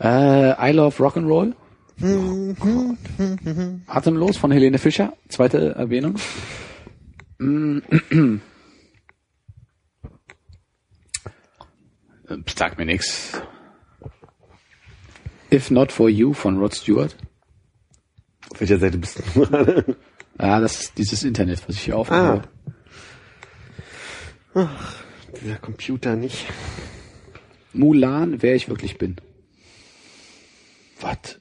[0.00, 1.54] Äh, I Love Rock'n'Roll.
[3.88, 5.14] Atemlos von Helene Fischer.
[5.28, 6.14] Zweite Erwähnung.
[7.38, 7.78] Mm.
[12.28, 13.32] Äh, Sagt mir nix.
[15.50, 17.16] If Not For You von Rod Stewart.
[18.52, 19.96] Auf welcher Seite bist du gerade?
[20.36, 22.42] Ah, das ist dieses Internet, was ich hier aufmache.
[24.54, 24.68] Ah.
[25.42, 26.46] Dieser Computer nicht.
[27.72, 29.16] Mulan, wer ich wirklich bin.
[31.00, 31.40] Was?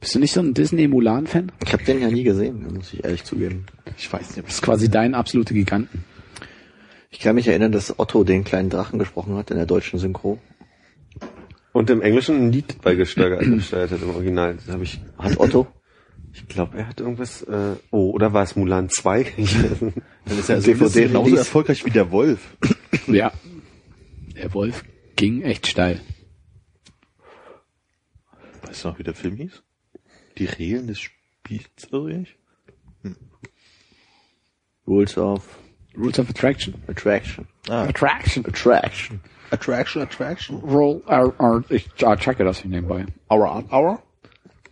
[0.00, 1.52] Bist du nicht so ein Disney-Mulan-Fan?
[1.64, 3.66] Ich habe den ja nie gesehen, muss ich ehrlich zugeben.
[3.96, 6.04] Ich weiß nicht, ob Das ist quasi dein absolute Giganten.
[7.10, 10.38] Ich kann mich erinnern, dass Otto den kleinen Drachen gesprochen hat in der deutschen Synchro.
[11.72, 14.56] Und im Englischen ein Lied beigesteuert gesteuert hat im Original.
[14.56, 15.00] Das habe ich.
[15.18, 15.66] Hat Otto?
[16.32, 17.42] Ich glaube, er hat irgendwas.
[17.42, 19.22] Äh, oh, oder war es Mulan 2?
[20.26, 22.56] Dann ist er also DVD genauso erfolgreich wie der Wolf.
[23.06, 23.32] Ja.
[24.36, 24.84] Der Wolf
[25.16, 26.00] ging echt steil.
[28.62, 29.62] Weißt du noch, wie der Film hieß?
[30.38, 32.36] Die Regeln des Spiels, oder ich?
[34.86, 35.58] Rules of
[35.96, 36.74] Rules of Attraction.
[36.88, 37.46] Attraction.
[37.68, 38.44] Ah, Attraction.
[38.46, 39.20] Attraction.
[39.50, 40.58] Attraction, Attraction.
[40.58, 43.06] Roll, uh, uh, ich checke das hier nebenbei.
[43.30, 44.02] Hour, hour.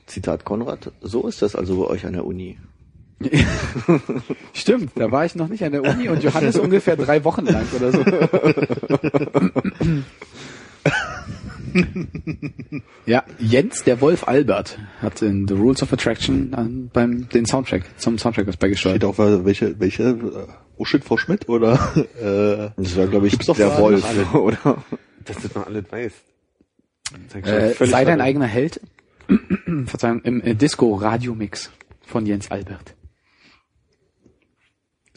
[0.06, 0.92] Zitat Konrad.
[1.00, 2.58] So ist das also bei euch an der Uni.
[4.52, 7.66] Stimmt, da war ich noch nicht an der Uni und Johannes ungefähr drei Wochen lang
[7.74, 8.04] oder so.
[13.06, 17.84] ja, Jens, der Wolf Albert, hat in The Rules of Attraction ähm, beim den Soundtrack,
[17.98, 18.96] zum Soundtrack was beigesteuert.
[18.96, 20.46] Steht auch, äh, welche, welche, äh,
[20.76, 21.74] oh shit, Frau Schmidt, oder,
[22.20, 24.34] äh, Das war, glaube ich, der Wolf, allem.
[24.34, 24.84] oder?
[25.24, 26.16] Dass du das noch alles weißt.
[27.44, 28.80] Äh, sei dein eigener Held.
[29.86, 31.70] Verzeihung, im äh, Disco Radio Mix
[32.04, 32.94] von Jens Albert.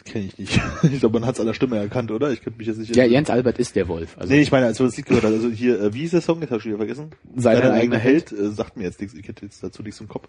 [0.06, 0.62] Kenne ich nicht.
[0.84, 2.32] Ich glaube, man hat es an der Stimme erkannt, oder?
[2.32, 2.96] Ich könnte mich jetzt nicht...
[2.96, 4.18] Ja, Jens Albert ist der Wolf.
[4.18, 6.14] Also Nee, ich meine, als wir das Lied gehört haben, also hier, äh, wie ist
[6.14, 6.40] der Song?
[6.42, 7.12] Jetzt habe ich wieder vergessen.
[7.36, 10.08] Sei dein eigener Held, äh, sagt mir jetzt nichts, ich hätte jetzt dazu nichts im
[10.08, 10.28] Kopf.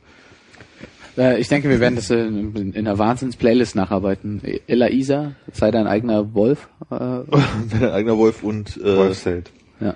[1.19, 4.43] Äh, ich denke, wir werden das äh, in, in einer Wahnsinns-Playlist nacharbeiten.
[4.67, 6.69] Ella Isa, sei dein eigener Wolf.
[6.91, 6.97] Äh,
[7.81, 9.51] Dein eigener Wolf und, äh, Wolfsheld.
[9.81, 9.95] ja.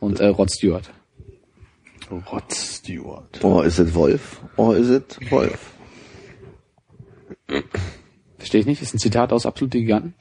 [0.00, 0.90] Und äh, Rod Stewart.
[2.10, 3.42] Rod Stewart.
[3.42, 4.40] Or is it Wolf?
[4.56, 5.72] Or is it Wolf?
[8.44, 8.82] Verstehe ich nicht?
[8.82, 10.12] Ist ein Zitat aus Absolute Giganten.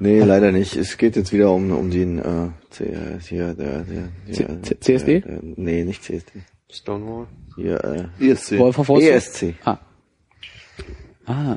[0.00, 0.76] Nee, leider nicht.
[0.76, 2.94] Es geht jetzt wieder um, um den, äh, C,
[3.26, 5.20] hier, der, der, der, C- CSD?
[5.20, 6.42] Der, der, nee, nicht CSD.
[6.70, 7.26] Stonewall.
[7.56, 8.58] Hier, äh, ESC.
[8.58, 8.90] Wolf of?
[8.90, 9.54] ESC.
[9.64, 9.78] Ah.
[11.24, 11.56] Ah.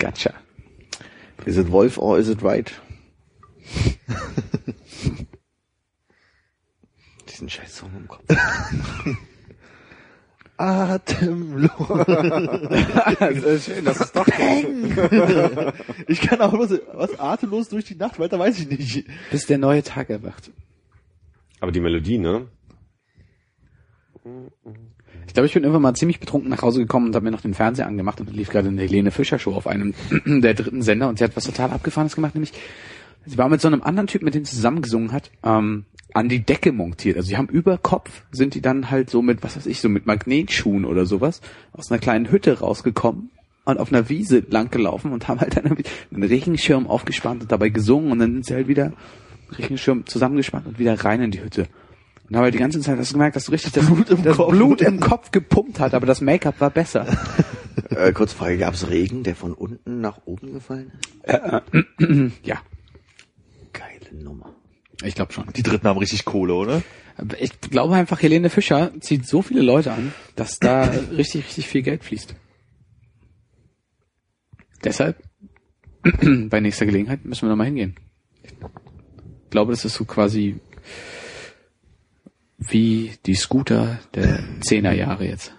[0.00, 0.34] Gotcha.
[1.46, 2.72] Is it Wolf or is it right?
[7.30, 8.24] Diesen scheiß Song im Kopf.
[10.56, 11.70] Atemlos.
[13.18, 14.26] das ist schön, das ist doch
[16.06, 19.06] ich kann auch was, was atemlos durch die Nacht, weiter weiß ich nicht.
[19.30, 20.50] bis der neue Tag erwacht.
[21.60, 22.46] Aber die Melodie, ne?
[25.26, 27.40] Ich glaube, ich bin irgendwann mal ziemlich betrunken nach Hause gekommen und habe mir noch
[27.40, 29.94] den Fernseher angemacht und lief gerade eine Helene Fischer Show auf einem
[30.26, 32.52] der dritten Sender und sie hat was total abgefahrenes gemacht, nämlich
[33.26, 35.84] sie war mit so einem anderen Typ, mit dem sie zusammengesungen hat, ähm,
[36.14, 37.16] an die Decke montiert.
[37.16, 39.88] Also sie haben über Kopf sind die dann halt so mit, was weiß ich, so
[39.88, 41.40] mit Magnetschuhen oder sowas
[41.72, 43.30] aus einer kleinen Hütte rausgekommen
[43.64, 45.76] und auf einer Wiese lang gelaufen und haben halt einen,
[46.12, 48.92] einen Regenschirm aufgespannt und dabei gesungen und dann sind sie halt wieder
[49.58, 51.66] Regenschirm zusammengespannt und wieder rein in die Hütte.
[52.28, 54.22] Und habe halt die ganze Zeit hast du gemerkt, dass du richtig das Blut im,
[54.22, 54.50] das Kopf.
[54.50, 57.06] Blut im Kopf gepumpt hat, aber das Make-up war besser.
[57.90, 60.92] Äh, kurze Frage, gab's Regen, der von unten nach oben gefallen
[61.26, 62.32] ist?
[62.42, 62.73] ja, Geile
[64.22, 64.54] Nummer.
[65.02, 65.46] ich glaube schon.
[65.54, 66.82] Die Dritten haben richtig Kohle, oder?
[67.38, 70.82] Ich glaube einfach, Helene Fischer zieht so viele Leute an, dass da
[71.12, 72.34] richtig, richtig viel Geld fließt.
[74.82, 75.22] Deshalb,
[76.02, 77.96] bei nächster Gelegenheit müssen wir nochmal hingehen.
[79.50, 80.60] glaube, das ist so quasi
[82.58, 85.54] wie die Scooter der Zehnerjahre jetzt.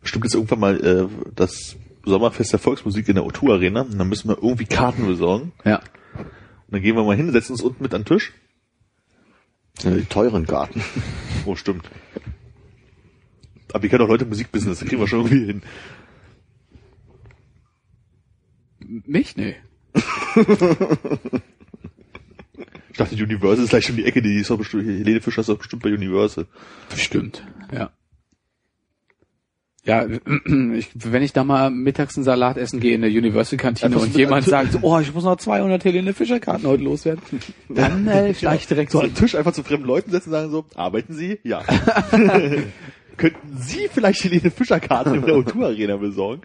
[0.00, 4.08] Bestimmt jetzt irgendwann mal äh, das Sommerfest der Volksmusik in der O2 Arena und dann
[4.08, 5.52] müssen wir irgendwie Karten besorgen.
[5.64, 5.80] Ja.
[6.74, 8.32] Dann gehen wir mal hin, setzen uns unten mit an den Tisch.
[9.84, 10.82] Die teuren Garten.
[11.46, 11.88] Oh, stimmt.
[13.72, 15.62] Aber wir kennen doch Leute im Musikbusiness, das kriegen wir schon irgendwie hin.
[19.06, 19.36] Mich?
[19.36, 19.56] Nee.
[22.90, 25.48] Ich dachte, Universal ist gleich schon die Ecke, die ist doch bestimmt, Helene Fischer ist
[25.48, 26.46] doch bestimmt bei Universal.
[26.90, 27.90] Bestimmt, ja.
[29.86, 30.06] Ja,
[30.74, 34.16] ich, wenn ich da mal mittags einen Salat essen gehe in der Universal-Kantine Ja, und
[34.16, 37.22] jemand sagt, oh, ich muss noch 200 Helene Fischer-Karten heute loswerden,
[37.68, 39.04] dann äh, vielleicht direkt So so.
[39.04, 41.38] an den Tisch einfach zu fremden Leuten setzen und sagen so, arbeiten Sie?
[41.42, 41.62] Ja.
[43.16, 46.42] Könnten Sie vielleicht Helene Fischer Karten in der O2 Arena besorgen?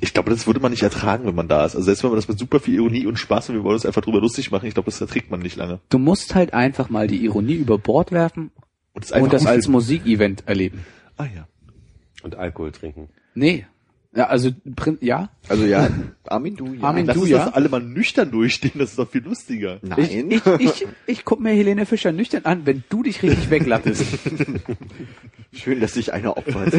[0.00, 1.74] Ich glaube, das würde man nicht ertragen, wenn man da ist.
[1.74, 3.84] Also selbst wenn man das mit super viel Ironie und Spaß und wir wollen uns
[3.84, 5.80] einfach drüber lustig machen, ich glaube, das erträgt man nicht lange.
[5.90, 8.50] Du musst halt einfach mal die Ironie über Bord werfen
[8.92, 9.68] Und das, und das als.
[9.68, 10.84] Musikevent erleben.
[11.16, 11.46] Ah ja.
[12.22, 13.08] Und Alkohol trinken.
[13.34, 13.66] Nee.
[14.12, 14.50] Ja, also,
[15.00, 15.30] ja.
[15.48, 15.88] Also ja,
[16.24, 16.82] Armin, du ja.
[16.82, 17.44] Armin, Lass du uns ja.
[17.44, 19.78] das alle mal nüchtern durchstehen, das ist doch viel lustiger.
[19.82, 20.30] Nein.
[20.30, 24.04] Ich, ich, ich, ich guck mir Helene Fischer nüchtern an, wenn du dich richtig weglattest.
[25.52, 26.74] Schön, dass sich einer opfert.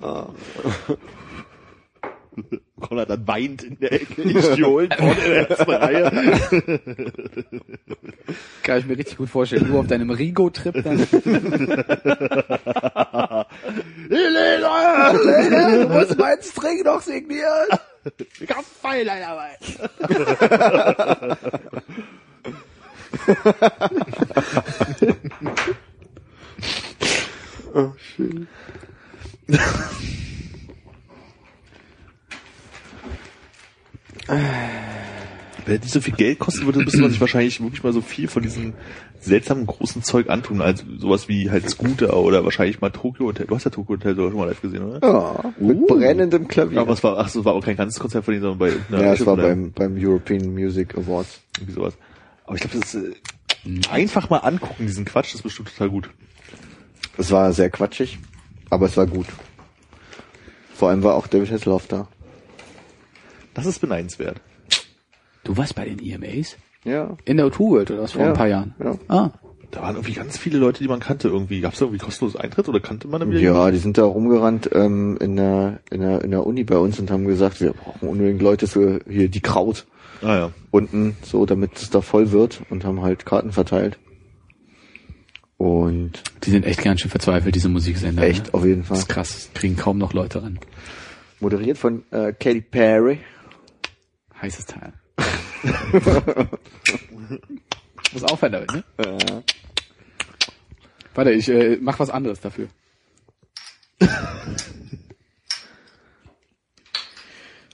[2.80, 6.10] Konrad dann weint in der Ecke, ich die holen vorne in der ersten Reihe.
[8.62, 9.66] Kann ich mir richtig gut vorstellen.
[9.66, 10.98] Du auf deinem Rigo-Trip dann.
[14.08, 14.66] Helene!
[15.12, 17.68] Helene, du musst meinen String noch signieren.
[18.40, 19.56] Ich hab Pfeil an der Wein.
[35.66, 38.00] Wenn das nicht so viel Geld kosten würde, müsste man sich wahrscheinlich wirklich mal so
[38.00, 38.72] viel von diesem
[39.20, 43.46] seltsamen großen Zeug antun, als sowas wie halt Scooter oder wahrscheinlich mal Tokyo Hotel.
[43.46, 45.06] Du hast ja Tokyo Hotel sogar schon mal live gesehen, oder?
[45.06, 46.80] Ja, mit brennendem Klavier.
[46.80, 49.04] Aber es war, ach, es war auch kein ganzes Konzert von denen, sondern bei irgendeiner
[49.04, 51.40] ja, es war oder beim, beim European Music Awards.
[51.58, 51.94] irgendwie sowas.
[52.44, 55.90] Aber ich glaube, das ist äh, einfach mal angucken, diesen Quatsch, das ist bestimmt total
[55.90, 56.10] gut.
[57.18, 58.18] Es war sehr quatschig,
[58.70, 59.26] aber es war gut.
[60.74, 62.08] Vor allem war auch David Hasselhoff da.
[63.54, 64.40] Das ist beneidenswert.
[65.44, 66.56] Du warst bei den EMAs?
[66.84, 67.16] Ja.
[67.24, 68.28] In der O2 World oder was vor Ja.
[68.28, 68.74] ein paar Jahren?
[68.82, 68.94] Ja.
[69.08, 69.30] Ah.
[69.70, 71.60] Da waren irgendwie ganz viele Leute, die man kannte irgendwie.
[71.60, 73.40] Gab es da irgendwie kostenlos Eintritt oder kannte man irgendwie?
[73.40, 76.98] Ja, die sind da rumgerannt ähm, in, der, in, der, in der Uni bei uns
[76.98, 79.86] und haben gesagt, wir brauchen unbedingt Leute für hier die Kraut
[80.22, 80.50] Ah ja.
[80.72, 83.98] unten, so damit es da voll wird und haben halt Karten verteilt.
[85.60, 88.22] Und Die sind echt ganz schön verzweifelt, diese Musiksender.
[88.22, 88.54] echt, Ne?
[88.54, 88.94] auf jeden Fall.
[88.96, 89.50] Das ist krass.
[89.52, 90.58] Kriegen kaum noch Leute ran.
[91.38, 93.18] Moderiert von äh, Katy Perry.
[94.40, 94.94] Heißes Teil.
[98.14, 98.82] Muss aufhören damit, ne?
[98.96, 99.42] Äh,
[101.14, 102.68] Warte, ich äh, mach was anderes dafür.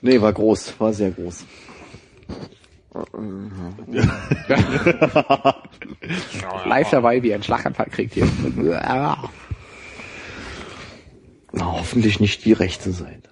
[0.01, 1.45] nee, war groß, war sehr groß.
[6.65, 8.27] Live dabei, wie er einen Schlaganfall kriegt hier.
[11.51, 13.29] Na, hoffentlich nicht die rechte Seite.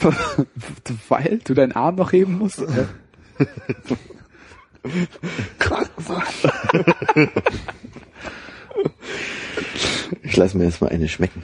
[1.08, 2.62] Weil du deinen Arm noch heben musst.
[5.58, 6.24] Krank war.
[10.22, 11.42] ich lasse mir jetzt mal eine schmecken.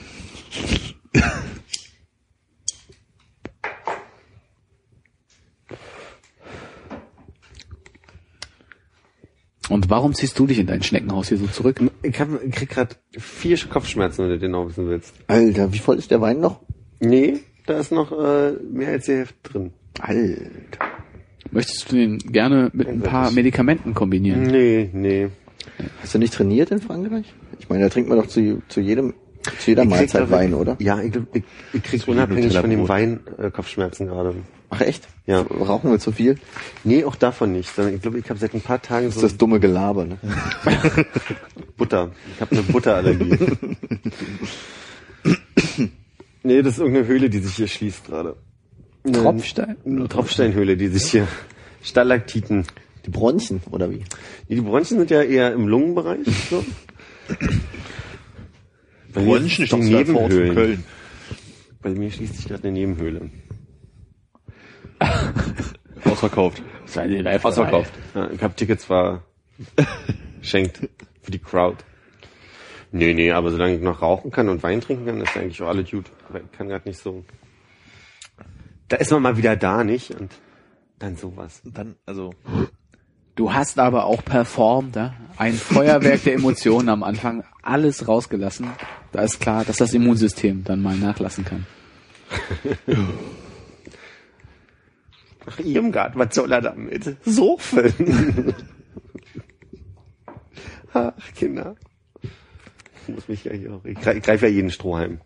[9.68, 11.80] Und warum ziehst du dich in dein Schneckenhaus hier so zurück?
[12.02, 15.14] Ich, hab, ich krieg gerade vier Kopfschmerzen, wenn du den noch wissen willst.
[15.26, 16.60] Alter, wie voll ist der Wein noch?
[17.00, 19.72] Nee, da ist noch äh, mehr als die Hälfte drin.
[19.98, 20.84] Alter.
[21.50, 24.42] Möchtest du den gerne mit ein paar Medikamenten kombinieren?
[24.42, 25.28] Nee, nee.
[26.02, 27.32] Hast du nicht trainiert in Frankreich?
[27.58, 29.14] Ich meine, da trinkt man doch zu, zu jedem,
[29.66, 30.76] jeder Ich Mahlzeit ich- Wein, oder?
[30.78, 31.42] Ja, ich, ich,
[31.72, 32.88] ich krieg unabhängig von dem.
[32.88, 34.34] Wein äh, Kopfschmerzen gerade.
[34.70, 35.06] Ach echt?
[35.26, 35.42] Ja.
[35.42, 36.36] Rauchen wir zu viel?
[36.82, 37.72] Nee, auch davon nicht.
[37.74, 40.04] sondern Ich glaube, ich habe seit ein paar Tagen Das so ist das dumme Gelaber,
[40.06, 40.18] ne?
[41.76, 42.10] Butter.
[42.34, 43.38] Ich habe eine Butterallergie.
[46.42, 48.36] nee, das ist irgendeine Höhle, die sich hier schließt gerade.
[49.12, 49.76] Tropfstein?
[49.84, 51.28] Eine Tropfsteinhöhle, die sich hier
[51.82, 52.66] Stalaktiten.
[53.04, 54.02] Die Bronchen, oder wie?
[54.48, 56.26] Nee, Die Bronchien sind ja eher im Lungenbereich.
[56.50, 56.64] So.
[59.16, 60.54] Bei Bronchen, ist von Nebenhöhlen.
[60.54, 60.84] Köln.
[61.80, 63.30] Bei mir schließt sich gerade eine Nebenhöhle.
[66.04, 66.62] Ausverkauft.
[66.84, 67.94] Seid ihr live Ausverkauft.
[68.14, 69.24] Ja, ich habe Tickets war
[70.42, 70.90] schenkt.
[71.22, 71.82] Für die Crowd.
[72.92, 75.68] Nee, nee, aber solange ich noch rauchen kann und Wein trinken kann, ist eigentlich auch
[75.68, 76.10] alles gut.
[76.28, 77.24] Aber ich kann gerade nicht so.
[78.88, 80.10] Da ist man mal wieder da, nicht?
[80.10, 80.30] Und
[80.98, 81.62] dann sowas.
[81.64, 82.34] Und dann, also,
[83.36, 85.14] Du hast aber auch performt, ja?
[85.36, 88.68] ein Feuerwerk der Emotionen am Anfang, alles rausgelassen.
[89.12, 91.66] Da ist klar, dass das Immunsystem dann mal nachlassen kann.
[95.46, 97.16] Ach, Irmgard, was soll er damit?
[97.24, 98.54] Sofen.
[100.94, 101.76] Ach, Kinder.
[102.22, 105.20] Ich muss mich ja hier auch, ich greif, ich greif ja jeden Strohhalm.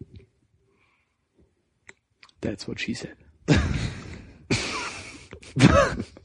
[2.41, 3.16] That's what she said.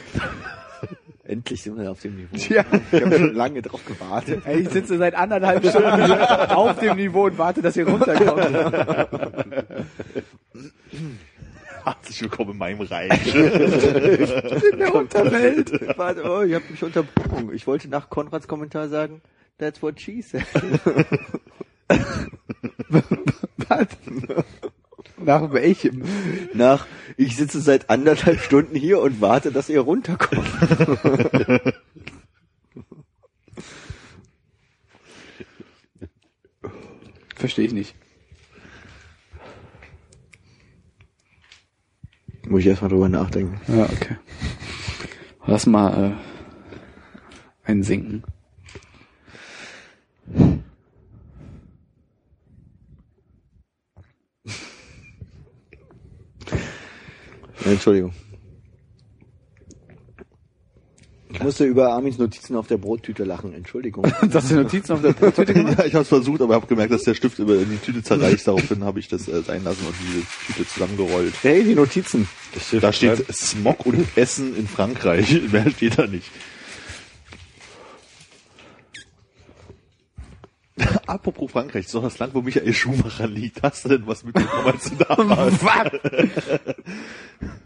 [1.24, 2.36] Endlich sind wir auf dem Niveau.
[2.36, 2.64] Ja.
[2.92, 4.42] Ich habe schon lange drauf gewartet.
[4.44, 8.56] Ey, ich sitze seit anderthalb Stunden hier auf dem Niveau und warte, dass ihr runterkommt.
[11.84, 13.34] herzlich willkommen in meinem Reich.
[13.34, 15.98] In der Unterwelt.
[15.98, 17.52] Warte, oh, ich habe mich unterbrochen.
[17.52, 19.20] Ich wollte nach Konrads Kommentar sagen,
[19.58, 20.46] that's what she said.
[23.68, 23.88] Was?
[25.18, 26.04] Nach welchem?
[26.52, 26.86] Nach,
[27.16, 30.46] ich sitze seit anderthalb Stunden hier und warte, dass ihr runterkommt.
[37.34, 37.94] Verstehe ich nicht.
[42.48, 43.60] Muss ich erstmal drüber nachdenken.
[43.68, 44.16] Ja, okay.
[45.46, 46.12] Lass mal
[47.64, 47.82] äh, einen
[57.66, 58.12] Entschuldigung.
[61.36, 63.52] Ich musste über Armins Notizen auf der Brottüte lachen.
[63.52, 64.06] Entschuldigung.
[64.30, 66.92] Dass die Notizen auf der Tüte gemacht ja, ich habe es versucht, aber habe gemerkt,
[66.92, 68.46] dass der Stift über die Tüte zerreißt.
[68.46, 71.34] Daraufhin habe ich das äh, sein lassen und diese Tüte zusammengerollt.
[71.42, 72.26] Hey, die Notizen.
[72.80, 75.42] Da steht Smog und Essen in Frankreich.
[75.52, 76.30] Mehr steht da nicht.
[81.06, 83.62] Apropos Frankreich, das ist doch das Land, wo Michael Schumacher liegt.
[83.62, 85.60] Hast du denn was mitbekommen, als du da warst?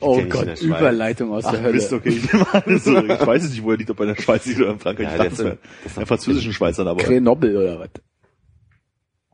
[0.01, 0.63] Oh der Gott, Schweiz.
[0.63, 1.75] Überleitung aus Ach, der Hölle.
[1.75, 2.09] Mist, okay.
[2.09, 4.71] Ich, ich weiß es nicht, wo er liegt, ob er in der Schweiz liegt oder
[4.73, 5.07] in Frankreich.
[5.07, 7.89] Ja, ich der dachte, in- in französischen Schweizern, aber Grenoble oder was?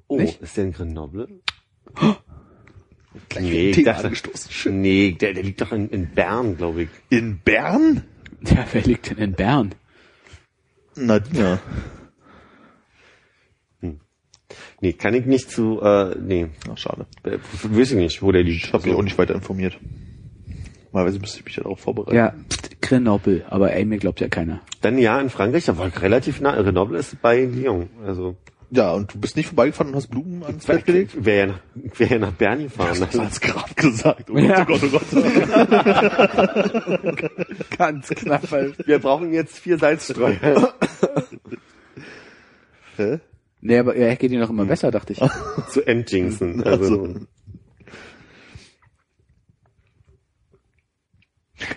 [0.08, 0.40] Oh, Nicht?
[0.42, 1.28] ist der in Grenoble?
[3.28, 4.80] gleich Nee, ich dachte, angestoßen.
[4.80, 6.88] Nee, der, der liegt doch in, in Bern, glaube ich.
[7.08, 8.04] In Bern?
[8.42, 9.74] Ja, wer liegt denn in Bern?
[10.96, 11.60] Nadina.
[14.80, 17.06] Nee, kann ich nicht zu, äh, nee, Ach, schade.
[17.24, 18.66] äh, weiß ich nicht, wo der liegt.
[18.66, 19.78] Ich habe mich auch nicht weiter informiert.
[20.92, 22.16] Normalerweise müsste ich mich darauf vorbereiten.
[22.16, 24.60] Ja, pst, Grenoble, aber ey, mir glaubt ja keiner.
[24.82, 26.54] Dann ja, in Frankreich, da war ich relativ nah.
[26.60, 28.36] Grenoble ist bei Lyon, also.
[28.70, 31.12] Ja, und du bist nicht vorbeigefahren und hast Blumen ans Bett gelegt?
[31.24, 31.60] Wäre ja nach,
[31.98, 32.98] wär ja nach Bern gefahren.
[32.98, 34.28] Das hat's gerade gesagt.
[34.28, 34.64] Oh Ja.
[34.64, 35.20] Gott, oh Gott, oh
[37.12, 37.30] Gott.
[37.78, 38.42] Ganz knapp.
[38.84, 40.74] Wir brauchen jetzt vier Salzstreuer
[42.96, 43.18] Hä?
[43.66, 45.18] Nee, aber er geht ihm noch immer besser, dachte ich.
[45.70, 46.62] zu Entjingsen.
[46.64, 47.26] Also, Also,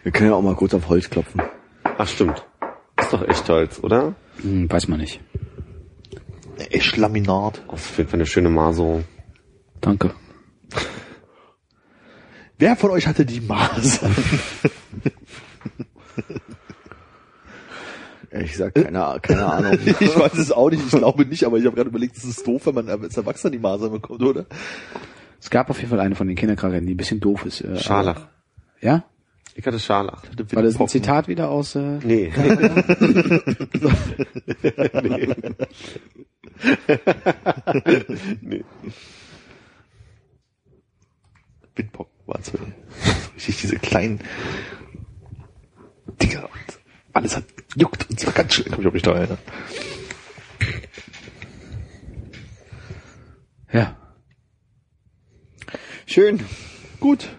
[0.03, 1.41] Wir können ja auch mal kurz auf Holz klopfen.
[1.83, 2.45] ach stimmt.
[2.99, 4.13] Ist doch echt Holz, oder?
[4.41, 5.19] Hm, weiß man nicht.
[6.69, 7.63] echt Laminat.
[7.67, 9.03] Auf jeden Fall eine schöne Maserung.
[9.81, 10.13] Danke.
[12.59, 14.15] Wer von euch hatte die Masern?
[18.31, 19.79] Ich sag keine, keine Ahnung.
[19.85, 22.45] ich weiß es auch nicht, ich glaube nicht, aber ich habe gerade überlegt, es ist
[22.45, 24.45] doof, wenn man als Erwachsener die Masern bekommt, oder?
[25.41, 27.61] Es gab auf jeden Fall eine von den Kinderkrankheiten, die ein bisschen doof ist.
[27.61, 28.17] Äh, Scharlach.
[28.17, 28.29] aber-
[28.81, 29.03] Ja?
[29.55, 30.23] Ich hatte Scharlach.
[30.51, 31.75] War das ein Zitat wieder aus...
[31.75, 32.31] Äh, Nee.
[38.41, 38.63] nee.
[41.75, 42.51] Windpocken waren es.
[43.35, 44.19] Richtig diese kleinen
[46.21, 46.79] Dinger und
[47.13, 47.45] alles hat
[47.75, 49.37] juckt und zwar ganz schön, kann ich mich da erinnern.
[53.71, 53.95] ja.
[56.05, 56.43] Schön.
[56.99, 57.29] Gut.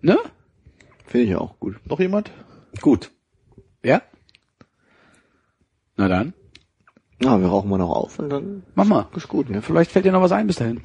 [0.00, 0.16] Ne?
[1.06, 1.76] Finde ich auch gut.
[1.86, 2.30] Noch jemand?
[2.80, 3.10] Gut.
[3.82, 4.02] Ja?
[5.96, 6.32] Na dann,
[7.20, 9.08] Na, wir rauchen mal noch auf und dann mach mal.
[9.14, 9.50] ist gut.
[9.50, 9.60] Ne?
[9.62, 10.80] Vielleicht fällt dir noch was ein bis dahin.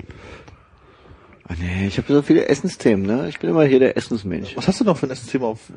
[1.49, 3.29] Ah, nee, ich habe so viele Essensthemen, ne?
[3.29, 4.57] Ich bin immer hier der Essensmensch.
[4.57, 5.71] Was hast du noch für ein Essensthema auf,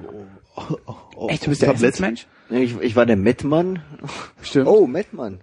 [0.57, 1.95] auf Echt, du bist der Tablett?
[1.95, 2.27] Essensmensch?
[2.49, 3.81] Nee, ich, ich war der Mettmann.
[4.43, 4.67] Stimmt.
[4.67, 5.41] Oh, Mettmann.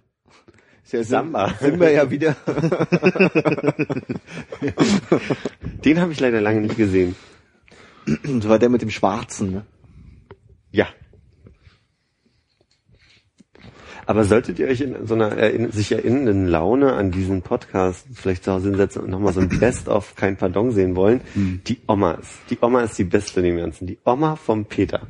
[0.83, 1.49] Ist ja Samba.
[1.59, 2.35] Sind, sind wir ja wieder.
[5.85, 7.15] Den habe ich leider lange nicht gesehen.
[8.05, 9.65] Das war der mit dem Schwarzen, ne?
[10.71, 10.87] Ja.
[14.07, 18.45] Aber solltet ihr euch in so einer erinn sich erinnernden Laune an diesen Podcast vielleicht
[18.45, 22.13] zu Hause hinsetzen und nochmal so ein Best of kein Pardon sehen wollen, die Oma
[22.13, 22.31] ist.
[22.49, 23.85] Die Oma ist die beste in dem Ganzen.
[23.85, 25.01] Die Oma vom Peter.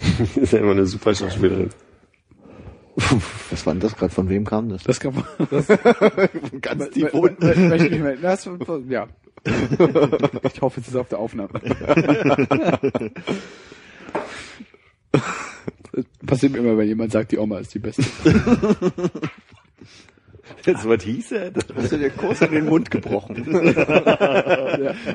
[0.36, 1.68] ist ja immer eine super Schauspielerin.
[3.50, 4.12] Was war denn das gerade?
[4.12, 4.82] Von wem kam das?
[4.82, 5.22] Das man.
[5.50, 5.66] Das,
[6.62, 7.68] Ganz tief unten.
[7.68, 8.20] Möchte ich.
[8.22, 8.48] Das,
[8.88, 9.06] ja.
[10.54, 11.50] Ich hoffe, es ist auf der Aufnahme.
[15.92, 18.04] Das passiert mir immer, wenn jemand sagt, die Oma ist die Beste.
[20.64, 21.52] Jetzt, was hieß er?
[21.76, 23.44] Hast du dir kurz in den Mund gebrochen?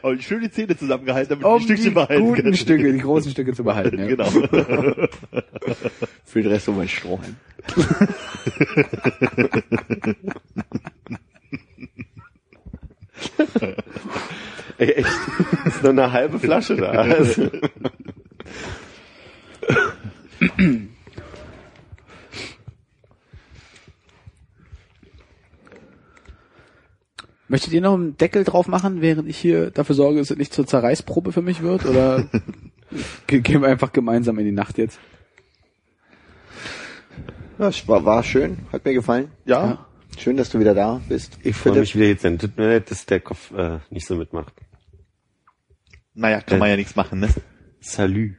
[0.02, 2.56] Aber schön die Zähne zusammengehalten, damit Um die Stückchen die behalten guten können.
[2.56, 4.00] Stücke, die großen Stücke zu behalten.
[4.00, 4.08] Ja.
[4.08, 4.26] Genau.
[6.26, 7.36] Für den Rest um mein Strohhalm.
[14.78, 15.10] Ey, echt,
[15.66, 16.92] ist nur eine halbe Flasche da.
[16.92, 17.50] Also,
[27.48, 30.54] Möchtet ihr noch einen Deckel drauf machen, während ich hier dafür sorge, dass es nicht
[30.54, 31.86] zur Zerreißprobe für mich wird?
[31.86, 32.30] Oder
[33.28, 35.00] ge- gehen wir einfach gemeinsam in die Nacht jetzt?
[37.60, 39.32] Ja, es war, war schön, hat mir gefallen.
[39.46, 39.86] Ja.
[40.18, 41.40] Schön, dass du wieder da bist.
[41.44, 42.24] ich freue mich wieder jetzt.
[42.24, 44.54] Tut mir leid, dass der Kopf äh, nicht so mitmacht.
[46.14, 47.30] Naja, kann man ja nichts machen, ne?
[47.80, 48.36] Salü.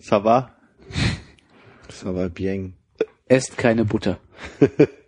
[0.00, 0.56] Ça va?
[2.04, 2.74] Aber bien.
[3.28, 4.18] Esst keine Butter.